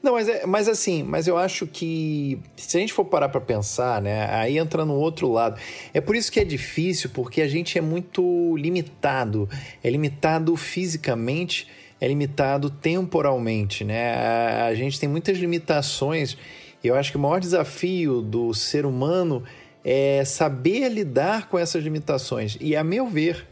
Não, 0.05 0.13
mas, 0.13 0.29
é, 0.29 0.45
mas 0.45 0.69
assim, 0.69 1.01
mas 1.01 1.25
eu 1.25 1.35
acho 1.35 1.65
que 1.65 2.39
se 2.55 2.77
a 2.77 2.79
gente 2.79 2.93
for 2.93 3.05
parar 3.05 3.27
para 3.27 3.41
pensar, 3.41 3.99
né, 3.99 4.29
aí 4.29 4.59
entra 4.59 4.85
no 4.85 4.93
outro 4.93 5.27
lado. 5.31 5.59
É 5.95 5.99
por 5.99 6.15
isso 6.15 6.31
que 6.31 6.39
é 6.39 6.43
difícil, 6.43 7.09
porque 7.09 7.41
a 7.41 7.47
gente 7.47 7.75
é 7.75 7.81
muito 7.81 8.55
limitado. 8.55 9.49
É 9.83 9.89
limitado 9.89 10.55
fisicamente, 10.55 11.67
é 11.99 12.07
limitado 12.07 12.69
temporalmente, 12.69 13.83
né? 13.83 14.13
A, 14.13 14.65
a 14.67 14.75
gente 14.75 14.99
tem 14.99 15.09
muitas 15.09 15.39
limitações. 15.39 16.37
Eu 16.83 16.93
acho 16.93 17.09
que 17.09 17.17
o 17.17 17.19
maior 17.19 17.39
desafio 17.39 18.21
do 18.21 18.53
ser 18.53 18.85
humano 18.85 19.43
é 19.83 20.23
saber 20.23 20.87
lidar 20.89 21.49
com 21.49 21.57
essas 21.57 21.83
limitações. 21.83 22.59
E 22.61 22.75
a 22.75 22.83
meu 22.83 23.07
ver, 23.07 23.47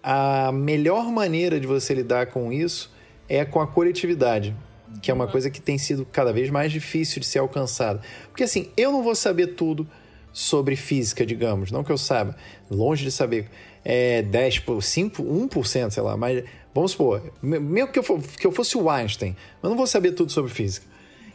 a 0.00 0.52
melhor 0.52 1.10
maneira 1.10 1.58
de 1.58 1.66
você 1.66 1.92
lidar 1.92 2.26
com 2.26 2.52
isso 2.52 2.88
é 3.28 3.44
com 3.44 3.60
a 3.60 3.66
coletividade 3.66 4.54
que 5.00 5.10
é 5.10 5.14
uma 5.14 5.26
coisa 5.26 5.50
que 5.50 5.60
tem 5.60 5.78
sido 5.78 6.04
cada 6.04 6.32
vez 6.32 6.50
mais 6.50 6.72
difícil 6.72 7.20
de 7.20 7.26
ser 7.26 7.38
alcançada. 7.38 8.00
Porque 8.28 8.44
assim, 8.44 8.68
eu 8.76 8.92
não 8.92 9.02
vou 9.02 9.14
saber 9.14 9.48
tudo 9.48 9.88
sobre 10.32 10.76
física, 10.76 11.26
digamos, 11.26 11.70
não 11.70 11.82
que 11.82 11.90
eu 11.90 11.98
saiba, 11.98 12.36
longe 12.70 13.04
de 13.04 13.10
saber 13.10 13.48
é, 13.84 14.22
10, 14.22 14.62
5, 14.80 15.22
1%, 15.22 15.90
sei 15.90 16.02
lá, 16.02 16.16
mas 16.16 16.44
vamos 16.74 16.92
supor, 16.92 17.32
mesmo 17.42 17.88
que 17.88 17.98
eu, 17.98 18.02
for, 18.02 18.20
que 18.20 18.46
eu 18.46 18.52
fosse 18.52 18.76
o 18.76 18.88
Einstein, 18.88 19.36
eu 19.62 19.70
não 19.70 19.76
vou 19.76 19.86
saber 19.86 20.12
tudo 20.12 20.30
sobre 20.30 20.50
física. 20.52 20.86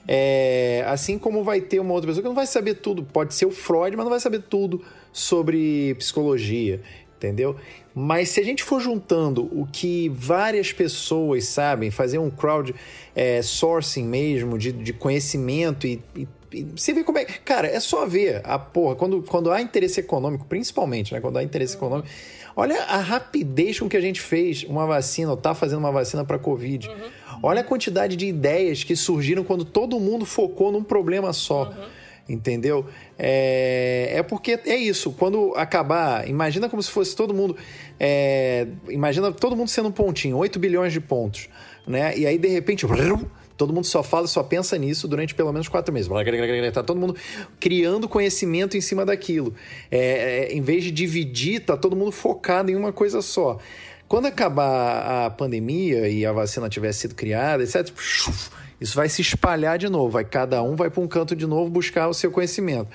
É, 0.08 0.86
assim 0.88 1.18
como 1.18 1.44
vai 1.44 1.60
ter 1.60 1.80
uma 1.80 1.92
outra 1.92 2.08
pessoa 2.08 2.22
que 2.22 2.28
não 2.28 2.36
vai 2.36 2.46
saber 2.46 2.76
tudo, 2.76 3.04
pode 3.04 3.34
ser 3.34 3.48
o 3.48 3.52
Freud, 3.52 3.96
mas 3.98 4.06
não 4.06 4.12
vai 4.12 4.20
saber 4.20 4.44
tudo 4.44 4.84
sobre 5.12 5.96
psicologia, 5.96 6.82
entendeu? 7.18 7.56
Mas 7.98 8.28
se 8.28 8.42
a 8.42 8.44
gente 8.44 8.62
for 8.62 8.82
juntando 8.82 9.44
o 9.58 9.66
que 9.72 10.10
várias 10.10 10.74
pessoas 10.74 11.46
sabem, 11.46 11.90
fazer 11.90 12.18
um 12.18 12.30
crowd 12.30 12.76
é, 13.16 13.42
sourcing 13.42 14.04
mesmo, 14.04 14.58
de, 14.58 14.74
de 14.74 14.92
conhecimento 14.92 15.88
e, 15.88 16.04
e, 16.14 16.28
você 16.76 16.94
vê 16.94 17.06
como 17.06 17.18
é. 17.18 17.24
Cara, 17.24 17.68
é 17.68 17.80
só 17.80 18.06
ver 18.06 18.42
a 18.44 18.60
porra, 18.60 18.96
quando, 18.96 19.24
quando 19.24 19.50
há 19.50 19.62
interesse 19.62 20.02
econômico, 20.02 20.46
principalmente, 20.46 21.14
né? 21.14 21.22
Quando 21.22 21.38
há 21.38 21.44
interesse 21.44 21.76
econômico. 21.76 22.10
Olha 22.54 22.84
a 22.84 22.98
rapidez 22.98 23.80
com 23.80 23.88
que 23.88 23.98
a 23.98 24.02
gente 24.02 24.20
fez 24.20 24.64
uma 24.64 24.86
vacina, 24.86 25.32
ou 25.32 25.38
tá 25.38 25.54
fazendo 25.54 25.80
uma 25.80 25.92
vacina 25.92 26.24
para 26.24 26.38
Covid. 26.38 26.90
Uhum. 26.90 26.96
Olha 27.44 27.62
a 27.62 27.64
quantidade 27.64 28.16
de 28.16 28.26
ideias 28.26 28.84
que 28.84 28.96
surgiram 28.96 29.44
quando 29.44 29.64
todo 29.66 30.00
mundo 30.00 30.26
focou 30.26 30.72
num 30.72 30.84
problema 30.84 31.32
só. 31.32 31.66
Uhum 31.66 32.05
entendeu? 32.28 32.86
É, 33.18 34.14
é 34.16 34.24
porque 34.24 34.60
é 34.66 34.76
isso. 34.76 35.12
Quando 35.12 35.54
acabar, 35.56 36.28
imagina 36.28 36.70
como 36.70 36.82
se 36.82 36.92
fosse 36.92 37.16
todo 37.16 37.34
mundo. 37.34 37.56
É, 38.00 38.68
imagina 38.90 39.32
todo 39.32 39.56
mundo 39.56 39.70
sendo 39.70 39.90
um 39.90 39.92
pontinho, 39.92 40.38
8 40.38 40.60
bilhões 40.60 40.92
de 40.92 41.00
pontos, 41.00 41.50
né? 41.88 42.18
E 42.18 42.26
aí 42.26 42.38
de 42.38 42.48
repente. 42.48 42.86
Todo 43.58 43.72
mundo 43.72 43.86
só 43.86 44.04
fala, 44.04 44.28
só 44.28 44.44
pensa 44.44 44.78
nisso 44.78 45.08
durante 45.08 45.34
pelo 45.34 45.52
menos 45.54 45.70
quatro 45.70 45.94
meses. 45.94 46.10
Tá 46.74 46.84
todo 46.84 47.00
mundo 47.00 47.16
criando 47.58 48.08
conhecimento 48.08 48.76
em 48.76 48.82
cima 48.82 49.06
daquilo. 49.06 49.54
É, 49.90 50.00
é, 50.50 50.54
em 50.54 50.62
vez 50.62 50.84
de 50.84 50.92
dividir, 50.92 51.62
tá 51.62 51.78
todo 51.78 51.96
mundo 51.96 52.12
focado 52.12 52.70
em 52.70 52.76
uma 52.76 52.92
coisa 52.92 53.22
só. 53.22 53.58
Quando 54.08 54.28
acabar 54.28 55.26
a 55.26 55.30
pandemia 55.30 56.08
e 56.08 56.26
a 56.26 56.32
vacina 56.32 56.70
tiver 56.70 56.92
sido 56.92 57.16
criada, 57.16 57.64
etc., 57.64 57.92
isso 58.80 58.96
vai 58.96 59.10
se 59.10 59.22
espalhar 59.22 59.78
de 59.78 59.90
novo, 59.90 60.10
vai 60.10 60.24
cada 60.24 60.62
um 60.62 60.76
vai 60.76 60.90
para 60.90 61.02
um 61.02 61.08
canto 61.08 61.36
de 61.36 61.48
novo 61.48 61.70
buscar 61.70 62.08
o 62.08 62.14
seu 62.14 62.30
conhecimento. 62.30 62.90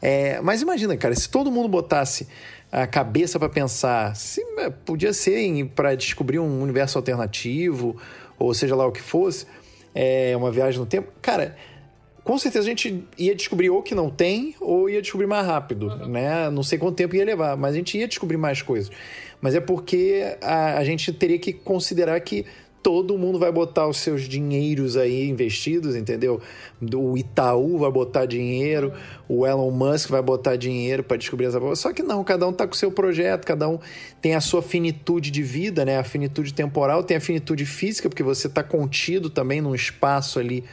É, 0.00 0.40
mas 0.40 0.62
imagina, 0.62 0.96
cara, 0.96 1.14
se 1.14 1.28
todo 1.28 1.50
mundo 1.50 1.68
botasse 1.68 2.28
a 2.70 2.86
cabeça 2.86 3.38
para 3.38 3.48
pensar, 3.48 4.14
se 4.16 4.40
é, 4.58 4.70
podia 4.70 5.12
ser 5.12 5.64
para 5.74 5.94
descobrir 5.94 6.38
um 6.38 6.62
universo 6.62 6.98
alternativo, 6.98 7.96
ou 8.38 8.52
seja 8.54 8.74
lá 8.74 8.86
o 8.86 8.92
que 8.92 9.02
fosse, 9.02 9.46
é, 9.94 10.34
uma 10.36 10.50
viagem 10.50 10.80
no 10.80 10.86
tempo, 10.86 11.12
cara, 11.20 11.56
com 12.24 12.38
certeza 12.38 12.66
a 12.66 12.68
gente 12.68 13.04
ia 13.18 13.34
descobrir 13.34 13.70
ou 13.70 13.82
que 13.82 13.94
não 13.94 14.08
tem, 14.08 14.54
ou 14.60 14.88
ia 14.88 15.02
descobrir 15.02 15.26
mais 15.26 15.46
rápido, 15.46 15.88
uhum. 15.88 16.06
né? 16.06 16.48
Não 16.50 16.62
sei 16.62 16.78
quanto 16.78 16.94
tempo 16.94 17.16
ia 17.16 17.24
levar, 17.24 17.56
mas 17.56 17.74
a 17.74 17.76
gente 17.76 17.98
ia 17.98 18.06
descobrir 18.06 18.36
mais 18.36 18.62
coisas. 18.62 18.90
Mas 19.40 19.54
é 19.54 19.60
porque 19.60 20.36
a, 20.40 20.78
a 20.78 20.84
gente 20.84 21.12
teria 21.12 21.38
que 21.38 21.52
considerar 21.52 22.20
que 22.20 22.46
todo 22.82 23.16
mundo 23.16 23.38
vai 23.38 23.52
botar 23.52 23.86
os 23.86 23.98
seus 23.98 24.22
dinheiros 24.22 24.96
aí 24.96 25.28
investidos, 25.28 25.94
entendeu? 25.94 26.40
O 26.94 27.16
Itaú 27.16 27.78
vai 27.78 27.90
botar 27.90 28.26
dinheiro, 28.26 28.92
o 29.28 29.46
Elon 29.46 29.70
Musk 29.70 30.10
vai 30.10 30.20
botar 30.20 30.56
dinheiro 30.56 31.04
para 31.04 31.16
descobrir 31.16 31.46
essa 31.46 31.60
coisa. 31.60 31.76
Só 31.76 31.92
que 31.92 32.02
não, 32.02 32.24
cada 32.24 32.46
um 32.46 32.52
tá 32.52 32.66
com 32.66 32.74
o 32.74 32.76
seu 32.76 32.90
projeto, 32.90 33.44
cada 33.44 33.68
um 33.68 33.78
tem 34.20 34.34
a 34.34 34.40
sua 34.40 34.62
finitude 34.62 35.30
de 35.30 35.42
vida, 35.42 35.84
né? 35.84 35.98
A 35.98 36.04
finitude 36.04 36.52
temporal, 36.52 37.04
tem 37.04 37.16
a 37.16 37.20
finitude 37.20 37.64
física, 37.64 38.08
porque 38.08 38.22
você 38.22 38.48
tá 38.48 38.64
contido 38.64 39.30
também 39.30 39.60
num 39.60 39.74
espaço 39.74 40.40
ali 40.40 40.64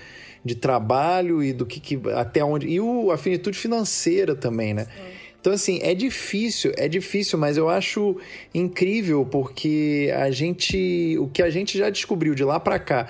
de 0.44 0.56
trabalho 0.56 1.44
e 1.44 1.52
do 1.52 1.66
que, 1.66 1.80
que 1.80 2.00
até 2.16 2.44
onde 2.44 2.68
e 2.68 2.80
o, 2.80 3.12
a 3.12 3.18
finitude 3.18 3.58
financeira 3.58 4.36
também, 4.36 4.74
né? 4.74 4.86
Sim. 4.86 5.20
Então, 5.42 5.54
assim, 5.54 5.80
é 5.82 5.94
difícil, 5.94 6.74
é 6.76 6.88
difícil, 6.88 7.40
mas 7.40 7.56
eu 7.56 7.70
acho 7.70 8.18
incrível 8.54 9.26
porque 9.26 10.12
a 10.16 10.30
gente. 10.32 11.18
O 11.18 11.28
que 11.28 11.42
a 11.42 11.50
gente 11.50 11.78
já 11.78 11.90
descobriu 11.90 12.36
de 12.36 12.44
lá 12.44 12.60
para 12.60 12.78
cá, 12.78 13.08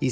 e 0.00 0.08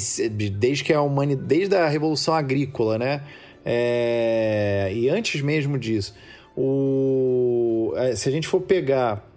desde 0.49 0.83
que 0.83 0.93
a 0.93 1.01
humanidade. 1.01 1.47
Desde 1.47 1.75
a 1.75 1.87
Revolução 1.87 2.33
Agrícola, 2.33 2.99
né? 2.99 3.23
É, 3.65 4.91
e 4.93 5.09
antes 5.09 5.41
mesmo 5.41 5.79
disso, 5.79 6.13
o, 6.55 7.93
é, 7.95 8.15
se 8.15 8.29
a 8.29 8.31
gente 8.31 8.47
for 8.47 8.61
pegar 8.61 9.27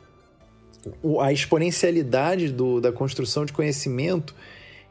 a 1.20 1.33
exponencialidade 1.33 2.53
do, 2.53 2.79
da 2.79 2.93
construção 2.93 3.47
de 3.47 3.55
conhecimento, 3.55 4.35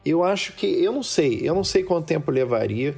eu 0.04 0.24
acho 0.24 0.52
que. 0.52 0.66
Eu 0.66 0.92
não 0.92 1.02
sei, 1.02 1.40
eu 1.42 1.54
não 1.54 1.64
sei 1.64 1.82
quanto 1.82 2.06
tempo 2.06 2.30
levaria 2.30 2.96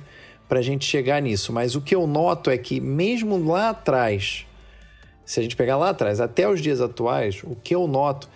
para 0.49 0.59
a 0.59 0.63
gente 0.63 0.85
chegar 0.85 1.21
nisso. 1.23 1.53
Mas 1.53 1.75
o 1.75 1.81
que 1.81 1.95
eu 1.95 2.07
noto 2.07 2.51
é 2.51 2.59
que, 2.59 2.81
mesmo 2.81 3.43
lá 3.47 3.71
atrás, 3.71 4.47
se 5.25 5.39
a 5.39 5.43
gente 5.43 5.55
pegar 5.55 5.77
lá 5.77 5.91
atrás, 5.91 6.21
até 6.21 6.49
os 6.49 6.61
dias 6.61 6.81
atuais, 6.81 7.43
o 7.45 7.55
que 7.55 7.75
eu 7.75 7.87
noto 7.87 8.29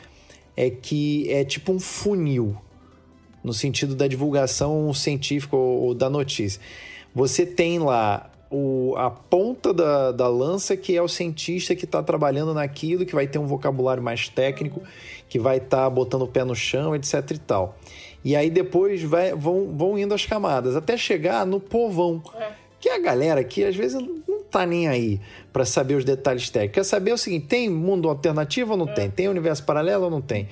é 0.56 0.70
que 0.70 1.28
é 1.28 1.44
tipo 1.44 1.72
um 1.72 1.80
funil 1.80 2.56
no 3.42 3.52
sentido 3.52 3.94
da 3.94 4.06
divulgação 4.06 4.94
científica 4.94 5.56
ou, 5.56 5.92
da 5.92 6.08
notícia. 6.08 6.60
Você 7.14 7.44
tem 7.44 7.78
lá 7.78 8.30
o, 8.50 8.94
a 8.96 9.10
ponta 9.10 9.74
da, 9.74 10.12
da 10.12 10.28
lança 10.28 10.76
que 10.76 10.96
é 10.96 11.02
o 11.02 11.08
cientista 11.08 11.74
que 11.74 11.84
está 11.84 12.02
trabalhando 12.02 12.54
naquilo, 12.54 13.04
que 13.04 13.14
vai 13.14 13.26
ter 13.26 13.38
um 13.38 13.46
vocabulário 13.46 14.02
mais 14.02 14.28
técnico, 14.28 14.80
que 15.28 15.38
vai 15.38 15.56
estar 15.58 15.84
tá 15.84 15.90
botando 15.90 16.22
o 16.22 16.28
pé 16.28 16.44
no 16.44 16.54
chão, 16.54 16.94
etc 16.94 17.28
e 17.32 17.38
tal. 17.38 17.76
E 18.24 18.34
aí 18.34 18.48
depois 18.48 19.02
vai, 19.02 19.34
vão, 19.34 19.76
vão 19.76 19.98
indo 19.98 20.14
as 20.14 20.24
camadas, 20.24 20.74
até 20.74 20.96
chegar 20.96 21.44
no 21.44 21.60
povão. 21.60 22.22
É. 22.36 22.52
Que 22.80 22.88
é 22.88 22.96
a 22.96 22.98
galera 22.98 23.44
que 23.44 23.64
às 23.64 23.76
vezes 23.76 24.02
não 24.26 24.40
tá 24.50 24.64
nem 24.64 24.88
aí 24.88 25.20
para 25.52 25.64
saber 25.64 25.94
os 25.94 26.04
detalhes 26.04 26.48
técnicos. 26.48 26.74
Quer 26.74 26.84
saber 26.84 27.12
o 27.12 27.18
seguinte: 27.18 27.46
tem 27.46 27.68
mundo 27.68 28.08
alternativo 28.08 28.72
ou 28.72 28.76
não 28.78 28.88
é. 28.88 28.92
tem? 28.92 29.10
Tem 29.10 29.28
universo 29.28 29.64
paralelo 29.64 30.04
ou 30.04 30.10
não 30.10 30.20
tem? 30.20 30.48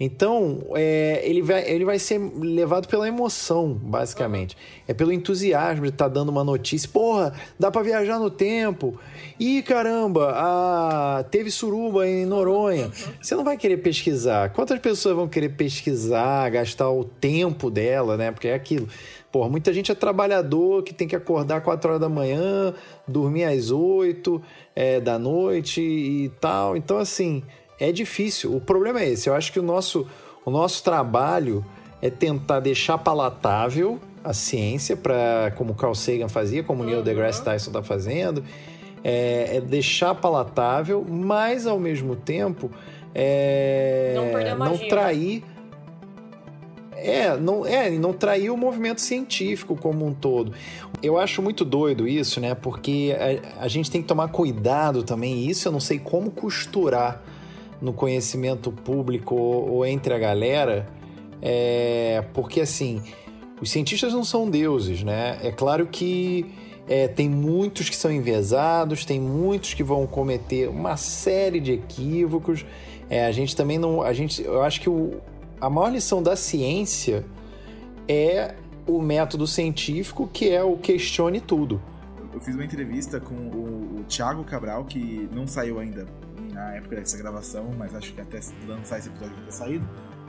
Então, 0.00 0.60
é, 0.76 1.20
ele, 1.24 1.42
vai, 1.42 1.68
ele 1.68 1.84
vai 1.84 1.98
ser 1.98 2.18
levado 2.18 2.86
pela 2.86 3.08
emoção, 3.08 3.72
basicamente. 3.74 4.56
É 4.86 4.94
pelo 4.94 5.12
entusiasmo 5.12 5.82
de 5.82 5.88
estar 5.88 6.04
tá 6.04 6.08
dando 6.08 6.28
uma 6.28 6.44
notícia. 6.44 6.88
Porra, 6.88 7.32
dá 7.58 7.68
para 7.68 7.82
viajar 7.82 8.18
no 8.20 8.30
tempo. 8.30 8.98
Ih, 9.40 9.60
caramba, 9.62 10.32
a... 10.36 11.24
teve 11.24 11.50
suruba 11.50 12.06
em 12.06 12.24
Noronha. 12.24 12.92
Você 13.20 13.34
não 13.34 13.42
vai 13.42 13.56
querer 13.56 13.78
pesquisar. 13.78 14.50
Quantas 14.50 14.78
pessoas 14.78 15.16
vão 15.16 15.26
querer 15.26 15.50
pesquisar, 15.50 16.48
gastar 16.50 16.90
o 16.90 17.04
tempo 17.04 17.68
dela, 17.68 18.16
né? 18.16 18.30
Porque 18.30 18.48
é 18.48 18.54
aquilo. 18.54 18.88
Porra, 19.32 19.48
muita 19.48 19.72
gente 19.72 19.90
é 19.90 19.94
trabalhador 19.94 20.84
que 20.84 20.94
tem 20.94 21.08
que 21.08 21.16
acordar 21.16 21.60
4 21.60 21.90
horas 21.90 22.00
da 22.00 22.08
manhã, 22.08 22.72
dormir 23.06 23.44
às 23.44 23.70
8 23.70 24.40
é, 24.76 25.00
da 25.00 25.18
noite 25.18 25.82
e 25.82 26.28
tal. 26.40 26.76
Então, 26.76 26.98
assim, 26.98 27.42
é 27.78 27.92
difícil. 27.92 28.54
O 28.54 28.60
problema 28.60 29.00
é 29.00 29.10
esse. 29.10 29.28
Eu 29.28 29.34
acho 29.34 29.52
que 29.52 29.60
o 29.60 29.62
nosso, 29.62 30.06
o 30.44 30.50
nosso 30.50 30.82
trabalho 30.82 31.64
é 32.00 32.10
tentar 32.10 32.60
deixar 32.60 32.98
palatável 32.98 34.00
a 34.22 34.32
ciência, 34.32 34.96
para 34.96 35.52
como 35.56 35.74
Carl 35.74 35.94
Sagan 35.94 36.28
fazia, 36.28 36.62
como 36.62 36.84
Neil 36.84 37.02
deGrasse 37.02 37.42
Tyson 37.42 37.70
está 37.70 37.82
fazendo, 37.82 38.44
é, 39.02 39.56
é, 39.56 39.60
deixar 39.60 40.14
palatável, 40.14 41.04
mas 41.08 41.66
ao 41.66 41.78
mesmo 41.78 42.16
tempo 42.16 42.70
é, 43.14 44.14
não, 44.56 44.66
não 44.66 44.76
né? 44.76 44.88
trair. 44.88 45.44
É, 47.00 47.36
não, 47.36 47.64
é, 47.64 47.88
não 47.90 48.12
trair 48.12 48.50
o 48.50 48.56
movimento 48.56 49.00
científico 49.00 49.76
como 49.76 50.04
um 50.04 50.12
todo. 50.12 50.52
Eu 51.00 51.16
acho 51.16 51.40
muito 51.40 51.64
doido 51.64 52.08
isso, 52.08 52.40
né? 52.40 52.56
Porque 52.56 53.16
a, 53.56 53.64
a 53.64 53.68
gente 53.68 53.88
tem 53.88 54.02
que 54.02 54.08
tomar 54.08 54.28
cuidado 54.28 55.04
também. 55.04 55.48
Isso 55.48 55.68
eu 55.68 55.72
não 55.72 55.78
sei 55.78 56.00
como 56.00 56.32
costurar 56.32 57.22
no 57.80 57.92
conhecimento 57.92 58.72
público 58.72 59.34
ou, 59.34 59.70
ou 59.70 59.86
entre 59.86 60.12
a 60.12 60.18
galera, 60.18 60.86
é, 61.40 62.24
porque 62.34 62.60
assim, 62.60 63.02
os 63.60 63.70
cientistas 63.70 64.12
não 64.12 64.24
são 64.24 64.48
deuses, 64.48 65.02
né? 65.02 65.38
É 65.42 65.50
claro 65.50 65.86
que 65.86 66.46
é, 66.88 67.06
tem 67.06 67.28
muitos 67.28 67.88
que 67.88 67.96
são 67.96 68.10
enviesados, 68.10 69.04
tem 69.04 69.20
muitos 69.20 69.74
que 69.74 69.82
vão 69.82 70.06
cometer 70.06 70.68
uma 70.68 70.96
série 70.96 71.60
de 71.60 71.72
equívocos. 71.72 72.64
É, 73.10 73.26
a 73.26 73.32
gente 73.32 73.54
também 73.54 73.78
não. 73.78 74.02
A 74.02 74.12
gente, 74.12 74.42
eu 74.42 74.62
acho 74.62 74.80
que 74.80 74.88
o, 74.88 75.20
a 75.60 75.68
maior 75.68 75.90
lição 75.90 76.22
da 76.22 76.34
ciência 76.34 77.24
é 78.08 78.54
o 78.86 79.02
método 79.02 79.46
científico, 79.46 80.28
que 80.32 80.50
é 80.50 80.62
o 80.62 80.76
questione 80.76 81.40
tudo. 81.40 81.80
Eu 82.32 82.40
fiz 82.40 82.54
uma 82.54 82.64
entrevista 82.64 83.20
com 83.20 83.34
o, 83.34 84.00
o 84.00 84.04
Thiago 84.04 84.44
Cabral, 84.44 84.84
que 84.84 85.28
não 85.32 85.46
saiu 85.46 85.78
ainda 85.78 86.06
na 86.58 86.74
época 86.74 86.96
dessa 86.96 87.16
gravação, 87.16 87.72
mas 87.78 87.94
acho 87.94 88.12
que 88.12 88.20
até 88.20 88.40
lançar 88.66 88.98
esse 88.98 89.08
episódio 89.08 89.36
ter 89.44 89.52
saído, 89.52 89.88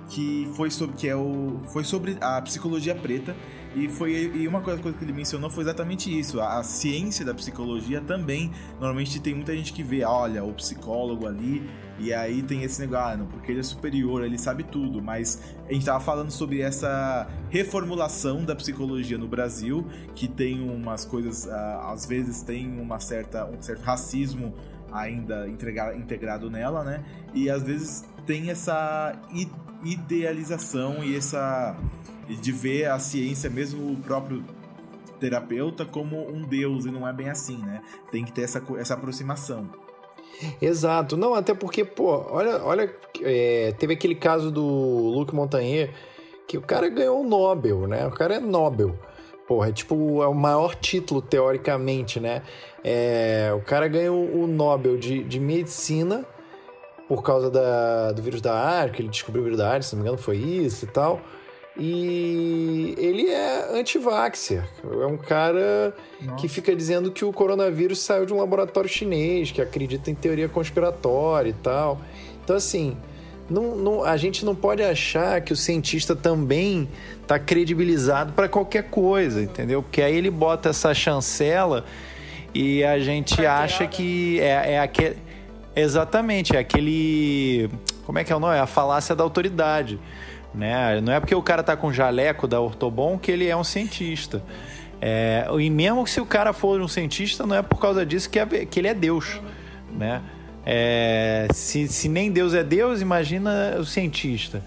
que 0.10 0.50
foi 0.56 0.70
sobre 0.70 0.96
que 0.96 1.08
é 1.08 1.16
o 1.16 1.60
foi 1.72 1.84
sobre 1.84 2.18
a 2.22 2.42
psicologia 2.42 2.96
preta 2.96 3.36
e 3.76 3.88
foi 3.88 4.12
e 4.36 4.48
uma 4.48 4.62
coisa, 4.62 4.82
coisa 4.82 4.98
que 4.98 5.04
ele 5.04 5.14
mencionou 5.14 5.50
foi 5.50 5.64
exatamente 5.64 6.18
isso. 6.18 6.40
A, 6.40 6.60
a, 6.60 6.64
ciência 6.64 7.24
da 7.24 7.34
psicologia 7.34 8.02
também 8.02 8.52
normalmente 8.80 9.20
tem 9.20 9.36
muita 9.36 9.56
gente 9.56 9.72
que 9.74 9.84
vê, 9.84 10.04
olha, 10.04 10.44
o 10.44 10.54
psicólogo 10.54 11.28
ali 11.28 11.68
e 12.00 12.14
aí 12.14 12.42
tem 12.42 12.64
esse 12.64 12.80
negócio, 12.80 13.06
ah, 13.06 13.18
não, 13.18 13.28
porque 13.28 13.52
ele 13.52 13.60
é 13.60 13.64
superior, 13.64 14.24
ele 14.24 14.38
sabe 14.38 14.64
tudo, 14.64 15.02
mas 15.02 15.42
a 15.68 15.74
gente 15.74 15.86
tava 15.86 16.00
falando 16.00 16.32
sobre 16.32 16.62
essa 16.62 17.28
reformulação 17.50 18.46
da 18.46 18.56
psicologia 18.56 19.18
no 19.18 19.28
Brasil, 19.28 19.86
que 20.16 20.28
tem 20.28 20.62
umas 20.62 21.06
coisas, 21.06 21.48
ah, 21.48 21.92
às 21.92 22.06
vezes 22.06 22.42
tem 22.42 22.80
uma 22.80 23.00
certa 23.00 23.46
um 23.46 23.62
certo 23.62 23.82
racismo 23.82 24.56
ainda 24.92 25.48
entregar, 25.48 25.96
integrado 25.96 26.50
nela, 26.50 26.84
né? 26.84 27.04
E 27.34 27.50
às 27.50 27.64
vezes 27.64 28.06
tem 28.26 28.50
essa 28.50 29.14
idealização 29.84 31.04
e 31.04 31.16
essa 31.16 31.76
de 32.28 32.52
ver 32.52 32.86
a 32.86 33.00
ciência, 33.00 33.50
mesmo 33.50 33.94
o 33.94 33.98
próprio 33.98 34.44
terapeuta, 35.20 35.86
como 35.86 36.30
um 36.30 36.42
deus 36.44 36.86
e 36.86 36.92
não 36.92 37.08
é 37.08 37.12
bem 37.12 37.30
assim, 37.30 37.58
né? 37.58 37.82
Tem 38.12 38.24
que 38.24 38.32
ter 38.32 38.44
essa, 38.44 38.64
essa 38.78 38.94
aproximação. 38.94 39.70
Exato, 40.62 41.18
não, 41.18 41.34
até 41.34 41.54
porque, 41.54 41.84
pô, 41.84 42.26
olha, 42.30 42.64
olha, 42.64 42.96
é, 43.22 43.74
teve 43.78 43.94
aquele 43.94 44.16
caso 44.16 44.52
do 44.52 44.64
Luc 44.64 45.34
Montagnier 45.34 45.94
que 46.48 46.58
o 46.58 46.62
cara 46.62 46.90
ganhou 46.90 47.22
o 47.22 47.28
Nobel, 47.28 47.88
né? 47.88 48.08
O 48.08 48.12
cara 48.12 48.36
é 48.36 48.40
Nobel. 48.40 48.96
Porra, 49.50 49.70
é 49.70 49.72
tipo 49.72 50.22
é 50.22 50.28
o 50.28 50.34
maior 50.36 50.76
título, 50.76 51.24
teoricamente, 51.24 52.20
né? 52.20 52.44
É, 52.84 53.52
o 53.58 53.62
cara 53.62 53.88
ganhou 53.88 54.24
o 54.32 54.46
Nobel 54.46 54.96
de, 54.96 55.24
de 55.24 55.40
Medicina 55.40 56.24
por 57.08 57.24
causa 57.24 57.50
da, 57.50 58.12
do 58.12 58.22
vírus 58.22 58.42
da 58.42 58.54
AIDS, 58.54 58.96
que 58.96 59.02
ele 59.02 59.10
descobriu 59.10 59.42
o 59.42 59.46
vírus 59.46 59.58
da 59.58 59.72
AIDS, 59.72 59.88
se 59.88 59.96
não 59.96 60.04
me 60.04 60.08
engano 60.08 60.22
foi 60.22 60.38
isso 60.38 60.86
e 60.86 60.88
tal. 60.90 61.20
E 61.76 62.94
ele 63.00 63.28
é 63.28 63.80
anti-vaxxer. 63.80 64.64
É 64.84 65.06
um 65.08 65.18
cara 65.18 65.96
Nossa. 66.22 66.36
que 66.36 66.48
fica 66.48 66.76
dizendo 66.76 67.10
que 67.10 67.26
o 67.26 67.34
coronavírus 67.34 68.02
saiu 68.02 68.28
de 68.28 68.34
um 68.36 68.38
laboratório 68.38 68.88
chinês, 68.88 69.50
que 69.50 69.64
acredita 69.64 70.12
em 70.12 70.16
teoria 70.16 70.48
conspiratória 70.48 71.50
e 71.50 71.54
tal. 71.54 72.00
Então, 72.44 72.56
assim, 72.56 72.96
não, 73.50 73.76
não, 73.76 74.04
a 74.04 74.16
gente 74.16 74.46
não 74.46 74.54
pode 74.54 74.84
achar 74.84 75.42
que 75.42 75.52
o 75.52 75.56
cientista 75.56 76.16
também 76.16 76.88
está 77.22 77.40
credibilizado 77.40 78.34
para 78.34 78.48
qualquer 78.48 78.84
coisa, 78.84 79.42
entendeu? 79.42 79.82
Porque 79.82 80.02
aí 80.02 80.16
ele 80.16 80.30
bota 80.30 80.70
essa 80.70 80.94
chancela 80.94 81.86
e 82.54 82.84
a 82.84 83.00
gente 83.00 83.46
acha 83.46 83.88
que 83.88 84.40
é, 84.40 84.74
é 84.74 84.80
aquele. 84.80 85.18
Exatamente, 85.76 86.56
é 86.56 86.60
aquele. 86.60 87.70
Como 88.06 88.20
é 88.20 88.24
que 88.24 88.32
é 88.32 88.36
o 88.36 88.40
nome? 88.40 88.56
É 88.56 88.60
a 88.60 88.68
falácia 88.68 89.16
da 89.16 89.24
autoridade. 89.24 90.00
Né? 90.54 91.00
Não 91.02 91.14
é 91.14 91.20
porque 91.20 91.36
o 91.36 91.44
cara 91.44 91.62
tá 91.62 91.78
com 91.78 91.94
jaleco 91.94 92.48
da 92.48 92.60
Ortobon 92.60 93.18
que 93.18 93.32
ele 93.32 93.48
é 93.48 93.56
um 93.56 93.64
cientista. 93.64 94.44
É, 95.02 95.48
e 95.58 95.70
mesmo 95.70 96.06
se 96.06 96.20
o 96.20 96.26
cara 96.26 96.52
for 96.52 96.82
um 96.82 96.88
cientista, 96.88 97.46
não 97.46 97.56
é 97.56 97.62
por 97.62 97.80
causa 97.80 98.06
disso 98.06 98.30
que, 98.30 98.40
é, 98.40 98.46
que 98.46 98.80
ele 98.80 98.88
é 98.88 98.94
Deus. 98.94 99.40
Né? 99.92 100.22
É, 100.72 101.48
se, 101.52 101.88
se 101.88 102.08
nem 102.08 102.32
Deus 102.32 102.54
é 102.54 102.64
Deus, 102.64 103.02
imagina 103.02 103.76
o 103.80 103.84
cientista. 103.84 104.64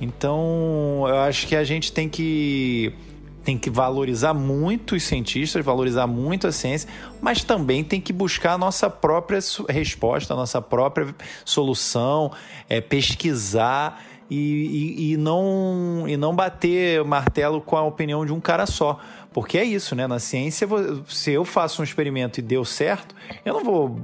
Então, 0.00 1.04
eu 1.08 1.18
acho 1.18 1.48
que 1.48 1.56
a 1.56 1.64
gente 1.64 1.92
tem 1.92 2.08
que 2.08 2.94
tem 3.42 3.58
que 3.58 3.68
valorizar 3.68 4.32
muito 4.32 4.94
os 4.94 5.02
cientistas, 5.02 5.62
valorizar 5.62 6.06
muito 6.06 6.46
a 6.46 6.52
ciência, 6.52 6.88
mas 7.20 7.42
também 7.42 7.82
tem 7.82 8.00
que 8.00 8.12
buscar 8.12 8.52
a 8.52 8.58
nossa 8.58 8.88
própria 8.88 9.40
resposta, 9.68 10.32
a 10.32 10.36
nossa 10.36 10.62
própria 10.62 11.14
solução, 11.44 12.30
é, 12.68 12.80
pesquisar 12.80 14.02
e, 14.30 14.36
e, 14.36 15.12
e, 15.12 15.16
não, 15.16 16.04
e 16.06 16.16
não 16.16 16.34
bater 16.34 17.04
martelo 17.04 17.60
com 17.60 17.76
a 17.76 17.82
opinião 17.82 18.24
de 18.24 18.32
um 18.32 18.40
cara 18.40 18.66
só. 18.66 19.00
Porque 19.34 19.58
é 19.58 19.64
isso, 19.64 19.96
né? 19.96 20.06
Na 20.06 20.20
ciência, 20.20 20.66
se 21.08 21.32
eu 21.32 21.44
faço 21.44 21.82
um 21.82 21.84
experimento 21.84 22.38
e 22.38 22.42
deu 22.42 22.64
certo, 22.64 23.16
eu 23.44 23.52
não 23.52 23.64
vou 23.64 24.00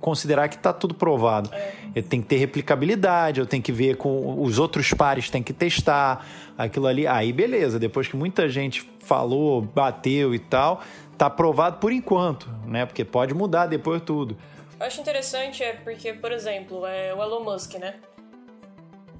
considerar 0.00 0.48
que 0.48 0.56
está 0.56 0.72
tudo 0.72 0.94
provado. 0.94 1.52
É. 1.52 1.74
Eu 1.94 2.02
tenho 2.02 2.22
que 2.22 2.28
ter 2.30 2.38
replicabilidade, 2.38 3.40
eu 3.40 3.46
tenho 3.46 3.62
que 3.62 3.72
ver 3.72 3.98
com 3.98 4.42
os 4.42 4.58
outros 4.58 4.94
pares, 4.94 5.28
tem 5.28 5.42
que 5.42 5.52
testar 5.52 6.26
aquilo 6.56 6.86
ali. 6.86 7.06
Aí, 7.06 7.30
beleza. 7.30 7.78
Depois 7.78 8.08
que 8.08 8.16
muita 8.16 8.48
gente 8.48 8.88
falou, 9.00 9.60
bateu 9.60 10.34
e 10.34 10.38
tal, 10.38 10.80
tá 11.18 11.28
provado 11.28 11.76
por 11.76 11.92
enquanto, 11.92 12.48
né? 12.66 12.86
Porque 12.86 13.04
pode 13.04 13.34
mudar 13.34 13.66
depois 13.66 14.00
tudo. 14.00 14.34
Eu 14.80 14.86
acho 14.86 14.98
interessante 14.98 15.62
é 15.62 15.74
porque, 15.74 16.14
por 16.14 16.32
exemplo, 16.32 16.86
é 16.86 17.12
o 17.14 17.22
Elon 17.22 17.44
Musk, 17.44 17.74
né? 17.74 17.96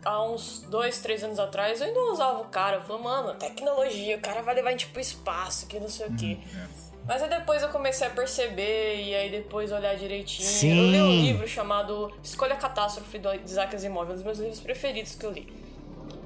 Há 0.04 0.22
uns 0.22 0.60
dois, 0.68 1.00
três 1.00 1.22
anos 1.22 1.38
atrás, 1.38 1.80
eu 1.80 1.86
ainda 1.86 2.00
usava 2.12 2.40
o 2.40 2.44
cara. 2.46 2.76
Eu 2.76 2.82
falei, 2.82 3.02
mano, 3.02 3.34
tecnologia, 3.34 4.16
o 4.16 4.20
cara 4.20 4.42
vai 4.42 4.54
levar 4.54 4.68
a 4.68 4.72
gente 4.72 4.86
pro 4.88 5.00
espaço, 5.00 5.66
que 5.66 5.78
não 5.78 5.88
sei 5.88 6.06
o 6.06 6.16
quê. 6.16 6.38
Hum, 6.40 6.58
é. 6.58 6.90
Mas 7.06 7.22
aí 7.22 7.28
depois 7.28 7.62
eu 7.62 7.70
comecei 7.70 8.06
a 8.06 8.10
perceber, 8.10 9.02
e 9.02 9.14
aí 9.14 9.30
depois 9.30 9.72
olhar 9.72 9.96
direitinho. 9.96 10.46
Sim. 10.46 10.78
Eu 10.78 10.90
li 10.90 11.00
um 11.00 11.22
livro 11.22 11.48
chamado 11.48 12.12
Escolha 12.22 12.54
a 12.54 12.56
Catástrofe, 12.56 13.18
do 13.18 13.34
Isaac 13.34 13.74
Asimov, 13.74 14.10
um 14.10 14.14
dos 14.14 14.22
meus 14.22 14.38
livros 14.38 14.60
preferidos 14.60 15.14
que 15.14 15.26
eu 15.26 15.32
li. 15.32 15.52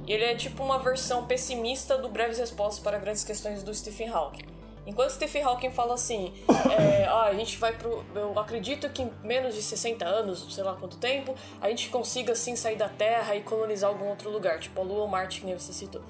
E 0.06 0.12
ele 0.12 0.24
é 0.24 0.34
tipo 0.34 0.62
uma 0.62 0.78
versão 0.78 1.24
pessimista 1.24 1.96
do 1.96 2.08
Breves 2.10 2.38
Respostas 2.38 2.82
para 2.82 2.98
Grandes 2.98 3.24
Questões 3.24 3.62
do 3.62 3.74
Stephen 3.74 4.10
Hawking. 4.10 4.53
Enquanto 4.86 5.10
Stephen 5.10 5.42
Hawking 5.42 5.70
fala 5.70 5.94
assim, 5.94 6.32
é, 6.78 7.04
ah, 7.06 7.24
a 7.24 7.34
gente 7.34 7.56
vai 7.56 7.72
pro. 7.72 8.04
Eu 8.14 8.38
acredito 8.38 8.88
que 8.90 9.02
em 9.02 9.10
menos 9.22 9.54
de 9.54 9.62
60 9.62 10.04
anos, 10.04 10.54
sei 10.54 10.62
lá 10.62 10.74
quanto 10.74 10.98
tempo, 10.98 11.34
a 11.60 11.68
gente 11.70 11.88
consiga 11.88 12.32
assim 12.32 12.54
sair 12.54 12.76
da 12.76 12.88
Terra 12.88 13.34
e 13.34 13.42
colonizar 13.42 13.88
algum 13.88 14.06
outro 14.08 14.30
lugar, 14.30 14.60
tipo 14.60 14.78
a 14.80 14.84
Lua 14.84 15.02
ou 15.02 15.08
Marte, 15.08 15.40
que 15.40 15.46
nem 15.46 15.58
você 15.58 15.72
citou. 15.72 16.02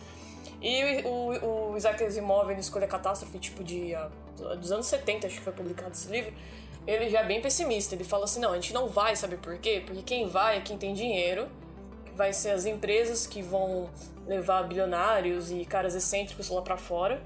E 0.61 1.03
o, 1.05 1.73
o, 1.73 1.77
Isaac 1.77 2.03
Asimov 2.03 2.51
ele 2.51 2.61
escolhe 2.61 2.85
a 2.85 2.89
catástrofe 2.89 3.39
tipo 3.39 3.63
de 3.63 3.95
uh, 3.95 4.57
dos 4.57 4.73
anos 4.73 4.87
70, 4.87 5.27
acho 5.27 5.37
que 5.37 5.43
foi 5.43 5.53
publicado 5.53 5.93
esse 5.93 6.09
livro, 6.11 6.33
ele 6.87 7.11
já 7.11 7.21
é 7.21 7.25
bem 7.25 7.41
pessimista. 7.41 7.95
Ele 7.95 8.03
fala 8.03 8.25
assim: 8.25 8.41
não, 8.41 8.51
a 8.51 8.55
gente 8.55 8.73
não 8.73 8.89
vai, 8.89 9.15
sabe 9.15 9.37
por 9.37 9.57
quê? 9.59 9.83
Porque 9.85 10.03
quem 10.03 10.27
vai 10.27 10.59
é 10.59 10.61
quem 10.61 10.77
tem 10.77 10.95
dinheiro, 10.95 11.49
vai 12.17 12.33
ser 12.33 12.51
as 12.51 12.67
empresas 12.67 13.27
que 13.27 13.43
vão 13.43 13.89
levar 14.27 14.63
bilionários 14.65 15.53
e 15.53 15.65
caras 15.65 15.95
excêntricos 15.95 16.49
lá 16.49 16.63
para 16.63 16.77
fora. 16.77 17.23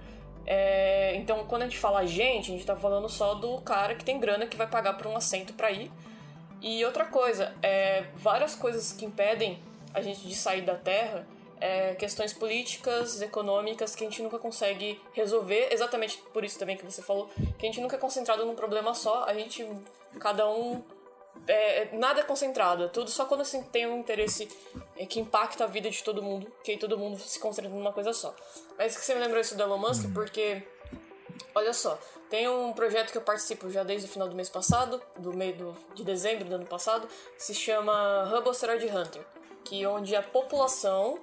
É, 0.51 1.15
então, 1.17 1.45
quando 1.45 1.63
a 1.63 1.65
gente 1.67 1.79
fala 1.79 2.07
gente, 2.07 2.51
a 2.51 2.55
gente 2.55 2.65
tá 2.65 2.75
falando 2.75 3.07
só 3.09 3.35
do 3.35 3.61
cara 3.61 3.95
que 3.95 4.03
tem 4.03 4.19
grana 4.19 4.47
que 4.47 4.57
vai 4.57 4.67
pagar 4.67 4.95
por 4.95 5.07
um 5.07 5.17
assento 5.17 5.53
para 5.53 5.71
ir. 5.71 5.91
E 6.63 6.83
outra 6.85 7.05
coisa, 7.05 7.55
é, 7.63 8.05
várias 8.15 8.55
coisas 8.55 8.93
que 8.93 9.05
impedem 9.05 9.59
a 9.93 10.01
gente 10.01 10.27
de 10.27 10.35
sair 10.35 10.63
da 10.63 10.75
Terra 10.75 11.27
é, 11.61 11.95
questões 11.95 12.33
políticas, 12.33 13.21
econômicas 13.21 13.95
que 13.95 14.05
a 14.05 14.09
gente 14.09 14.23
nunca 14.23 14.39
consegue 14.39 15.01
resolver, 15.13 15.69
exatamente 15.73 16.19
por 16.33 16.45
isso 16.45 16.59
também 16.59 16.77
que 16.77 16.85
você 16.85 17.03
falou, 17.03 17.29
que 17.59 17.67
a 17.67 17.69
gente 17.71 17.81
nunca 17.81 17.97
é 17.97 17.99
concentrado 17.99 18.45
num 18.45 18.55
problema 18.55 18.95
só, 18.95 19.25
a 19.25 19.35
gente, 19.35 19.67
cada 20.19 20.49
um, 20.49 20.83
é, 21.47 21.89
nada 21.93 22.21
é 22.21 22.25
concentrado, 22.25 22.85
é 22.85 22.89
tudo 22.89 23.11
só 23.11 23.25
quando 23.25 23.43
assim, 23.43 23.63
tem 23.63 23.87
um 23.87 23.99
interesse 23.99 24.49
é, 24.97 25.07
que 25.07 25.21
impacta 25.21 25.65
a 25.65 25.67
vida 25.67 25.91
de 25.91 26.03
todo 26.03 26.23
mundo, 26.23 26.51
que 26.63 26.73
aí 26.73 26.79
todo 26.79 26.99
mundo 26.99 27.19
se 27.19 27.39
concentra 27.39 27.71
numa 27.71 27.93
coisa 27.93 28.13
só. 28.13 28.35
Mas 28.77 28.97
que 28.97 29.05
você 29.05 29.15
me 29.15 29.21
lembrou 29.21 29.41
isso 29.41 29.57
do 29.57 29.63
Elon 29.63 29.79
Musk, 29.79 30.13
porque, 30.13 30.63
olha 31.55 31.73
só, 31.73 31.99
tem 32.29 32.49
um 32.49 32.73
projeto 32.73 33.13
que 33.13 33.19
eu 33.19 33.23
participo 33.23 33.71
já 33.71 33.83
desde 33.83 34.09
o 34.09 34.11
final 34.11 34.29
do 34.29 34.35
mês 34.35 34.49
passado, 34.49 35.01
do 35.17 35.33
meio 35.33 35.57
do, 35.57 35.77
de 35.95 36.05
dezembro 36.05 36.45
do 36.45 36.55
ano 36.57 36.67
passado, 36.67 37.09
que 37.37 37.43
se 37.43 37.55
chama 37.55 38.31
Hubble 38.33 38.51
Asteroid 38.51 38.87
Hunter, 38.87 39.25
que 39.65 39.87
onde 39.87 40.15
a 40.15 40.23
população 40.23 41.19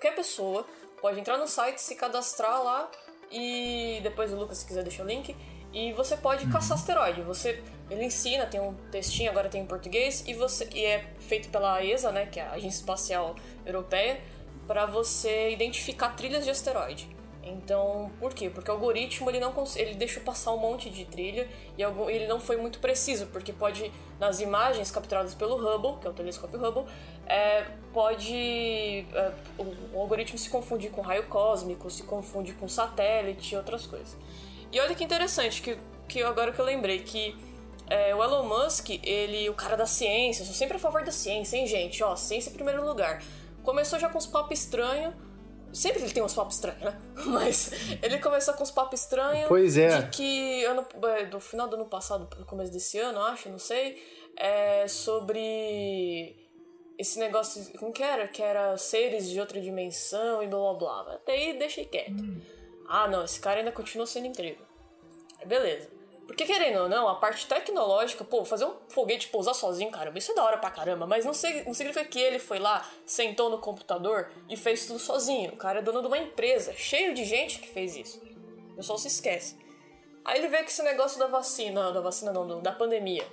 qualquer 0.00 0.14
pessoa 0.14 0.66
pode 1.00 1.20
entrar 1.20 1.36
no 1.36 1.46
site, 1.46 1.78
se 1.78 1.94
cadastrar 1.94 2.62
lá 2.64 2.90
e 3.30 4.00
depois 4.02 4.32
o 4.32 4.36
Lucas, 4.36 4.58
se 4.58 4.66
quiser, 4.66 4.82
deixa 4.82 5.02
o 5.02 5.06
link. 5.06 5.36
E 5.72 5.92
você 5.92 6.16
pode 6.16 6.44
uhum. 6.44 6.50
caçar 6.50 6.76
asteroide. 6.76 7.22
Você, 7.22 7.62
ele 7.88 8.04
ensina, 8.04 8.46
tem 8.46 8.60
um 8.60 8.74
textinho, 8.90 9.30
agora 9.30 9.48
tem 9.48 9.62
em 9.62 9.66
português, 9.66 10.24
e 10.26 10.34
você 10.34 10.68
e 10.74 10.84
é 10.84 11.12
feito 11.20 11.48
pela 11.48 11.84
ESA, 11.84 12.10
né, 12.10 12.26
que 12.26 12.40
é 12.40 12.42
a 12.42 12.52
Agência 12.52 12.80
Espacial 12.80 13.36
Europeia, 13.64 14.20
para 14.66 14.86
você 14.86 15.50
identificar 15.50 16.10
trilhas 16.10 16.44
de 16.44 16.50
asteroide. 16.50 17.08
Então, 17.42 18.10
por 18.20 18.34
quê? 18.34 18.50
Porque 18.50 18.70
o 18.70 18.74
algoritmo 18.74 19.30
ele 19.30 19.40
não 19.40 19.52
ele 19.74 19.94
deixa 19.94 20.20
passar 20.20 20.52
um 20.52 20.58
monte 20.58 20.90
de 20.90 21.06
trilha 21.06 21.48
e 21.76 21.82
ele 21.82 22.26
não 22.26 22.38
foi 22.38 22.56
muito 22.56 22.78
preciso, 22.78 23.26
porque 23.26 23.52
pode 23.52 23.90
nas 24.18 24.40
imagens 24.40 24.90
capturadas 24.90 25.34
pelo 25.34 25.56
Hubble, 25.56 25.98
que 26.00 26.06
é 26.06 26.10
o 26.10 26.12
telescópio 26.12 26.60
Hubble, 26.60 26.84
é, 27.26 27.64
pode 27.92 29.06
é, 29.14 29.32
o, 29.58 29.64
o, 29.94 30.00
algoritmo 30.00 30.38
se 30.38 30.50
confundir 30.50 30.90
com 30.90 31.00
raio 31.00 31.26
cósmico, 31.28 31.90
se 31.90 32.02
confunde 32.02 32.52
com 32.52 32.68
satélite 32.68 33.54
e 33.54 33.56
outras 33.56 33.86
coisas. 33.86 34.16
E 34.72 34.80
olha 34.80 34.94
que 34.94 35.04
interessante 35.04 35.62
que, 35.62 35.78
que 36.08 36.22
agora 36.22 36.52
que 36.52 36.60
eu 36.60 36.64
lembrei 36.64 37.00
que 37.00 37.36
é, 37.88 38.14
o 38.14 38.22
Elon 38.22 38.44
Musk, 38.44 38.90
ele, 39.02 39.48
o 39.48 39.54
cara 39.54 39.76
da 39.76 39.86
ciência, 39.86 40.42
eu 40.42 40.46
sou 40.46 40.54
sempre 40.54 40.76
a 40.76 40.80
favor 40.80 41.04
da 41.04 41.12
ciência, 41.12 41.56
hein, 41.56 41.66
gente? 41.66 42.02
Ó, 42.02 42.14
ciência 42.14 42.50
em 42.50 42.52
primeiro 42.52 42.84
lugar. 42.84 43.22
Começou 43.62 43.98
já 43.98 44.08
com 44.08 44.18
os 44.18 44.26
papos 44.26 44.60
estranhos 44.60 45.14
Sempre 45.72 46.02
ele 46.02 46.12
tem 46.12 46.22
uns 46.22 46.34
papos 46.34 46.56
estranhos, 46.56 46.82
né? 46.82 47.00
Mas 47.26 47.72
ele 48.02 48.18
começou 48.18 48.54
com 48.54 48.62
uns 48.62 48.70
papos 48.70 49.00
estranhos. 49.00 49.46
Pois 49.48 49.76
é. 49.76 50.02
De 50.02 50.10
que 50.10 50.64
ano, 50.64 50.84
é, 51.16 51.26
do 51.26 51.38
final 51.38 51.68
do 51.68 51.76
ano 51.76 51.86
passado, 51.86 52.28
no 52.38 52.44
começo 52.44 52.72
desse 52.72 52.98
ano, 52.98 53.20
acho, 53.20 53.48
não 53.48 53.58
sei. 53.58 54.02
É 54.36 54.88
sobre 54.88 56.36
esse 56.98 57.18
negócio. 57.18 57.62
Como 57.78 57.92
que 57.92 58.02
era? 58.02 58.26
Que 58.26 58.42
era 58.42 58.76
seres 58.78 59.28
de 59.28 59.38
outra 59.38 59.60
dimensão 59.60 60.42
e 60.42 60.48
blá 60.48 60.58
blá 60.74 61.04
blá. 61.04 61.14
Até 61.14 61.32
aí 61.32 61.58
deixei 61.58 61.84
quieto. 61.84 62.20
Hum. 62.20 62.40
Ah, 62.92 63.06
não, 63.06 63.24
esse 63.24 63.38
cara 63.38 63.60
ainda 63.60 63.70
continua 63.70 64.04
sendo 64.04 64.26
incrível. 64.26 64.66
Beleza. 65.46 65.88
Porque 66.26 66.44
querendo 66.44 66.82
ou 66.82 66.88
não, 66.88 67.08
a 67.08 67.14
parte 67.14 67.46
tecnológica, 67.46 68.24
pô, 68.24 68.44
fazer 68.44 68.64
um 68.64 68.74
foguete 68.88 69.28
pousar 69.28 69.54
sozinho, 69.54 69.92
caramba, 69.92 70.18
isso 70.18 70.32
é 70.32 70.34
da 70.34 70.44
hora 70.44 70.58
pra 70.58 70.70
caramba, 70.70 71.06
mas 71.06 71.24
não, 71.24 71.32
não 71.66 71.74
significa 71.74 72.04
que 72.04 72.20
ele 72.20 72.40
foi 72.40 72.58
lá, 72.58 72.84
sentou 73.06 73.48
no 73.48 73.58
computador 73.58 74.30
e 74.48 74.56
fez 74.56 74.86
tudo 74.86 74.98
sozinho. 74.98 75.52
O 75.52 75.56
cara 75.56 75.78
é 75.78 75.82
dono 75.82 76.00
de 76.00 76.08
uma 76.08 76.18
empresa, 76.18 76.72
cheio 76.72 77.14
de 77.14 77.24
gente 77.24 77.60
que 77.60 77.68
fez 77.68 77.96
isso. 77.96 78.20
O 78.72 78.76
pessoal 78.76 78.98
se 78.98 79.06
esquece. 79.06 79.56
Aí 80.24 80.38
ele 80.38 80.48
vê 80.48 80.58
que 80.58 80.70
esse 80.70 80.82
negócio 80.82 81.18
da 81.18 81.28
vacina, 81.28 81.92
da 81.92 82.00
vacina 82.00 82.32
não, 82.32 82.60
da 82.60 82.72
pandemia. 82.72 83.26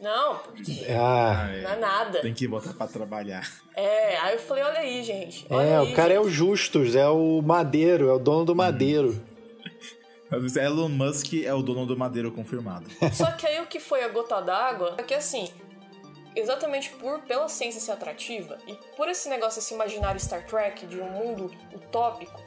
Não, 0.00 0.38
porque 0.38 0.86
ah, 0.88 1.50
não 1.62 1.70
é 1.70 1.76
nada. 1.76 2.20
Tem 2.22 2.32
que 2.32 2.48
botar 2.48 2.72
pra 2.72 2.86
trabalhar. 2.86 3.46
É, 3.76 4.16
aí 4.18 4.34
eu 4.34 4.40
falei, 4.40 4.64
olha 4.64 4.78
aí, 4.78 5.02
gente. 5.02 5.46
Olha 5.50 5.66
é, 5.66 5.76
aí, 5.76 5.92
o 5.92 5.94
cara 5.94 6.14
gente. 6.14 6.16
é 6.16 6.20
o 6.20 6.30
Justus, 6.30 6.96
é 6.96 7.06
o 7.06 7.42
Madeiro, 7.42 8.08
é 8.08 8.12
o 8.12 8.18
dono 8.18 8.46
do 8.46 8.56
Madeiro. 8.56 9.22
Elon 10.56 10.88
Musk 10.88 11.34
é 11.44 11.52
o 11.52 11.60
dono 11.60 11.84
do 11.84 11.96
Madeiro 11.96 12.32
confirmado. 12.32 12.88
Só 13.12 13.30
que 13.32 13.46
aí 13.46 13.60
o 13.60 13.66
que 13.66 13.78
foi 13.80 14.02
a 14.02 14.08
gota 14.08 14.40
d'água 14.40 14.94
é 14.96 15.02
que 15.02 15.12
assim, 15.12 15.50
exatamente 16.34 16.90
por 16.90 17.20
pela 17.22 17.48
ciência 17.48 17.80
ser 17.80 17.92
atrativa 17.92 18.56
e 18.66 18.74
por 18.96 19.08
esse 19.08 19.28
negócio, 19.28 19.58
esse 19.58 19.74
imaginário 19.74 20.20
Star 20.20 20.46
Trek 20.46 20.86
de 20.86 21.00
um 21.00 21.10
mundo 21.10 21.50
utópico, 21.74 22.40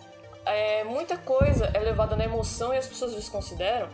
é, 0.45 0.83
muita 0.85 1.17
coisa 1.17 1.69
é 1.73 1.79
levada 1.79 2.15
na 2.15 2.23
emoção 2.23 2.73
e 2.73 2.77
as 2.77 2.87
pessoas 2.87 3.13
desconsideram. 3.13 3.89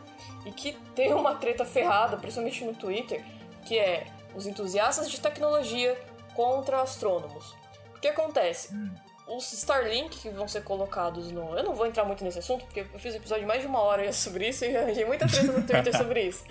E 0.46 0.52
que 0.52 0.74
tem 0.96 1.14
uma 1.14 1.36
treta 1.36 1.66
ferrada, 1.66 2.16
principalmente 2.16 2.64
no 2.64 2.74
Twitter, 2.74 3.24
que 3.70 3.78
é 3.78 4.08
os 4.36 4.48
entusiastas 4.48 5.10
de 5.10 5.22
tecnologia 5.22 5.96
contra 6.34 6.82
astrônomos. 6.82 7.56
O 7.96 8.00
que 8.00 8.08
acontece? 8.08 8.74
Hum 8.74 8.90
os 9.30 9.54
Starlink 9.54 10.18
que 10.18 10.30
vão 10.32 10.48
ser 10.48 10.64
colocados 10.64 11.32
no. 11.32 11.56
Eu 11.56 11.64
não 11.64 11.76
vou 11.76 11.86
entrar 11.86 12.04
muito 12.04 12.24
nesse 12.24 12.40
assunto, 12.40 12.66
porque 12.66 12.80
eu 12.80 13.00
fiz 13.00 13.14
um 13.14 13.18
episódio 13.18 13.44
de 13.44 13.48
mais 13.48 13.62
de 13.62 13.68
uma 13.68 13.80
hora 13.80 14.10
sobre 14.12 14.50
isso 14.50 14.66
e 14.66 14.76
arranjei 14.76 15.06
muita 15.06 15.28
treta 15.28 15.52
no 15.52 15.66
Twitter 15.66 15.94
sobre 15.96 16.24
isso. 16.24 16.44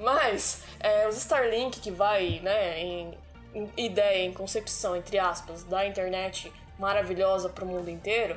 Mas 0.00 0.64
é, 0.80 1.06
os 1.06 1.16
Starlink 1.16 1.78
que 1.78 1.92
vai, 1.92 2.40
né, 2.42 2.80
em, 2.80 3.16
em, 3.54 3.70
ideia, 3.76 4.24
em 4.24 4.32
concepção, 4.32 4.96
entre 4.96 5.16
aspas, 5.16 5.62
da 5.62 5.86
internet 5.86 6.52
maravilhosa 6.76 7.48
para 7.48 7.64
o 7.64 7.68
mundo 7.68 7.88
inteiro, 7.88 8.36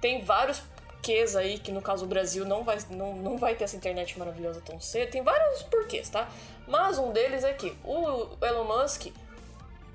tem 0.00 0.22
vários 0.22 0.60
porquês 0.60 1.34
aí, 1.34 1.58
que 1.58 1.72
no 1.72 1.82
caso 1.82 2.04
o 2.04 2.08
Brasil 2.08 2.44
não 2.44 2.62
vai, 2.62 2.78
não, 2.90 3.14
não 3.16 3.36
vai 3.36 3.54
ter 3.54 3.64
essa 3.64 3.76
internet 3.76 4.16
maravilhosa 4.18 4.60
tão 4.64 4.80
cedo. 4.80 5.10
Tem 5.10 5.22
vários 5.22 5.62
porquês, 5.64 6.08
tá? 6.08 6.28
Mas 6.66 6.98
um 6.98 7.12
deles 7.12 7.44
é 7.44 7.52
que 7.52 7.76
o 7.84 8.28
Elon 8.44 8.64
Musk, 8.64 9.06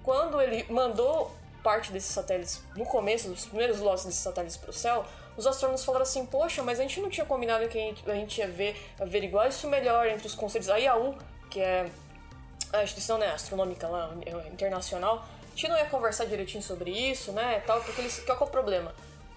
quando 0.03 0.39
ele 0.39 0.65
mandou 0.71 1.31
parte 1.61 1.91
desses 1.91 2.11
satélites, 2.11 2.63
no 2.75 2.85
começo, 2.85 3.29
dos 3.29 3.45
primeiros 3.45 3.79
lotes 3.79 4.05
desses 4.05 4.21
satélites 4.21 4.57
para 4.57 4.69
o 4.69 4.73
céu, 4.73 5.05
os 5.37 5.45
astrônomos 5.45 5.83
falaram 5.83 6.03
assim: 6.03 6.25
Poxa, 6.25 6.63
mas 6.63 6.79
a 6.79 6.83
gente 6.83 6.99
não 7.01 7.09
tinha 7.09 7.25
combinado 7.25 7.67
que 7.67 7.77
a 8.05 8.13
gente, 8.15 8.39
ia 8.39 8.47
ver, 8.47 8.75
averiguar 8.99 9.49
isso 9.49 9.67
melhor 9.67 10.07
entre 10.07 10.27
os 10.27 10.35
conselhos. 10.35 10.69
A 10.69 10.77
IAU, 10.77 11.15
que 11.49 11.59
é 11.59 11.89
a 12.73 12.83
instituição 12.83 13.17
né, 13.17 13.27
astronômica 13.31 13.87
lá, 13.87 14.13
internacional, 14.51 15.25
a 15.45 15.55
gente 15.55 15.67
não 15.67 15.77
ia 15.77 15.85
conversar 15.85 16.25
direitinho 16.25 16.63
sobre 16.63 16.91
isso, 16.91 17.31
né? 17.31 17.61
Tal, 17.65 17.81
porque 17.81 18.01
eles, 18.01 18.19
qual 18.19 18.39
é 18.39 18.43
o 18.43 18.47
problema? 18.47 18.93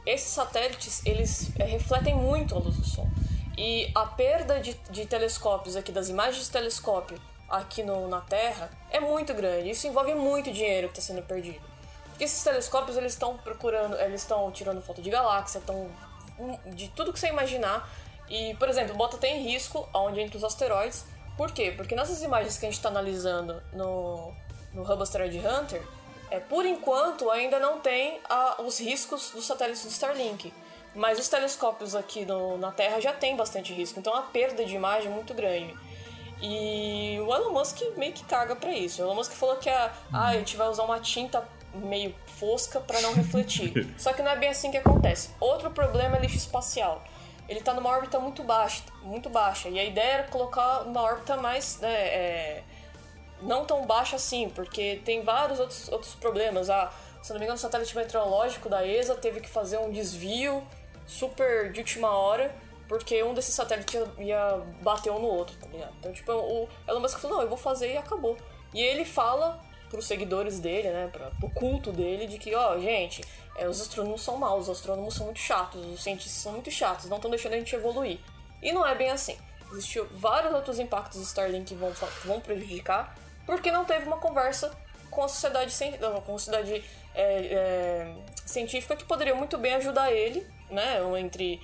Esses 0.06 0.28
satélites, 0.28 1.04
eles 1.04 1.50
é, 1.58 1.64
refletem 1.64 2.14
muito 2.14 2.54
a 2.54 2.58
luz 2.58 2.76
do 2.76 2.84
Sol. 2.84 3.08
E 3.56 3.90
a 3.94 4.06
perda 4.06 4.60
de, 4.60 4.74
de 4.90 5.06
telescópios 5.06 5.76
aqui, 5.76 5.92
das 5.92 6.08
imagens 6.08 6.46
de 6.46 6.50
telescópio 6.50 7.20
aqui 7.48 7.82
no, 7.82 8.08
na 8.08 8.20
Terra, 8.20 8.70
é 8.90 8.98
muito 8.98 9.32
grande. 9.32 9.70
Isso 9.70 9.86
envolve 9.86 10.14
muito 10.14 10.50
dinheiro 10.50 10.88
que 10.88 10.98
está 10.98 11.12
sendo 11.12 11.24
perdido. 11.24 11.60
Porque 12.08 12.24
esses 12.24 12.42
telescópios 12.42 12.96
eles 12.96 13.12
estão 13.12 13.36
procurando, 13.38 13.96
eles 14.00 14.22
estão 14.22 14.50
tirando 14.50 14.80
foto 14.80 15.02
de 15.02 15.10
galáxia, 15.10 15.58
estão 15.58 15.88
de 16.66 16.88
tudo 16.90 17.12
que 17.12 17.18
você 17.18 17.28
imaginar. 17.28 17.88
E, 18.28 18.54
por 18.54 18.68
exemplo, 18.68 18.94
bota 18.94 19.16
até 19.16 19.28
em 19.28 19.42
risco 19.42 19.88
onde 19.92 20.20
entra 20.20 20.36
os 20.36 20.44
asteroides. 20.44 21.04
Por 21.36 21.52
quê? 21.52 21.72
Porque 21.76 21.94
nessas 21.94 22.22
imagens 22.22 22.56
que 22.56 22.66
a 22.66 22.68
gente 22.68 22.78
está 22.78 22.88
analisando 22.88 23.62
no, 23.72 24.32
no 24.72 24.82
Hubble 24.82 25.02
Asteroid 25.02 25.38
Hunter, 25.38 25.82
é, 26.30 26.40
por 26.40 26.64
enquanto 26.64 27.30
ainda 27.30 27.58
não 27.58 27.80
tem 27.80 28.20
a, 28.28 28.62
os 28.62 28.78
riscos 28.78 29.30
dos 29.30 29.46
satélites 29.46 29.84
do 29.84 29.90
Starlink. 29.90 30.52
Mas 30.94 31.18
os 31.18 31.28
telescópios 31.28 31.94
aqui 31.94 32.24
no, 32.24 32.56
na 32.56 32.70
Terra 32.70 33.00
já 33.00 33.12
tem 33.12 33.36
bastante 33.36 33.72
risco, 33.72 33.98
então 33.98 34.14
a 34.14 34.22
perda 34.22 34.64
de 34.64 34.74
imagem 34.74 35.10
é 35.10 35.14
muito 35.14 35.34
grande. 35.34 35.74
E 36.40 37.18
o 37.20 37.34
Elon 37.34 37.50
Musk 37.50 37.80
meio 37.96 38.12
que 38.12 38.24
caga 38.24 38.54
pra 38.54 38.70
isso. 38.70 39.02
O 39.02 39.06
Elon 39.06 39.14
Musk 39.14 39.32
falou 39.32 39.56
que 39.56 39.68
a, 39.68 39.92
ah, 40.12 40.28
a 40.28 40.34
gente 40.34 40.56
vai 40.56 40.68
usar 40.68 40.84
uma 40.84 41.00
tinta 41.00 41.42
meio 41.74 42.14
fosca 42.38 42.80
para 42.80 43.00
não 43.00 43.14
refletir. 43.14 43.92
Só 43.98 44.12
que 44.12 44.22
não 44.22 44.30
é 44.30 44.36
bem 44.36 44.50
assim 44.50 44.70
que 44.70 44.76
acontece. 44.76 45.30
Outro 45.40 45.70
problema 45.70 46.16
é 46.16 46.20
lixo 46.20 46.36
espacial. 46.36 47.02
Ele 47.48 47.58
está 47.58 47.74
numa 47.74 47.90
órbita 47.90 48.18
muito 48.20 48.42
baixa, 48.42 48.82
muito 49.02 49.28
baixa. 49.28 49.68
E 49.68 49.78
a 49.78 49.84
ideia 49.84 50.12
era 50.12 50.24
colocar 50.24 50.82
uma 50.82 51.02
órbita 51.02 51.36
mais, 51.36 51.78
né, 51.80 51.92
é, 51.92 52.62
não 53.42 53.64
tão 53.64 53.84
baixa 53.86 54.16
assim, 54.16 54.48
porque 54.48 55.00
tem 55.04 55.22
vários 55.22 55.60
outros, 55.60 55.88
outros 55.88 56.14
problemas. 56.14 56.70
Ah, 56.70 56.90
se 57.22 57.32
não 57.32 57.38
me 57.38 57.44
engano, 57.44 57.56
o 57.56 57.60
satélite 57.60 57.94
meteorológico 57.96 58.68
da 58.68 58.86
ESA 58.86 59.14
teve 59.14 59.40
que 59.40 59.48
fazer 59.48 59.78
um 59.78 59.90
desvio 59.90 60.62
super 61.06 61.72
de 61.72 61.80
última 61.80 62.10
hora, 62.10 62.54
porque 62.88 63.22
um 63.22 63.34
desses 63.34 63.54
satélites 63.54 64.00
ia, 64.18 64.60
bater 64.82 65.10
um 65.10 65.18
no 65.18 65.28
outro, 65.28 65.56
tá 65.56 65.66
ligado? 65.66 65.94
Então, 65.98 66.12
tipo, 66.12 66.32
o 66.32 66.68
Elon 66.86 67.00
Musk 67.00 67.18
falou, 67.18 67.38
não, 67.38 67.42
eu 67.42 67.48
vou 67.48 67.58
fazer 67.58 67.92
e 67.92 67.96
acabou. 67.96 68.36
E 68.72 68.80
ele 68.80 69.04
fala 69.04 69.60
pros 69.88 70.06
seguidores 70.06 70.58
dele, 70.58 70.90
né, 70.90 71.08
pra, 71.12 71.30
pro 71.30 71.48
culto 71.50 71.92
dele, 71.92 72.26
de 72.26 72.38
que, 72.38 72.54
ó, 72.54 72.78
gente, 72.78 73.22
é, 73.56 73.68
os 73.68 73.80
astrônomos 73.80 74.22
são 74.22 74.36
maus, 74.36 74.68
os 74.68 74.78
astrônomos 74.78 75.14
são 75.14 75.26
muito 75.26 75.40
chatos, 75.40 75.84
os 75.86 76.02
cientistas 76.02 76.42
são 76.42 76.52
muito 76.52 76.70
chatos, 76.70 77.08
não 77.08 77.16
estão 77.16 77.30
deixando 77.30 77.54
a 77.54 77.58
gente 77.58 77.74
evoluir. 77.74 78.18
E 78.60 78.72
não 78.72 78.86
é 78.86 78.94
bem 78.94 79.10
assim. 79.10 79.38
Existiu 79.70 80.06
vários 80.12 80.52
outros 80.52 80.78
impactos 80.78 81.20
do 81.20 81.24
Starlink 81.24 81.66
que 81.66 81.74
vão, 81.74 81.92
vão 82.24 82.40
prejudicar, 82.40 83.16
porque 83.46 83.70
não 83.70 83.84
teve 83.84 84.06
uma 84.06 84.18
conversa 84.18 84.76
com 85.10 85.22
a 85.22 85.28
sociedade, 85.28 85.72
com 86.24 86.34
a 86.34 86.38
sociedade 86.38 86.84
é, 87.14 87.24
é, 87.24 88.14
científica 88.44 88.96
que 88.96 89.04
poderia 89.04 89.34
muito 89.34 89.56
bem 89.56 89.74
ajudar 89.74 90.10
ele, 90.12 90.46
né? 90.74 90.98
Entre 91.18 91.60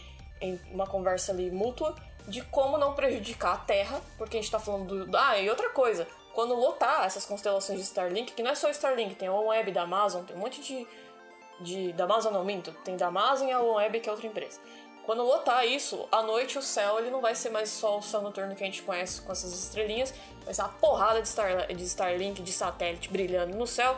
uma 0.73 0.87
conversa 0.87 1.33
ali 1.33 1.51
mútua 1.51 1.95
de 2.27 2.43
como 2.43 2.79
não 2.79 2.95
prejudicar 2.95 3.55
a 3.55 3.59
Terra, 3.59 4.01
porque 4.17 4.39
a 4.39 4.41
gente 4.41 4.51
tá 4.51 4.59
falando 4.59 5.05
do. 5.05 5.17
Ah, 5.17 5.39
e 5.39 5.51
outra 5.51 5.71
coisa, 5.71 6.07
quando 6.35 6.55
lotar 6.55 7.05
essas 7.05 7.27
constelações 7.27 7.79
de 7.79 7.85
Starlink, 7.85 8.33
que 8.33 8.43
não 8.43 8.51
é 8.51 8.55
só 8.55 8.71
Starlink, 8.71 9.15
tem 9.17 9.29
a 9.29 9.33
OneWeb 9.33 9.73
da 9.73 9.83
Amazon, 9.83 10.25
tem 10.25 10.37
um 10.37 10.39
monte 10.39 10.61
de. 10.61 10.87
de 11.61 11.93
da 11.93 12.05
Amazon 12.05 12.33
não 12.33 12.45
minto, 12.45 12.73
tem 12.85 12.97
da 12.97 13.09
Amazon 13.09 13.49
e 13.49 13.53
a 13.53 13.61
OneWeb 13.61 14.01
que 14.01 14.09
é 14.09 14.13
outra 14.13 14.27
empresa. 14.27 14.61
Quando 15.05 15.25
lotar 15.25 15.67
isso, 15.67 16.07
à 16.13 16.23
noite 16.23 16.59
o 16.59 16.63
céu 16.63 16.99
ele 16.99 17.11
não 17.11 17.21
vai 17.21 17.35
ser 17.35 17.51
mais 17.51 17.69
só 17.71 17.99
o 17.99 18.03
céu 18.03 18.21
noturno 18.21 18.55
que 18.55 18.63
a 18.63 18.67
gente 18.67 18.83
conhece 18.83 19.21
com 19.23 19.33
essas 19.33 19.53
estrelinhas, 19.53 20.15
vai 20.45 20.55
ser 20.55 20.63
uma 20.63 20.69
porrada 20.69 21.21
de, 21.21 21.29
Star, 21.29 21.67
de 21.67 21.85
Starlink, 21.85 22.43
de 22.43 22.53
satélite 22.53 23.09
brilhando 23.09 23.57
no 23.57 23.67
céu. 23.67 23.97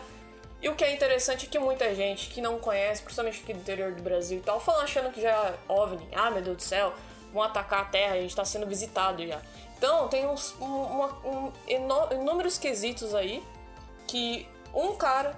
E 0.63 0.69
o 0.69 0.77
que 0.77 0.85
é 0.85 0.95
interessante 0.95 1.47
é 1.47 1.49
que 1.49 1.59
muita 1.59 1.93
gente 1.93 2.29
que 2.29 2.41
não 2.41 2.59
conhece, 2.59 3.03
principalmente 3.03 3.43
aqui 3.43 3.53
do 3.53 3.59
interior 3.59 3.93
do 3.93 4.03
Brasil 4.03 4.39
e 4.39 4.43
tal, 4.43 4.61
falam 4.61 4.83
achando 4.83 5.11
que 5.11 5.21
já 5.21 5.31
é 5.31 5.55
OVNI, 5.67 6.09
ah 6.15 6.31
meu 6.31 6.41
Deus 6.41 6.57
do 6.57 6.63
céu, 6.63 6.95
vão 7.33 7.43
atacar 7.43 7.81
a 7.81 7.85
Terra, 7.87 8.15
a 8.15 8.19
gente 8.19 8.31
está 8.31 8.45
sendo 8.45 8.65
visitado 8.67 9.27
já. 9.27 9.43
Então 9.77 10.07
tem 10.07 10.25
uns 10.25 10.55
um, 10.61 11.03
um, 11.25 11.53
inúmeros 11.69 12.59
quesitos 12.59 13.13
aí 13.13 13.43
que 14.07 14.47
um 14.73 14.95
cara 14.95 15.37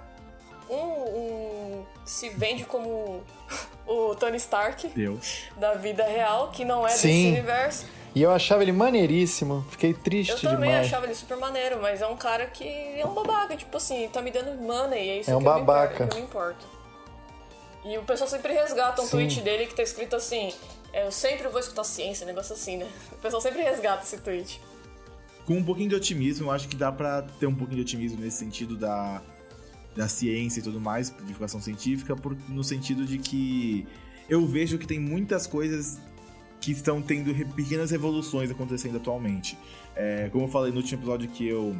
um, 0.69 0.75
um, 0.75 1.85
se 2.05 2.29
vende 2.29 2.63
como 2.63 3.23
o 3.87 4.13
Tony 4.15 4.37
Stark 4.37 4.87
Deus. 4.89 5.45
da 5.57 5.73
vida 5.73 6.03
real, 6.03 6.51
que 6.51 6.63
não 6.63 6.85
é 6.85 6.91
Sim. 6.91 7.07
desse 7.07 7.27
universo. 7.27 7.85
E 8.15 8.21
eu 8.21 8.31
achava 8.31 8.63
ele 8.63 8.71
maneiríssimo, 8.71 9.65
fiquei 9.69 9.93
triste 9.93 10.31
Eu 10.31 10.39
também 10.39 10.69
demais. 10.69 10.87
achava 10.87 11.05
ele 11.05 11.13
super 11.13 11.35
maneiro, 11.37 11.81
mas 11.81 12.01
é 12.01 12.07
um 12.07 12.15
cara 12.15 12.45
que 12.45 12.63
é 12.63 13.05
um 13.05 13.13
babaca, 13.13 13.57
tipo 13.57 13.75
assim, 13.75 14.07
tá 14.07 14.21
me 14.21 14.31
dando 14.31 14.57
money, 14.61 15.05
e 15.05 15.09
é 15.09 15.19
isso 15.19 15.29
É 15.29 15.35
um 15.35 15.39
que, 15.39 15.43
babaca. 15.43 16.07
Eu 16.09 16.15
me 16.15 16.15
importo, 16.15 16.15
que 16.15 16.15
eu 16.15 16.21
me 16.21 16.25
importo. 16.25 16.75
E 17.83 17.97
o 17.97 18.03
pessoal 18.03 18.29
sempre 18.29 18.53
resgata 18.53 19.01
um 19.01 19.05
Sim. 19.05 19.11
tweet 19.11 19.41
dele 19.41 19.67
que 19.67 19.75
tá 19.75 19.83
escrito 19.83 20.15
assim, 20.15 20.53
é, 20.93 21.05
eu 21.05 21.11
sempre 21.11 21.49
vou 21.49 21.59
escutar 21.59 21.83
ciência, 21.83 22.23
um 22.23 22.27
negócio 22.27 22.53
assim, 22.53 22.77
né? 22.77 22.87
O 23.11 23.17
pessoal 23.17 23.41
sempre 23.41 23.61
resgata 23.61 24.03
esse 24.03 24.17
tweet. 24.19 24.61
Com 25.45 25.55
um 25.57 25.63
pouquinho 25.63 25.89
de 25.89 25.95
otimismo, 25.95 26.47
eu 26.47 26.51
acho 26.51 26.69
que 26.69 26.75
dá 26.75 26.93
pra 26.93 27.21
ter 27.21 27.47
um 27.47 27.53
pouquinho 27.53 27.75
de 27.75 27.81
otimismo 27.81 28.19
nesse 28.21 28.37
sentido 28.37 28.77
da, 28.77 29.21
da 29.93 30.07
ciência 30.07 30.61
e 30.61 30.63
tudo 30.63 30.79
mais, 30.79 31.13
divulgação 31.25 31.59
científica, 31.61 32.15
por, 32.15 32.35
no 32.47 32.63
sentido 32.63 33.05
de 33.05 33.17
que 33.19 33.85
eu 34.29 34.47
vejo 34.47 34.77
que 34.77 34.87
tem 34.87 34.99
muitas 34.99 35.45
coisas 35.45 35.99
que 36.59 36.71
estão 36.71 37.01
tendo 37.01 37.33
pequenas 37.53 37.91
revoluções 37.91 38.49
acontecendo 38.49 38.97
atualmente. 38.97 39.57
É, 39.95 40.29
como 40.31 40.45
eu 40.45 40.49
falei 40.49 40.71
no 40.71 40.77
último 40.77 40.99
episódio 41.01 41.29
que 41.29 41.47
eu 41.47 41.75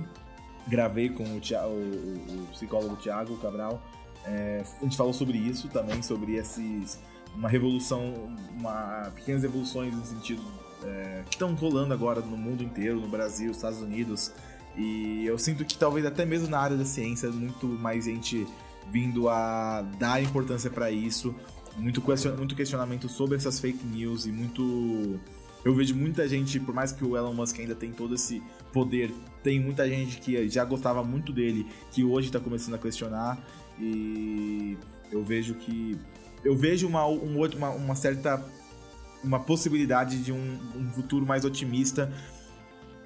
gravei 0.68 1.10
com 1.10 1.24
o, 1.24 1.40
Thia- 1.40 1.66
o- 1.66 1.72
o- 1.72 2.44
o 2.44 2.48
psicólogo 2.52 2.96
Tiago 2.98 3.36
Cabral, 3.38 3.82
é, 4.26 4.64
a 4.80 4.84
gente 4.84 4.98
falou 4.98 5.14
sobre 5.14 5.38
isso 5.38 5.68
também, 5.70 6.02
sobre 6.02 6.36
esses 6.36 7.00
uma 7.36 7.50
revolução, 7.50 8.14
uma 8.58 9.12
pequenas 9.14 9.44
evoluções 9.44 9.94
no 9.94 10.06
sentido 10.06 10.42
é, 10.84 11.24
que 11.30 11.36
estão 11.36 11.54
rolando 11.56 11.94
agora 11.94 12.22
no 12.22 12.38
mundo 12.38 12.64
inteiro, 12.64 13.00
no 13.00 13.08
Brasil, 13.08 13.52
Estados 13.52 13.82
Unidos. 13.82 14.32
E 14.78 15.26
eu 15.26 15.38
sinto 15.38 15.66
que 15.66 15.78
talvez 15.78 16.06
até 16.06 16.26
mesmo 16.26 16.48
na 16.48 16.60
área 16.60 16.78
da 16.78 16.86
ciência, 16.86 17.30
muito 17.32 17.66
mais 17.68 18.06
gente 18.06 18.46
vindo 18.92 19.28
a 19.30 19.82
dar 19.98 20.22
importância 20.22 20.70
para 20.70 20.92
isso, 20.92 21.34
muito, 21.78 22.02
question- 22.02 22.36
muito 22.36 22.56
questionamento 22.56 23.08
sobre 23.10 23.38
essas 23.38 23.60
fake 23.60 23.86
news 23.86 24.26
e 24.26 24.32
muito. 24.32 25.20
Eu 25.64 25.74
vejo 25.74 25.96
muita 25.96 26.28
gente, 26.28 26.60
por 26.60 26.76
mais 26.76 26.92
que 26.92 27.04
o 27.04 27.18
Elon 27.18 27.34
Musk 27.34 27.60
ainda 27.60 27.74
tem 27.74 27.92
todo 27.92 28.14
esse 28.14 28.42
poder, 28.72 29.12
tem 29.44 29.60
muita 29.60 29.88
gente 29.90 30.20
que 30.20 30.48
já 30.48 30.64
gostava 30.64 31.04
muito 31.04 31.34
dele, 31.34 31.66
que 31.92 32.04
hoje 32.04 32.32
tá 32.32 32.40
começando 32.40 32.76
a 32.76 32.78
questionar. 32.78 33.38
E 33.80 34.78
eu 35.12 35.24
vejo 35.24 35.56
que. 35.56 35.98
Eu 36.44 36.56
vejo 36.56 36.88
uma, 36.88 37.06
um 37.08 37.44
uma, 37.56 37.70
uma 37.70 37.96
certa. 37.96 38.44
Uma 39.24 39.40
possibilidade 39.40 40.20
de 40.24 40.32
um, 40.32 40.60
um 40.76 40.88
futuro 40.92 41.26
mais 41.26 41.44
otimista 41.44 42.14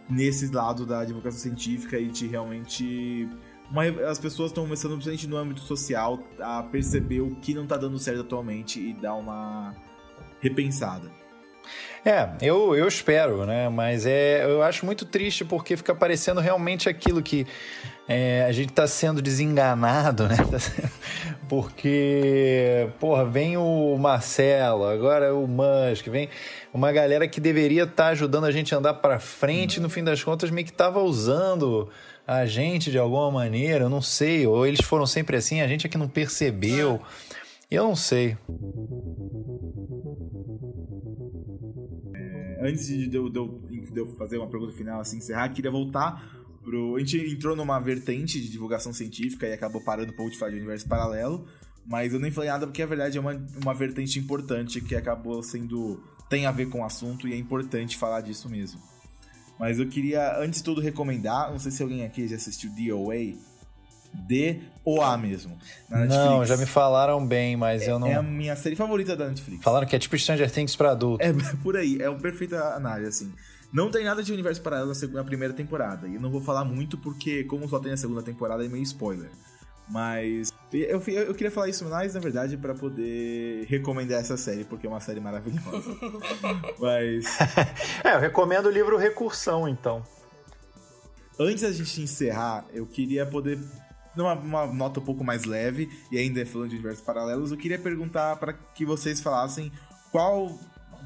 nesse 0.10 0.48
lado 0.48 0.86
da 0.86 1.06
divulgação 1.06 1.40
científica 1.40 1.98
e 1.98 2.10
de 2.10 2.28
realmente. 2.28 3.30
Uma- 3.72 3.86
as 4.10 4.20
pessoas 4.20 4.52
estão 4.52 4.64
começando, 4.64 4.92
principalmente 4.92 5.28
no 5.28 5.38
âmbito 5.38 5.62
social, 5.62 6.20
a 6.40 6.64
perceber 6.64 7.22
o 7.22 7.36
que 7.36 7.54
não 7.54 7.66
tá 7.66 7.78
dando 7.78 7.98
certo 8.00 8.22
atualmente 8.22 8.80
e 8.80 8.94
dar 8.94 9.16
uma 9.16 9.76
repensada. 10.42 11.12
É, 12.04 12.30
eu, 12.42 12.76
eu 12.76 12.88
espero, 12.88 13.46
né? 13.46 13.70
Mas 13.70 14.06
é, 14.06 14.44
eu 14.46 14.64
acho 14.64 14.86
muito 14.86 15.06
triste 15.06 15.44
porque 15.44 15.76
fica 15.76 15.94
parecendo 15.94 16.40
realmente 16.40 16.88
aquilo 16.88 17.22
que 17.22 17.46
é, 18.08 18.46
a 18.48 18.52
gente 18.52 18.72
tá 18.72 18.88
sendo 18.88 19.22
desenganado, 19.22 20.28
né? 20.28 20.38
Tá 20.38 20.58
Porque, 21.50 22.88
porra, 23.00 23.26
vem 23.26 23.58
o 23.58 23.98
Marcelo, 23.98 24.86
agora 24.86 25.34
o 25.34 25.48
Musk, 25.48 26.08
vem 26.08 26.30
uma 26.74 26.92
galera 26.92 27.28
que 27.28 27.42
deveria 27.42 27.84
estar 27.84 28.08
ajudando 28.08 28.46
a 28.46 28.52
gente 28.52 28.74
a 28.74 28.78
andar 28.78 28.94
pra 28.96 29.20
frente 29.20 29.78
e 29.78 29.80
no 29.80 29.90
fim 29.90 30.04
das 30.04 30.24
contas 30.24 30.52
meio 30.52 30.66
que 30.66 30.74
tava 30.74 31.00
usando 31.02 31.90
a 32.30 32.46
gente 32.46 32.92
de 32.92 32.98
alguma 33.00 33.32
maneira, 33.32 33.86
eu 33.86 33.90
não 33.90 34.02
sei, 34.02 34.46
ou 34.46 34.66
eles 34.66 34.82
foram 34.86 35.06
sempre 35.08 35.36
assim, 35.36 35.62
a 35.62 35.68
gente 35.68 35.88
é 35.88 35.90
que 35.90 35.98
não 35.98 36.08
percebeu. 36.08 37.02
Eu 37.72 37.84
não 37.86 37.96
sei. 37.96 38.38
Antes 42.62 42.88
de 42.88 43.16
eu, 43.16 43.30
de 43.30 43.38
eu- 43.40 43.62
de 43.92 44.00
eu 44.00 44.06
fazer 44.16 44.38
uma 44.38 44.48
pergunta 44.48 44.74
final, 44.74 45.00
assim, 45.00 45.18
encerrar, 45.18 45.50
queria 45.50 45.72
voltar 45.72 46.24
pro. 46.62 46.96
A 46.98 47.00
gente 47.00 47.18
entrou 47.34 47.56
numa 47.56 47.80
vertente 47.80 48.40
de 48.40 48.50
divulgação 48.50 48.92
científica 48.94 49.48
e 49.48 49.54
acabou 49.54 49.82
parando 49.84 50.12
um 50.12 50.16
pouco 50.16 50.32
de 50.32 50.38
falar 50.38 50.52
de 50.52 50.58
universo 50.58 50.88
paralelo, 50.88 51.48
mas 51.88 52.14
eu 52.14 52.20
nem 52.20 52.30
falei 52.32 52.50
nada 52.50 52.68
porque 52.68 52.82
a 52.82 52.86
verdade 52.86 53.18
é 53.18 53.22
uma, 53.22 53.34
uma 53.64 53.74
vertente 53.74 54.20
importante 54.20 54.82
que 54.82 54.96
acabou 54.96 55.42
sendo. 55.42 56.04
tem 56.30 56.46
a 56.46 56.52
ver 56.52 56.68
com 56.70 56.82
o 56.82 56.86
assunto 56.86 57.28
e 57.28 57.34
é 57.34 57.38
importante 57.38 57.98
falar 57.98 58.22
disso 58.22 58.48
mesmo. 58.50 58.80
Mas 59.60 59.78
eu 59.78 59.88
queria, 59.88 60.40
antes 60.40 60.60
de 60.60 60.64
tudo, 60.64 60.80
recomendar. 60.80 61.52
Não 61.52 61.60
sei 61.60 61.72
se 61.72 61.84
alguém 61.84 62.06
aqui 62.06 62.28
já 62.28 62.38
assistiu 62.38 62.72
DOA. 62.72 63.38
D 64.12 64.60
ou 64.84 65.04
A 65.04 65.16
mesmo. 65.16 65.56
Não, 65.88 66.44
já 66.44 66.58
me 66.58 66.66
falaram 66.66 67.24
bem, 67.26 67.56
mas 67.56 67.88
eu 67.88 68.00
não. 68.00 68.08
É 68.08 68.16
a 68.16 68.24
minha 68.24 68.56
série 68.56 68.76
favorita 68.76 69.16
da 69.16 69.28
Netflix. 69.28 69.64
Falaram 69.64 69.86
que 69.86 69.96
é 69.96 70.00
tipo 70.00 70.18
Stranger 70.18 70.50
Things 70.50 70.76
pra 70.76 70.92
adulto. 70.92 71.24
É 71.24 71.32
por 71.62 71.78
aí, 71.78 72.02
é 72.02 72.10
uma 72.10 72.18
perfeita 72.18 72.74
análise, 72.74 73.08
assim. 73.08 73.34
Não 73.72 73.92
tem 73.92 74.04
nada 74.04 74.24
de 74.24 74.34
universo 74.34 74.62
paralelo 74.64 74.94
na 75.12 75.24
primeira 75.24 75.54
temporada. 75.54 76.08
E 76.08 76.16
eu 76.16 76.22
não 76.22 76.32
vou 76.32 76.42
falar 76.42 76.66
muito 76.66 76.98
porque, 76.98 77.44
como 77.44 77.70
só 77.70 77.80
tem 77.80 77.92
a 77.92 77.98
segunda 77.98 78.24
temporada, 78.24 78.66
é 78.66 78.68
meio 78.68 78.82
spoiler. 78.82 79.30
Mas 79.88 80.52
eu, 80.72 81.02
eu, 81.08 81.24
eu 81.24 81.34
queria 81.34 81.50
falar 81.50 81.68
isso 81.68 81.84
mais, 81.86 82.14
na 82.14 82.20
verdade, 82.20 82.56
pra 82.56 82.76
poder 82.76 83.66
recomendar 83.66 84.20
essa 84.20 84.38
série, 84.38 84.64
porque 84.64 84.86
é 84.86 84.90
uma 84.90 85.00
série 85.00 85.20
maravilhosa. 85.20 85.98
Mas 86.80 87.26
É, 88.04 88.16
eu 88.16 88.20
recomendo 88.20 88.68
o 88.68 88.72
livro 88.72 88.96
Recursão, 88.98 89.68
então. 89.68 90.04
antes 91.40 91.64
da 91.64 91.72
gente 91.72 92.02
encerrar, 92.02 92.66
eu 92.72 92.86
queria 92.86 93.26
poder. 93.26 93.60
Numa 94.16 94.34
uma 94.34 94.68
nota 94.68 95.00
um 95.00 95.04
pouco 95.04 95.24
mais 95.24 95.46
leve, 95.46 95.90
e 96.12 96.18
ainda 96.18 96.46
falando 96.46 96.70
de 96.70 96.76
universos 96.76 97.04
paralelos, 97.04 97.52
eu 97.52 97.58
queria 97.58 97.80
perguntar 97.80 98.36
para 98.36 98.54
que 98.54 98.86
vocês 98.86 99.20
falassem 99.22 99.72
qual. 100.12 100.58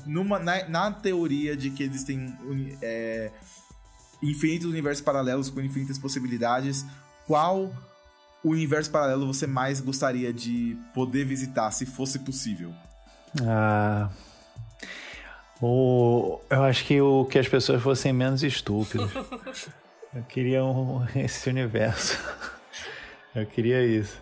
Numa, 0.05 0.39
na, 0.39 0.67
na 0.67 0.91
teoria 0.91 1.55
de 1.55 1.69
que 1.69 1.83
existem 1.83 2.35
é, 2.81 3.31
infinitos 4.21 4.67
universos 4.67 5.03
paralelos 5.03 5.49
com 5.49 5.61
infinitas 5.61 5.97
possibilidades, 5.97 6.85
qual 7.27 7.71
universo 8.43 8.91
paralelo 8.91 9.25
você 9.25 9.47
mais 9.47 9.79
gostaria 9.79 10.33
de 10.33 10.77
poder 10.93 11.25
visitar, 11.25 11.71
se 11.71 11.85
fosse 11.85 12.19
possível? 12.19 12.73
Ah. 13.41 14.09
O, 15.61 16.41
eu 16.49 16.63
acho 16.63 16.85
que 16.85 16.99
o 16.99 17.25
que 17.25 17.39
as 17.39 17.47
pessoas 17.47 17.81
fossem 17.81 18.11
menos 18.11 18.43
estúpidas. 18.43 19.09
eu 20.13 20.23
queria 20.23 20.63
um, 20.63 21.05
esse 21.15 21.49
universo. 21.49 22.19
Eu 23.33 23.45
queria 23.45 23.83
isso. 23.85 24.21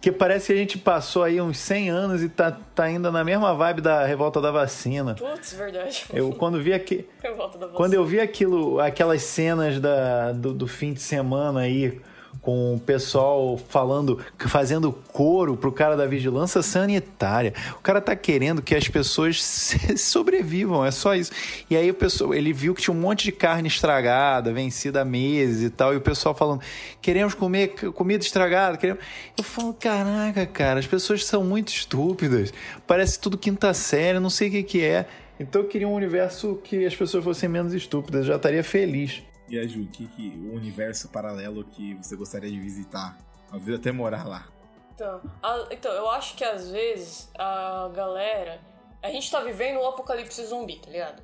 Que 0.00 0.12
parece 0.12 0.46
que 0.46 0.52
a 0.52 0.56
gente 0.56 0.78
passou 0.78 1.24
aí 1.24 1.40
uns 1.40 1.58
100 1.58 1.90
anos 1.90 2.22
e 2.22 2.28
tá, 2.28 2.52
tá 2.52 2.84
ainda 2.84 3.10
na 3.10 3.24
mesma 3.24 3.52
vibe 3.54 3.80
da 3.80 4.06
revolta 4.06 4.40
da 4.40 4.52
vacina. 4.52 5.16
Putz, 5.16 5.52
verdade. 5.54 6.04
Eu 6.12 6.30
quando 6.30 6.62
vi 6.62 6.72
aqui, 6.72 7.08
Quando 7.74 7.94
eu 7.94 8.04
vi 8.04 8.20
aquilo, 8.20 8.78
aquelas 8.78 9.22
cenas 9.22 9.80
da, 9.80 10.30
do, 10.30 10.54
do 10.54 10.68
fim 10.68 10.92
de 10.92 11.00
semana 11.00 11.60
aí, 11.60 12.00
com 12.40 12.74
o 12.74 12.80
pessoal 12.80 13.58
falando, 13.58 14.24
fazendo 14.38 14.90
coro 14.90 15.56
pro 15.56 15.72
cara 15.72 15.96
da 15.96 16.06
vigilância 16.06 16.62
sanitária. 16.62 17.52
O 17.76 17.80
cara 17.80 18.00
tá 18.00 18.16
querendo 18.16 18.62
que 18.62 18.74
as 18.74 18.88
pessoas 18.88 19.74
sobrevivam, 19.98 20.84
é 20.84 20.90
só 20.90 21.14
isso. 21.14 21.32
E 21.68 21.76
aí 21.76 21.90
o 21.90 21.94
pessoal, 21.94 22.32
ele 22.32 22.52
viu 22.52 22.74
que 22.74 22.82
tinha 22.82 22.94
um 22.94 22.98
monte 22.98 23.24
de 23.24 23.32
carne 23.32 23.68
estragada, 23.68 24.52
vencida 24.52 25.02
há 25.02 25.04
meses 25.04 25.62
e 25.62 25.70
tal, 25.70 25.92
e 25.92 25.96
o 25.96 26.00
pessoal 26.00 26.34
falando: 26.34 26.62
"Queremos 27.02 27.34
comer 27.34 27.68
comida 27.92 28.24
estragada, 28.24 28.76
queremos". 28.76 29.02
Eu 29.36 29.44
falo: 29.44 29.74
"Caraca, 29.74 30.46
cara, 30.46 30.80
as 30.80 30.86
pessoas 30.86 31.24
são 31.24 31.44
muito 31.44 31.68
estúpidas. 31.68 32.52
Parece 32.86 33.20
tudo 33.20 33.36
quinta 33.36 33.74
série, 33.74 34.18
não 34.18 34.30
sei 34.30 34.48
o 34.48 34.50
que 34.52 34.62
que 34.62 34.84
é". 34.84 35.06
Então 35.40 35.62
eu 35.62 35.68
queria 35.68 35.86
um 35.86 35.94
universo 35.94 36.58
que 36.64 36.84
as 36.84 36.96
pessoas 36.96 37.22
fossem 37.22 37.48
menos 37.48 37.72
estúpidas, 37.72 38.22
eu 38.22 38.28
já 38.28 38.36
estaria 38.36 38.64
feliz. 38.64 39.22
E 39.48 39.58
a 39.58 39.66
Ju, 39.66 39.86
que, 39.86 40.06
que 40.08 40.28
o 40.36 40.54
universo 40.54 41.08
paralelo 41.08 41.64
que 41.64 41.94
você 41.94 42.14
gostaria 42.16 42.50
de 42.50 42.60
visitar? 42.60 43.16
Às 43.50 43.62
vezes 43.62 43.80
até 43.80 43.90
morar 43.90 44.26
lá. 44.26 44.46
Então, 44.94 45.22
a, 45.42 45.66
então, 45.70 45.92
eu 45.92 46.10
acho 46.10 46.34
que 46.34 46.44
às 46.44 46.70
vezes 46.70 47.30
a 47.38 47.90
galera. 47.94 48.60
A 49.02 49.10
gente 49.10 49.30
tá 49.30 49.40
vivendo 49.40 49.78
um 49.78 49.86
apocalipse 49.86 50.44
zumbi, 50.44 50.78
tá 50.80 50.90
ligado? 50.90 51.22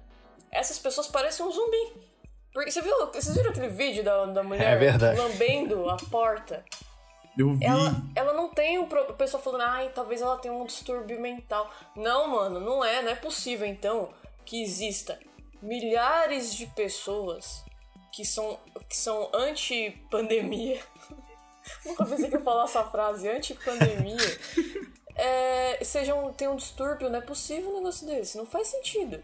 Essas 0.51 0.79
pessoas 0.79 1.09
parecem 1.09 1.45
um 1.45 1.51
zumbi. 1.51 1.93
Porque 2.53 2.70
você 2.70 2.81
viu, 2.81 2.95
vocês 3.12 3.35
viram 3.35 3.51
aquele 3.51 3.68
vídeo 3.68 4.05
da, 4.05 4.27
da 4.27 4.43
mulher 4.45 4.81
É 4.81 5.12
lambendo 5.14 5.91
a 5.91 5.97
porta? 5.97 6.64
Eu 7.37 7.53
vi. 7.55 7.64
Ela, 7.64 7.93
ela 8.14 8.33
não 8.33 8.49
tem 8.49 8.79
um. 8.79 8.85
O 8.85 9.14
pessoal 9.14 9.43
falando, 9.43 9.62
ai, 9.62 9.91
talvez 9.93 10.22
ela 10.22 10.39
tenha 10.39 10.55
um 10.55 10.64
distúrbio 10.64 11.20
mental. 11.20 11.68
Não, 11.97 12.29
mano, 12.29 12.61
não 12.61 12.85
é. 12.85 13.03
Não 13.03 13.11
é 13.11 13.16
possível, 13.16 13.66
então, 13.66 14.11
que 14.45 14.62
exista 14.62 15.18
milhares 15.61 16.55
de 16.55 16.66
pessoas 16.68 17.64
que 18.15 18.25
são, 18.25 18.59
que 18.89 18.97
são 18.97 19.29
anti-pandemia. 19.35 20.81
Nunca 21.85 22.07
pensei 22.07 22.31
que 22.31 22.37
eu 22.37 22.43
falar 22.43 22.65
essa 22.65 22.85
frase, 22.85 23.29
anti-pandemia. 23.29 24.17
É, 25.17 25.83
sejam, 25.85 26.33
tem 26.33 26.47
um 26.47 26.57
distúrbio, 26.57 27.11
não 27.11 27.19
é 27.19 27.23
possível 27.23 27.71
um 27.71 27.75
negócio 27.75 28.07
desse. 28.07 28.37
Não 28.37 28.47
faz 28.47 28.69
sentido. 28.69 29.23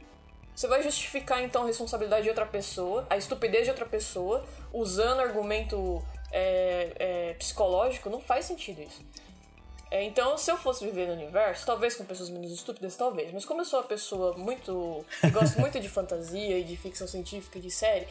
Você 0.55 0.66
vai 0.66 0.82
justificar 0.82 1.43
então 1.43 1.62
a 1.62 1.66
responsabilidade 1.66 2.24
de 2.24 2.28
outra 2.28 2.47
pessoa, 2.47 3.07
a 3.09 3.16
estupidez 3.16 3.64
de 3.64 3.70
outra 3.70 3.86
pessoa, 3.86 4.45
usando 4.72 5.20
argumento 5.20 6.05
é, 6.32 6.93
é, 6.99 7.34
psicológico, 7.34 8.11
não 8.11 8.20
faz 8.20 8.47
sentido 8.47 8.82
isso. 8.82 9.01
É, 9.91 10.05
então, 10.05 10.38
se 10.38 10.51
eu 10.51 10.57
fosse 10.57 10.84
viver 10.84 11.09
no 11.09 11.14
universo, 11.14 11.66
talvez 11.66 11.97
com 11.97 12.05
pessoas 12.05 12.30
menos 12.30 12.53
estúpidas, 12.53 12.97
talvez. 12.97 13.32
Mas 13.32 13.45
como 13.45 13.61
eu 13.61 13.64
sou 13.64 13.80
uma 13.80 13.86
pessoa 13.86 14.36
muito. 14.36 15.05
que 15.20 15.30
gosto 15.30 15.61
muito 15.61 15.80
de 15.80 15.88
fantasia 15.88 16.59
e 16.59 16.64
de 16.64 16.76
ficção 16.76 17.09
científica, 17.09 17.59
de 17.59 17.70
série, 17.70 18.07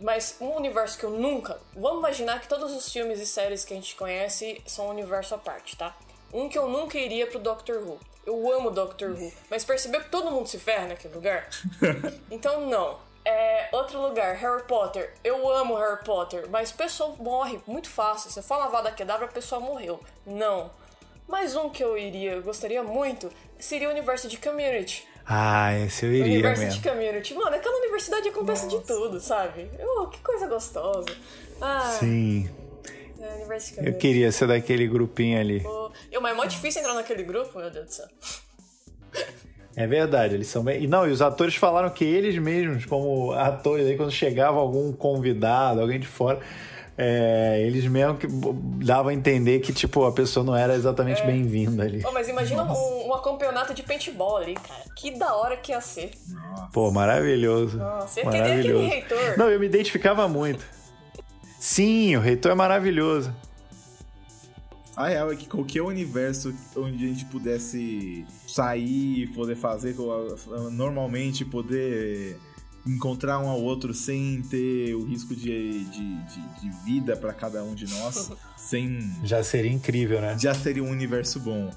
mas 0.00 0.36
um 0.40 0.56
universo 0.56 0.98
que 0.98 1.04
eu 1.04 1.10
nunca. 1.10 1.60
Vamos 1.74 1.98
imaginar 1.98 2.40
que 2.40 2.48
todos 2.48 2.72
os 2.74 2.92
filmes 2.92 3.20
e 3.20 3.26
séries 3.26 3.64
que 3.64 3.72
a 3.72 3.76
gente 3.76 3.94
conhece 3.94 4.60
são 4.66 4.86
um 4.86 4.90
universo 4.90 5.34
à 5.34 5.38
parte, 5.38 5.76
tá? 5.76 5.96
Um 6.32 6.48
que 6.48 6.58
eu 6.58 6.68
nunca 6.68 6.98
iria 6.98 7.26
pro 7.26 7.38
Doctor 7.38 7.78
Who. 7.78 7.98
Eu 8.26 8.52
amo 8.52 8.70
Doctor 8.70 9.10
Who, 9.10 9.32
mas 9.50 9.64
percebeu 9.64 10.00
que 10.02 10.10
todo 10.10 10.30
mundo 10.30 10.48
se 10.48 10.58
ferra 10.58 10.88
naquele 10.88 11.14
lugar? 11.14 11.48
então 12.30 12.66
não. 12.66 12.98
É, 13.24 13.68
outro 13.72 14.00
lugar, 14.00 14.34
Harry 14.36 14.62
Potter. 14.62 15.12
Eu 15.22 15.48
amo 15.50 15.76
Harry 15.76 16.02
Potter, 16.02 16.48
mas 16.48 16.70
o 16.70 16.74
pessoal 16.74 17.14
morre 17.18 17.60
muito 17.66 17.90
fácil. 17.90 18.30
Você 18.30 18.40
fala 18.40 18.68
Vada 18.68 18.90
Kedavra, 18.90 19.26
a 19.26 19.28
pessoa 19.28 19.60
morreu. 19.60 20.00
Não. 20.24 20.70
Mais 21.28 21.54
um 21.54 21.70
que 21.70 21.84
eu 21.84 21.96
iria, 21.96 22.40
gostaria 22.40 22.82
muito, 22.82 23.30
seria 23.58 23.88
o 23.88 23.92
universo 23.92 24.26
de 24.26 24.36
Community. 24.36 25.06
Ah, 25.32 25.72
esse 25.78 26.04
eu 26.04 26.12
iria 26.12 26.24
University 26.24 26.64
mesmo. 26.64 26.82
Community. 26.82 27.34
Mano, 27.34 27.54
aquela 27.54 27.78
universidade 27.78 28.28
acontece 28.28 28.64
Nossa. 28.64 28.78
de 28.78 28.84
tudo, 28.84 29.20
sabe? 29.20 29.70
Oh, 29.80 30.08
que 30.08 30.18
coisa 30.18 30.48
gostosa. 30.48 31.06
Ah, 31.60 31.96
Sim. 32.00 32.50
É, 33.20 33.88
eu 33.88 33.94
queria 33.94 34.32
ser 34.32 34.48
daquele 34.48 34.88
grupinho 34.88 35.38
ali. 35.38 35.62
Oh, 35.64 35.90
mas 36.20 36.32
é 36.32 36.34
mó 36.34 36.44
difícil 36.46 36.80
entrar 36.80 36.94
naquele 36.94 37.22
grupo, 37.22 37.60
meu 37.60 37.70
Deus 37.70 37.86
do 37.86 37.92
céu. 37.92 38.06
É 39.76 39.86
verdade, 39.86 40.34
eles 40.34 40.48
são 40.48 40.64
bem. 40.64 40.82
E 40.82 40.88
não, 40.88 41.06
e 41.06 41.12
os 41.12 41.22
atores 41.22 41.54
falaram 41.54 41.90
que 41.90 42.04
eles 42.04 42.36
mesmos, 42.36 42.84
como 42.84 43.30
atores, 43.30 43.86
aí 43.86 43.96
quando 43.96 44.10
chegava 44.10 44.58
algum 44.58 44.92
convidado, 44.92 45.80
alguém 45.80 46.00
de 46.00 46.08
fora, 46.08 46.40
é, 47.02 47.62
eles 47.62 47.86
mesmo 47.86 48.18
que 48.18 48.26
davam 48.84 49.08
a 49.08 49.14
entender 49.14 49.60
que, 49.60 49.72
tipo, 49.72 50.04
a 50.04 50.12
pessoa 50.12 50.44
não 50.44 50.54
era 50.54 50.74
exatamente 50.74 51.22
é. 51.22 51.26
bem-vinda 51.26 51.82
ali. 51.82 52.02
Oh, 52.06 52.12
mas 52.12 52.28
imagina 52.28 52.62
um, 52.62 53.14
um, 53.14 53.22
campeonato 53.22 53.72
de 53.72 53.82
paintball 53.82 54.36
ali, 54.36 54.52
cara. 54.52 54.84
Que 54.94 55.10
da 55.12 55.34
hora 55.34 55.56
que 55.56 55.72
ia 55.72 55.80
ser. 55.80 56.10
Pô, 56.74 56.90
maravilhoso. 56.90 57.78
Nossa, 57.78 58.22
maravilhoso. 58.22 58.84
aquele 58.84 58.86
reitor. 58.86 59.38
Não, 59.38 59.48
eu 59.48 59.58
me 59.58 59.64
identificava 59.64 60.28
muito. 60.28 60.62
Sim, 61.58 62.16
o 62.16 62.20
reitor 62.20 62.52
é 62.52 62.54
maravilhoso. 62.54 63.34
A 64.94 65.08
real 65.08 65.32
é 65.32 65.36
que 65.36 65.48
qualquer 65.48 65.80
universo 65.80 66.54
onde 66.76 67.02
a 67.06 67.08
gente 67.08 67.24
pudesse 67.24 68.26
sair 68.46 69.22
e 69.22 69.26
poder 69.28 69.56
fazer 69.56 69.96
normalmente, 70.70 71.46
poder 71.46 72.36
encontrar 72.86 73.38
um 73.38 73.48
ao 73.48 73.60
outro 73.60 73.92
sem 73.92 74.42
ter 74.42 74.94
o 74.94 75.04
risco 75.04 75.34
de, 75.34 75.84
de, 75.84 76.24
de, 76.24 76.60
de 76.60 76.70
vida 76.84 77.16
para 77.16 77.32
cada 77.32 77.62
um 77.62 77.74
de 77.74 77.88
nós, 77.88 78.30
sem. 78.56 78.98
Já 79.22 79.42
seria 79.42 79.70
incrível, 79.70 80.20
né? 80.20 80.36
Já 80.38 80.54
seria 80.54 80.82
um 80.82 80.90
universo 80.90 81.40
bom. 81.40 81.70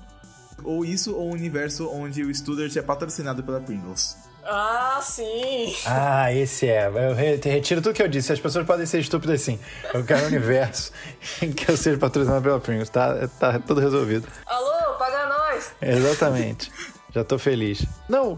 Ou 0.64 0.86
isso, 0.86 1.16
ou 1.16 1.30
um 1.30 1.32
universo 1.32 1.90
onde 1.90 2.24
o 2.24 2.34
Studart 2.34 2.76
é 2.76 2.82
patrocinado 2.82 3.44
pela 3.44 3.60
Pringles. 3.60 4.16
Ah, 4.46 5.00
sim! 5.02 5.74
Ah, 5.86 6.32
esse 6.34 6.68
é. 6.68 6.88
Eu 6.88 7.14
retiro 7.16 7.82
tudo 7.82 7.94
que 7.94 8.04
eu 8.04 8.08
disse. 8.08 8.34
As 8.34 8.40
pessoas 8.40 8.66
podem 8.66 8.86
ser 8.86 9.00
estúpidas 9.00 9.42
sim. 9.42 9.58
Eu 9.94 10.04
quero 10.04 10.24
um 10.24 10.28
universo 10.28 10.92
em 11.42 11.52
que 11.52 11.70
eu 11.70 11.78
seja 11.78 11.98
patrocinado 11.98 12.42
pela 12.42 12.60
Pringles. 12.60 12.90
Tá, 12.90 13.28
tá 13.40 13.60
tudo 13.60 13.80
resolvido. 13.80 14.28
Alô, 14.46 14.98
paga 14.98 15.28
nós! 15.28 15.72
Exatamente. 15.82 16.72
Já 17.14 17.24
tô 17.24 17.38
feliz. 17.38 17.86
Não, 18.10 18.38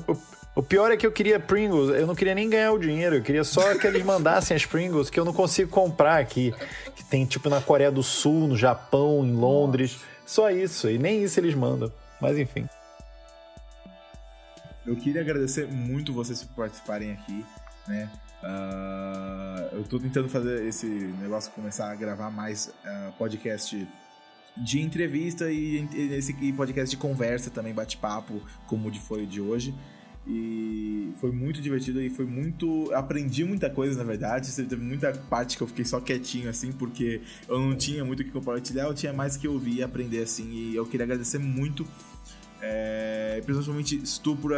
o, 0.56 0.64
pior 0.64 0.91
é 0.91 0.97
que 0.97 1.06
eu 1.06 1.12
queria 1.12 1.39
Pringles, 1.39 1.89
eu 1.89 2.08
não 2.08 2.16
queria 2.16 2.34
nem 2.34 2.49
ganhar 2.49 2.72
o 2.72 2.80
dinheiro, 2.80 3.16
eu 3.16 3.22
queria 3.22 3.43
só 3.43 3.78
que 3.78 3.86
eles 3.86 4.03
mandassem 4.03 4.56
as 4.56 4.66
Pringles 4.66 5.10
que 5.10 5.20
eu 5.20 5.26
não 5.26 5.34
consigo 5.34 5.70
comprar 5.70 6.20
aqui. 6.20 6.53
Que 6.95 7.03
tem 7.03 7.26
tipo 7.26 7.49
na 7.49 7.62
Coreia 7.62 7.91
do 7.91 8.01
Sul, 8.01 8.47
no 8.47 8.58
Japão, 8.58 9.26
em 9.26 9.34
Londres. 9.34 9.99
Só 10.26 10.49
isso, 10.49 10.89
e 10.89 10.97
nem 10.97 11.24
isso 11.24 11.39
eles 11.39 11.53
mandam. 11.53 11.91
Mas 12.20 12.38
enfim. 12.38 12.68
Eu 14.86 14.95
queria 14.95 15.22
agradecer 15.22 15.68
muito 15.68 16.14
vocês 16.14 16.43
por 16.43 16.56
participarem 16.56 17.12
aqui, 17.12 17.45
né? 17.88 18.10
Uh, 18.43 19.78
eu 19.78 19.84
tô 19.84 19.99
tentando 19.99 20.30
fazer 20.30 20.66
esse 20.66 20.86
negócio 20.86 21.51
começar 21.51 21.91
a 21.91 21.95
gravar 21.95 22.30
mais 22.30 22.68
uh, 22.68 23.12
podcast 23.18 23.88
de 24.56 24.80
entrevista 24.80 25.51
e 25.51 25.88
esse 26.14 26.34
podcast 26.53 26.95
de 26.95 27.01
conversa 27.01 27.49
também, 27.49 27.74
bate-papo, 27.74 28.41
como 28.68 28.93
foi 28.93 29.24
o 29.24 29.28
de 29.28 29.41
hoje. 29.41 29.74
E 30.28 31.13
foi 31.21 31.32
muito 31.32 31.61
divertido 31.61 32.01
e 32.01 32.09
foi 32.09 32.26
muito. 32.26 32.91
Aprendi 32.93 33.43
muita 33.43 33.69
coisa, 33.69 33.97
na 33.97 34.03
verdade. 34.03 34.51
Teve 34.55 34.78
muita 34.78 35.11
parte 35.30 35.55
que 35.55 35.61
eu 35.61 35.67
fiquei 35.67 35.86
só 35.86 35.99
quietinho, 35.99 36.49
assim, 36.49 36.71
porque 36.71 37.21
eu 37.47 37.59
não 37.59 37.76
tinha 37.76 38.03
muito 38.03 38.21
o 38.21 38.23
que 38.23 38.32
compartilhar, 38.32 38.86
eu 38.86 38.93
tinha 38.93 39.13
mais 39.13 39.38
que 39.38 39.47
ouvir 39.47 39.76
e 39.76 39.84
aprender, 39.84 40.23
assim. 40.23 40.49
E 40.51 40.76
eu 40.76 40.86
queria 40.86 41.03
agradecer 41.03 41.38
muito, 41.38 41.86
é, 42.59 43.41
principalmente 43.45 44.03
Stu, 44.05 44.36
por 44.36 44.51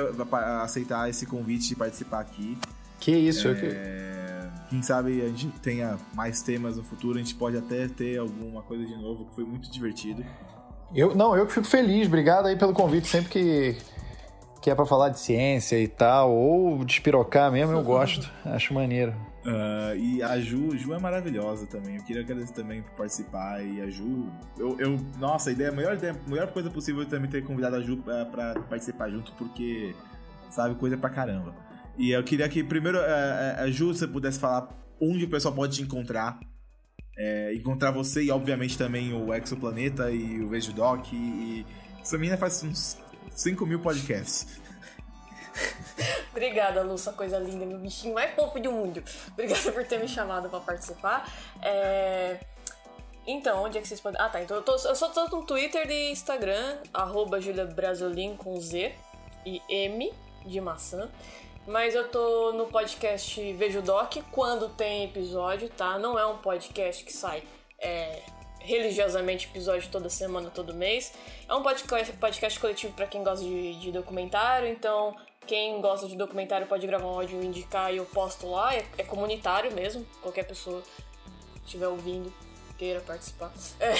aceitar 0.63 1.09
esse 1.09 1.26
convite 1.26 1.68
de 1.68 1.76
participar 1.76 2.22
aqui. 2.22 2.57
Que 2.99 3.11
isso, 3.11 3.49
é, 3.49 3.53
que... 3.53 4.70
Quem 4.70 4.82
sabe 4.82 5.22
a 5.22 5.28
gente 5.28 5.47
tenha 5.61 5.97
mais 6.13 6.41
temas 6.41 6.78
no 6.78 6.84
futuro, 6.84 7.18
a 7.18 7.22
gente 7.22 7.36
pode 7.36 7.57
até 7.57 7.88
ter 7.88 8.18
alguma 8.18 8.61
coisa 8.61 8.86
de 8.86 8.95
novo, 8.95 9.26
que 9.26 9.36
foi 9.36 9.43
muito 9.45 9.72
divertido. 9.72 10.26
Eu, 10.95 11.13
não, 11.13 11.36
eu 11.36 11.47
fico 11.47 11.65
feliz, 11.68 12.07
obrigado 12.07 12.47
aí 12.47 12.57
pelo 12.57 12.74
convite. 12.74 13.07
Sempre 13.07 13.30
que 13.30 13.78
que 14.62 14.70
é 14.70 14.76
para 14.76 14.86
falar 14.86 15.10
de 15.10 15.20
ciência 15.20 15.80
e 15.80 15.88
tal, 15.88 16.32
ou 16.32 16.84
despirocar 16.84 17.51
mesmo, 17.51 17.74
eu 17.74 17.84
gosto. 17.84 18.32
Acho 18.45 18.74
maneiro. 18.74 19.14
Uh, 19.47 19.95
e 19.95 20.22
a 20.22 20.38
Ju, 20.41 20.78
Ju 20.78 20.93
é 20.93 20.99
maravilhosa 20.99 21.66
também. 21.66 21.95
Eu 21.95 22.03
queria 22.03 22.22
agradecer 22.22 22.53
também 22.53 22.82
por 22.82 22.91
participar. 22.91 23.64
E 23.64 23.82
a 23.82 23.89
Ju, 23.89 24.30
eu, 24.58 24.78
eu 24.78 24.99
nossa, 25.18 25.49
a 25.49 25.53
ideia, 25.53 25.70
a 25.70 25.72
melhor, 25.72 25.95
ideia, 25.95 26.14
a 26.14 26.30
melhor 26.30 26.51
coisa 26.51 26.70
possível 26.70 27.01
é 27.01 27.05
também 27.05 27.30
ter 27.30 27.43
convidado 27.45 27.78
a 27.78 27.82
Ju 27.82 27.97
pra, 27.97 28.26
pra, 28.26 28.60
participar 28.62 29.10
junto, 29.10 29.32
porque 29.34 29.95
sabe 30.49 30.76
coisa 30.76 30.97
pra 30.97 31.10
caramba. 31.10 31.55
E 31.97 32.12
eu 32.12 32.22
queria 32.24 32.49
que 32.49 32.62
primeiro 32.62 32.99
a, 32.99 33.62
a 33.62 33.72
Ju, 33.72 33.93
você 33.93 34.05
pudesse 34.05 34.38
falar 34.38 34.68
onde 34.99 35.24
o 35.24 35.30
pessoal 35.30 35.53
pode 35.53 35.78
te 35.78 35.82
encontrar. 35.82 36.38
É, 37.18 37.55
encontrar 37.55 37.91
você 37.91 38.26
e, 38.26 38.32
obviamente, 38.32 38.78
também 38.78 39.14
o 39.14 39.34
Exoplaneta 39.34 40.12
e 40.12 40.41
o 40.41 40.49
Vejo 40.49 40.74
Doc. 40.74 41.14
E, 41.14 41.16
e 41.16 41.66
essa 42.01 42.18
menina 42.18 42.38
faz 42.38 42.64
uns 42.64 42.97
5 43.32 43.65
mil 43.65 43.80
podcasts. 43.80 44.59
Obrigada, 46.32 46.84
Lu, 46.84 46.97
sua 46.97 47.13
coisa 47.13 47.38
linda, 47.39 47.65
meu 47.65 47.80
bichinho 47.80 48.13
mais 48.13 48.34
fofo 48.36 48.59
do 48.59 48.71
mundo. 48.71 49.03
Obrigada 49.32 49.71
por 49.71 49.86
ter 49.86 49.99
me 49.99 50.07
chamado 50.07 50.49
para 50.49 50.59
participar. 50.59 51.32
É... 51.61 52.39
Então, 53.25 53.63
onde 53.63 53.78
é 53.78 53.82
que 53.82 53.88
vocês 53.88 53.99
podem. 53.99 54.19
Ah, 54.21 54.30
tá. 54.30 54.41
Então 54.41 54.55
eu, 54.57 54.63
tô, 54.63 54.75
eu 54.75 55.30
no 55.30 55.45
Twitter 55.45 55.89
e 55.89 56.11
Instagram, 56.11 56.78
arroba 56.93 57.39
com 58.38 58.61
Z 58.61 58.95
e 59.45 59.61
M 59.69 60.13
de 60.45 60.61
maçã. 60.61 61.09
Mas 61.67 61.93
eu 61.93 62.07
tô 62.07 62.53
no 62.53 62.67
podcast 62.67 63.53
Vejo 63.53 63.82
Doc 63.82 64.15
quando 64.32 64.69
tem 64.69 65.03
episódio, 65.03 65.69
tá? 65.69 65.99
Não 65.99 66.17
é 66.17 66.25
um 66.25 66.38
podcast 66.38 67.03
que 67.03 67.11
sai 67.11 67.43
é, 67.80 68.21
religiosamente 68.68 69.47
episódio 69.47 69.89
toda 69.89 70.09
semana, 70.09 70.49
todo 70.49 70.74
mês. 70.74 71.13
É 71.47 71.55
um 71.55 71.63
podcast, 71.63 72.13
podcast 72.13 72.59
coletivo 72.59 72.93
para 72.93 73.07
quem 73.07 73.24
gosta 73.24 73.43
de, 73.43 73.80
de, 73.80 73.91
documentário, 73.91 74.68
então 74.68 75.15
quem 75.45 75.80
gosta 75.80 76.05
de 76.07 76.18
documentário 76.18 76.68
pode 76.68 76.86
gravar 76.86 77.07
um 77.07 77.20
áudio 77.20 77.41
indicar 77.41 77.93
e 77.93 77.97
eu 77.97 78.05
posto 78.05 78.51
lá. 78.51 78.76
É, 78.76 78.86
é 78.97 79.03
comunitário 79.03 79.72
mesmo, 79.74 80.05
qualquer 80.22 80.43
pessoa 80.43 80.84
estiver 81.63 81.88
ouvindo 81.88 82.32
queira 82.78 82.99
participar. 82.99 83.51
É. 83.80 83.93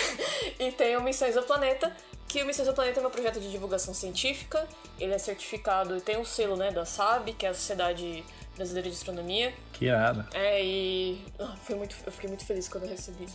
E 0.59 0.72
tem 0.72 0.97
o 0.97 1.01
Missões 1.01 1.36
do 1.36 1.43
Planeta, 1.43 1.95
que 2.28 2.43
o 2.43 2.45
Missões 2.45 2.67
do 2.67 2.73
Planeta 2.73 2.99
é 2.99 3.01
meu 3.01 3.09
projeto 3.09 3.39
de 3.39 3.49
divulgação 3.49 3.93
científica. 3.93 4.67
Ele 4.99 5.13
é 5.13 5.17
certificado 5.17 5.95
e 5.95 6.01
tem 6.01 6.17
um 6.17 6.25
selo 6.25 6.57
né, 6.57 6.71
da 6.71 6.86
SAB, 6.86 7.34
que 7.34 7.45
é 7.45 7.49
a 7.49 7.53
Sociedade 7.53 8.23
Brasileira 8.55 8.89
de 8.89 8.95
Astronomia. 8.95 9.53
Que 9.71 9.86
irado. 9.86 10.25
É, 10.34 10.63
e 10.63 11.23
ah, 11.39 11.55
foi 11.63 11.75
muito, 11.75 11.95
eu 12.05 12.11
fiquei 12.11 12.28
muito 12.28 12.45
feliz 12.45 12.67
quando 12.67 12.84
eu 12.84 12.89
recebi. 12.89 13.28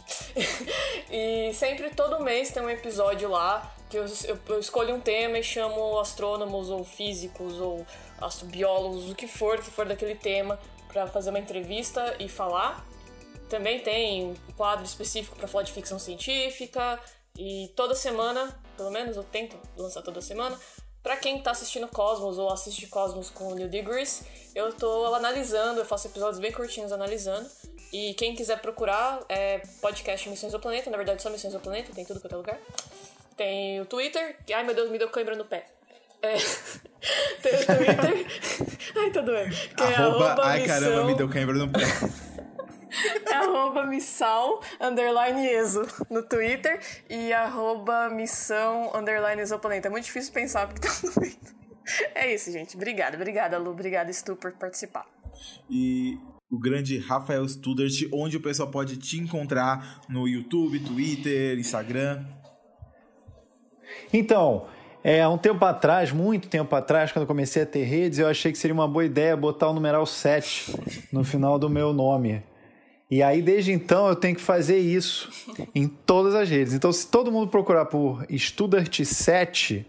e 1.10 1.54
sempre, 1.54 1.90
todo 1.90 2.22
mês, 2.22 2.50
tem 2.50 2.62
um 2.62 2.68
episódio 2.68 3.30
lá 3.30 3.74
que 3.88 3.96
eu, 3.96 4.04
eu, 4.24 4.38
eu, 4.48 4.58
escolho 4.58 4.94
um 4.94 5.00
tema 5.00 5.38
e 5.38 5.42
chamo 5.42 5.98
astrônomos 5.98 6.70
ou 6.70 6.82
físicos 6.84 7.60
ou 7.60 7.86
astrobiólogos, 8.20 9.10
o 9.10 9.14
que 9.14 9.26
for, 9.26 9.58
que 9.58 9.70
for 9.70 9.86
daquele 9.86 10.14
tema, 10.14 10.58
para 10.88 11.06
fazer 11.06 11.30
uma 11.30 11.38
entrevista 11.38 12.14
e 12.18 12.28
falar. 12.28 12.84
Também 13.48 13.80
tem 13.80 14.24
um 14.24 14.34
quadro 14.56 14.84
específico 14.84 15.36
para 15.36 15.46
falar 15.46 15.64
de 15.64 15.72
ficção 15.72 15.98
científica. 15.98 16.98
E 17.36 17.70
toda 17.74 17.94
semana, 17.94 18.54
pelo 18.82 18.90
menos 18.90 19.16
eu 19.16 19.22
tento 19.22 19.56
lançar 19.76 20.02
toda 20.02 20.20
semana, 20.20 20.58
para 21.02 21.16
quem 21.16 21.40
tá 21.40 21.52
assistindo 21.52 21.86
Cosmos 21.86 22.36
ou 22.36 22.50
assiste 22.50 22.88
Cosmos 22.88 23.30
com 23.30 23.48
o 23.48 23.54
Neil 23.54 23.68
deGrasse, 23.68 24.24
eu 24.54 24.72
tô 24.72 25.14
analisando, 25.14 25.80
eu 25.80 25.84
faço 25.84 26.08
episódios 26.08 26.40
bem 26.40 26.50
curtinhos 26.50 26.92
analisando. 26.92 27.48
E 27.92 28.14
quem 28.14 28.34
quiser 28.34 28.60
procurar, 28.60 29.20
é 29.28 29.58
podcast 29.80 30.28
Missões 30.28 30.52
do 30.52 30.58
Planeta, 30.58 30.90
na 30.90 30.96
verdade 30.96 31.22
só 31.22 31.30
Missões 31.30 31.52
do 31.52 31.60
Planeta, 31.60 31.92
tem 31.94 32.04
tudo 32.04 32.20
quanto 32.20 32.32
é 32.32 32.36
lugar. 32.36 32.58
Tem 33.36 33.80
o 33.80 33.86
Twitter, 33.86 34.36
que, 34.44 34.52
ai 34.52 34.64
meu 34.64 34.74
Deus, 34.74 34.90
me 34.90 34.98
deu 34.98 35.08
cãibra 35.10 35.36
no 35.36 35.44
pé. 35.44 35.66
É, 36.22 36.34
tem 37.42 37.54
o 37.54 37.66
Twitter. 37.66 38.26
ai, 38.96 39.10
tá 39.10 39.20
doendo. 39.20 39.54
Que 39.54 39.82
é 39.82 39.86
arroba, 39.86 40.24
é 40.24 40.28
arroba 40.28 40.42
ai 40.44 40.60
missão... 40.62 40.80
caramba, 40.80 41.04
me 41.04 41.14
deu 41.14 41.28
cãibra 41.28 41.54
no 41.54 41.70
pé. 41.70 41.80
É 43.26 43.34
arroba 43.34 43.86
missal 43.86 44.60
underline 44.80 45.46
exo 45.46 45.86
no 46.10 46.22
Twitter 46.22 46.80
e 47.08 47.32
arroba 47.32 48.08
missão 48.10 48.90
underline 48.94 49.40
exoplaneta. 49.40 49.88
É 49.88 49.90
muito 49.90 50.04
difícil 50.04 50.32
pensar 50.32 50.68
porque 50.68 50.86
tá 50.86 50.94
no 51.02 51.20
meio. 51.20 51.36
É 52.14 52.32
isso, 52.32 52.52
gente. 52.52 52.76
Obrigada, 52.76 53.16
obrigada, 53.16 53.58
Lu. 53.58 53.70
Obrigada, 53.70 54.12
Stu, 54.12 54.36
por 54.36 54.52
participar. 54.52 55.04
E 55.68 56.16
o 56.48 56.58
grande 56.58 56.96
Rafael 56.98 57.46
Studert, 57.48 58.08
onde 58.12 58.36
o 58.36 58.40
pessoal 58.40 58.70
pode 58.70 58.96
te 58.98 59.18
encontrar 59.18 60.00
no 60.08 60.28
YouTube, 60.28 60.78
Twitter, 60.78 61.58
Instagram. 61.58 62.24
Então, 64.12 64.66
é, 65.02 65.26
um 65.26 65.36
tempo 65.36 65.64
atrás, 65.64 66.12
muito 66.12 66.48
tempo 66.48 66.74
atrás, 66.76 67.10
quando 67.10 67.22
eu 67.22 67.26
comecei 67.26 67.62
a 67.62 67.66
ter 67.66 67.82
redes, 67.82 68.20
eu 68.20 68.28
achei 68.28 68.52
que 68.52 68.58
seria 68.58 68.74
uma 68.74 68.86
boa 68.86 69.04
ideia 69.04 69.36
botar 69.36 69.68
o 69.68 69.72
numeral 69.72 70.06
7 70.06 70.72
no 71.10 71.24
final 71.24 71.58
do 71.58 71.68
meu 71.68 71.92
nome. 71.92 72.42
E 73.12 73.22
aí, 73.22 73.42
desde 73.42 73.72
então, 73.72 74.08
eu 74.08 74.16
tenho 74.16 74.34
que 74.34 74.40
fazer 74.40 74.78
isso 74.78 75.28
em 75.74 75.86
todas 75.86 76.34
as 76.34 76.48
redes. 76.48 76.72
Então, 76.72 76.90
se 76.90 77.06
todo 77.06 77.30
mundo 77.30 77.46
procurar 77.46 77.84
por 77.84 78.24
Studart7, 78.26 79.84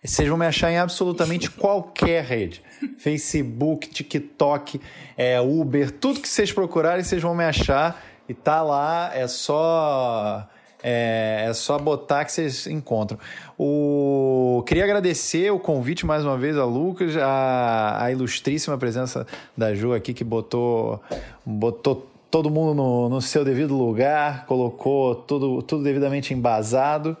vocês 0.00 0.28
vão 0.28 0.38
me 0.38 0.46
achar 0.46 0.70
em 0.70 0.78
absolutamente 0.78 1.50
qualquer 1.50 2.22
rede. 2.22 2.62
Facebook, 2.96 3.88
TikTok, 3.88 4.80
é, 5.16 5.40
Uber, 5.40 5.90
tudo 5.90 6.20
que 6.20 6.28
vocês 6.28 6.52
procurarem, 6.52 7.02
vocês 7.02 7.20
vão 7.20 7.34
me 7.34 7.42
achar. 7.42 8.00
E 8.28 8.32
tá 8.32 8.62
lá, 8.62 9.10
é 9.12 9.26
só 9.26 10.48
é, 10.80 11.46
é, 11.48 11.52
só 11.54 11.76
botar 11.76 12.24
que 12.24 12.30
vocês 12.30 12.68
encontram. 12.68 13.18
O... 13.58 14.62
Queria 14.64 14.84
agradecer 14.84 15.50
o 15.50 15.58
convite 15.58 16.06
mais 16.06 16.24
uma 16.24 16.38
vez 16.38 16.56
a 16.56 16.64
Lucas, 16.64 17.16
a, 17.16 18.04
a 18.04 18.12
ilustríssima 18.12 18.78
presença 18.78 19.26
da 19.56 19.74
Ju 19.74 19.92
aqui 19.92 20.14
que 20.14 20.22
botou, 20.22 21.02
botou 21.44 22.13
todo 22.34 22.50
mundo 22.50 22.74
no, 22.74 23.08
no 23.08 23.22
seu 23.22 23.44
devido 23.44 23.78
lugar, 23.78 24.44
colocou 24.46 25.14
tudo, 25.14 25.62
tudo 25.62 25.84
devidamente 25.84 26.34
embasado. 26.34 27.16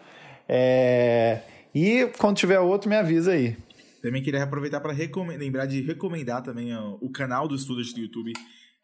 É... 0.48 1.40
E 1.72 2.10
quando 2.18 2.36
tiver 2.36 2.58
outro, 2.58 2.90
me 2.90 2.96
avisa 2.96 3.30
aí. 3.30 3.56
Também 4.02 4.24
queria 4.24 4.42
aproveitar 4.42 4.80
para 4.80 4.92
lembrar 5.38 5.66
de 5.66 5.82
recomendar 5.82 6.42
também 6.42 6.76
o 7.00 7.08
canal 7.12 7.46
do 7.46 7.54
Estúdio 7.54 7.94
do 7.94 8.00
YouTube. 8.00 8.32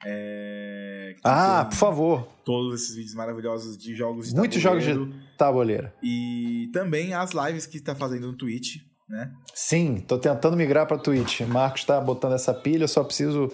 É... 0.06 1.16
Ah, 1.24 1.66
por 1.68 1.76
favor. 1.76 2.28
Todos 2.44 2.80
esses 2.80 2.94
vídeos 2.94 3.14
maravilhosos 3.16 3.76
de 3.76 3.96
jogos 3.96 4.28
de 4.28 4.36
Muitos 4.36 4.62
jogos 4.62 4.84
de 4.84 4.94
tabuleiro. 5.36 5.90
E 6.00 6.70
também 6.72 7.12
as 7.12 7.32
lives 7.32 7.66
que 7.66 7.78
está 7.78 7.96
fazendo 7.96 8.28
no 8.28 8.36
Twitch 8.36 8.76
né? 9.10 9.28
Sim, 9.52 9.96
tô 10.06 10.16
tentando 10.16 10.56
migrar 10.56 10.86
para 10.86 10.96
Twitch. 10.96 11.40
Marcos 11.40 11.80
está 11.80 12.00
botando 12.00 12.34
essa 12.34 12.54
pilha, 12.54 12.84
eu 12.84 12.88
só 12.88 13.02
preciso 13.02 13.50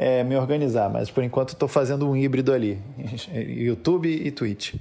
é, 0.00 0.24
me 0.24 0.34
organizar. 0.34 0.88
Mas 0.88 1.10
por 1.10 1.22
enquanto 1.22 1.50
estou 1.50 1.68
fazendo 1.68 2.08
um 2.08 2.16
híbrido 2.16 2.54
ali, 2.54 2.82
YouTube 3.28 4.08
e 4.08 4.30
Twitch. 4.30 4.76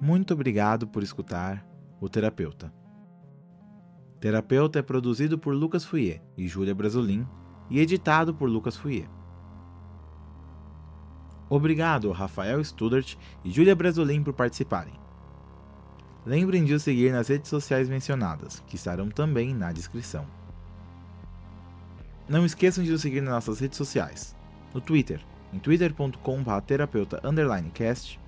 Muito 0.00 0.34
obrigado 0.34 0.88
por 0.88 1.04
escutar 1.04 1.64
o 2.00 2.08
Terapeuta. 2.08 2.72
Terapeuta 4.20 4.80
é 4.80 4.82
produzido 4.82 5.38
por 5.38 5.54
Lucas 5.54 5.84
Fouier 5.84 6.20
e 6.36 6.48
Júlia 6.48 6.74
Brasolin 6.74 7.24
e 7.70 7.78
editado 7.78 8.34
por 8.34 8.48
Lucas 8.48 8.76
Fouier. 8.76 9.08
Obrigado 11.48 12.10
Rafael 12.10 12.62
Studart 12.64 13.14
e 13.44 13.50
Julia 13.50 13.76
Brasolin 13.76 14.22
por 14.22 14.34
participarem. 14.34 15.07
Lembrem 16.28 16.62
de 16.62 16.74
o 16.74 16.78
seguir 16.78 17.10
nas 17.10 17.26
redes 17.28 17.48
sociais 17.48 17.88
mencionadas, 17.88 18.62
que 18.66 18.76
estarão 18.76 19.08
também 19.08 19.54
na 19.54 19.72
descrição. 19.72 20.26
Não 22.28 22.44
esqueçam 22.44 22.84
de 22.84 22.90
nos 22.90 23.00
seguir 23.00 23.22
nas 23.22 23.32
nossas 23.32 23.60
redes 23.60 23.78
sociais, 23.78 24.36
no 24.74 24.80
Twitter, 24.82 25.24
em 25.54 25.58
twitter.com.br 25.58 26.60
terapeuta 26.66 27.22
cast 27.72 28.20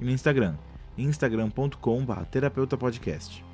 e 0.00 0.04
no 0.04 0.10
Instagram, 0.10 0.56
em 0.98 1.04
instagram.com.br 1.04 2.24
terapeuta 2.28 2.76
podcast. 2.76 3.44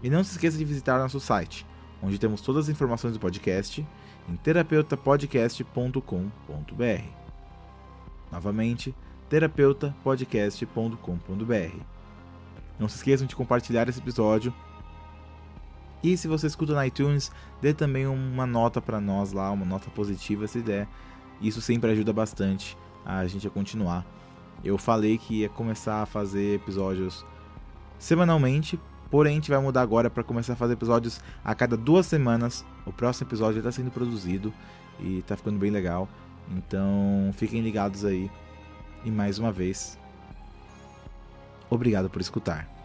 E 0.00 0.08
não 0.08 0.22
se 0.22 0.30
esqueça 0.30 0.56
de 0.56 0.64
visitar 0.64 1.00
nosso 1.00 1.18
site, 1.18 1.66
onde 2.00 2.20
temos 2.20 2.40
todas 2.40 2.66
as 2.66 2.70
informações 2.70 3.14
do 3.14 3.18
podcast 3.18 3.84
em 4.28 4.36
terapeutapodcast.com.br. 4.36 7.04
Novamente, 8.30 8.94
terapeutapodcast.com.br. 9.28 11.95
Não 12.78 12.88
se 12.88 12.96
esqueçam 12.96 13.26
de 13.26 13.34
compartilhar 13.34 13.88
esse 13.88 13.98
episódio. 13.98 14.52
E 16.02 16.16
se 16.16 16.28
você 16.28 16.46
escuta 16.46 16.74
no 16.74 16.84
iTunes, 16.84 17.32
dê 17.60 17.72
também 17.72 18.06
uma 18.06 18.46
nota 18.46 18.80
para 18.80 19.00
nós 19.00 19.32
lá, 19.32 19.50
uma 19.50 19.64
nota 19.64 19.90
positiva 19.90 20.46
se 20.46 20.60
der. 20.60 20.86
Isso 21.40 21.60
sempre 21.60 21.90
ajuda 21.90 22.12
bastante 22.12 22.76
a 23.04 23.26
gente 23.26 23.46
a 23.46 23.50
continuar. 23.50 24.04
Eu 24.64 24.78
falei 24.78 25.18
que 25.18 25.40
ia 25.40 25.48
começar 25.48 26.02
a 26.02 26.06
fazer 26.06 26.56
episódios 26.56 27.24
semanalmente, 27.98 28.78
porém 29.10 29.32
a 29.32 29.34
gente 29.36 29.50
vai 29.50 29.60
mudar 29.60 29.82
agora 29.82 30.10
para 30.10 30.22
começar 30.22 30.54
a 30.54 30.56
fazer 30.56 30.74
episódios 30.74 31.20
a 31.44 31.54
cada 31.54 31.76
duas 31.76 32.06
semanas. 32.06 32.64
O 32.84 32.92
próximo 32.92 33.28
episódio 33.28 33.58
está 33.58 33.72
sendo 33.72 33.90
produzido 33.90 34.52
e 35.00 35.18
está 35.18 35.36
ficando 35.36 35.58
bem 35.58 35.70
legal. 35.70 36.08
Então 36.50 37.30
fiquem 37.32 37.60
ligados 37.60 38.04
aí. 38.04 38.30
E 39.04 39.10
mais 39.10 39.38
uma 39.38 39.52
vez, 39.52 39.98
obrigado 41.70 42.08
por 42.10 42.20
escutar. 42.20 42.75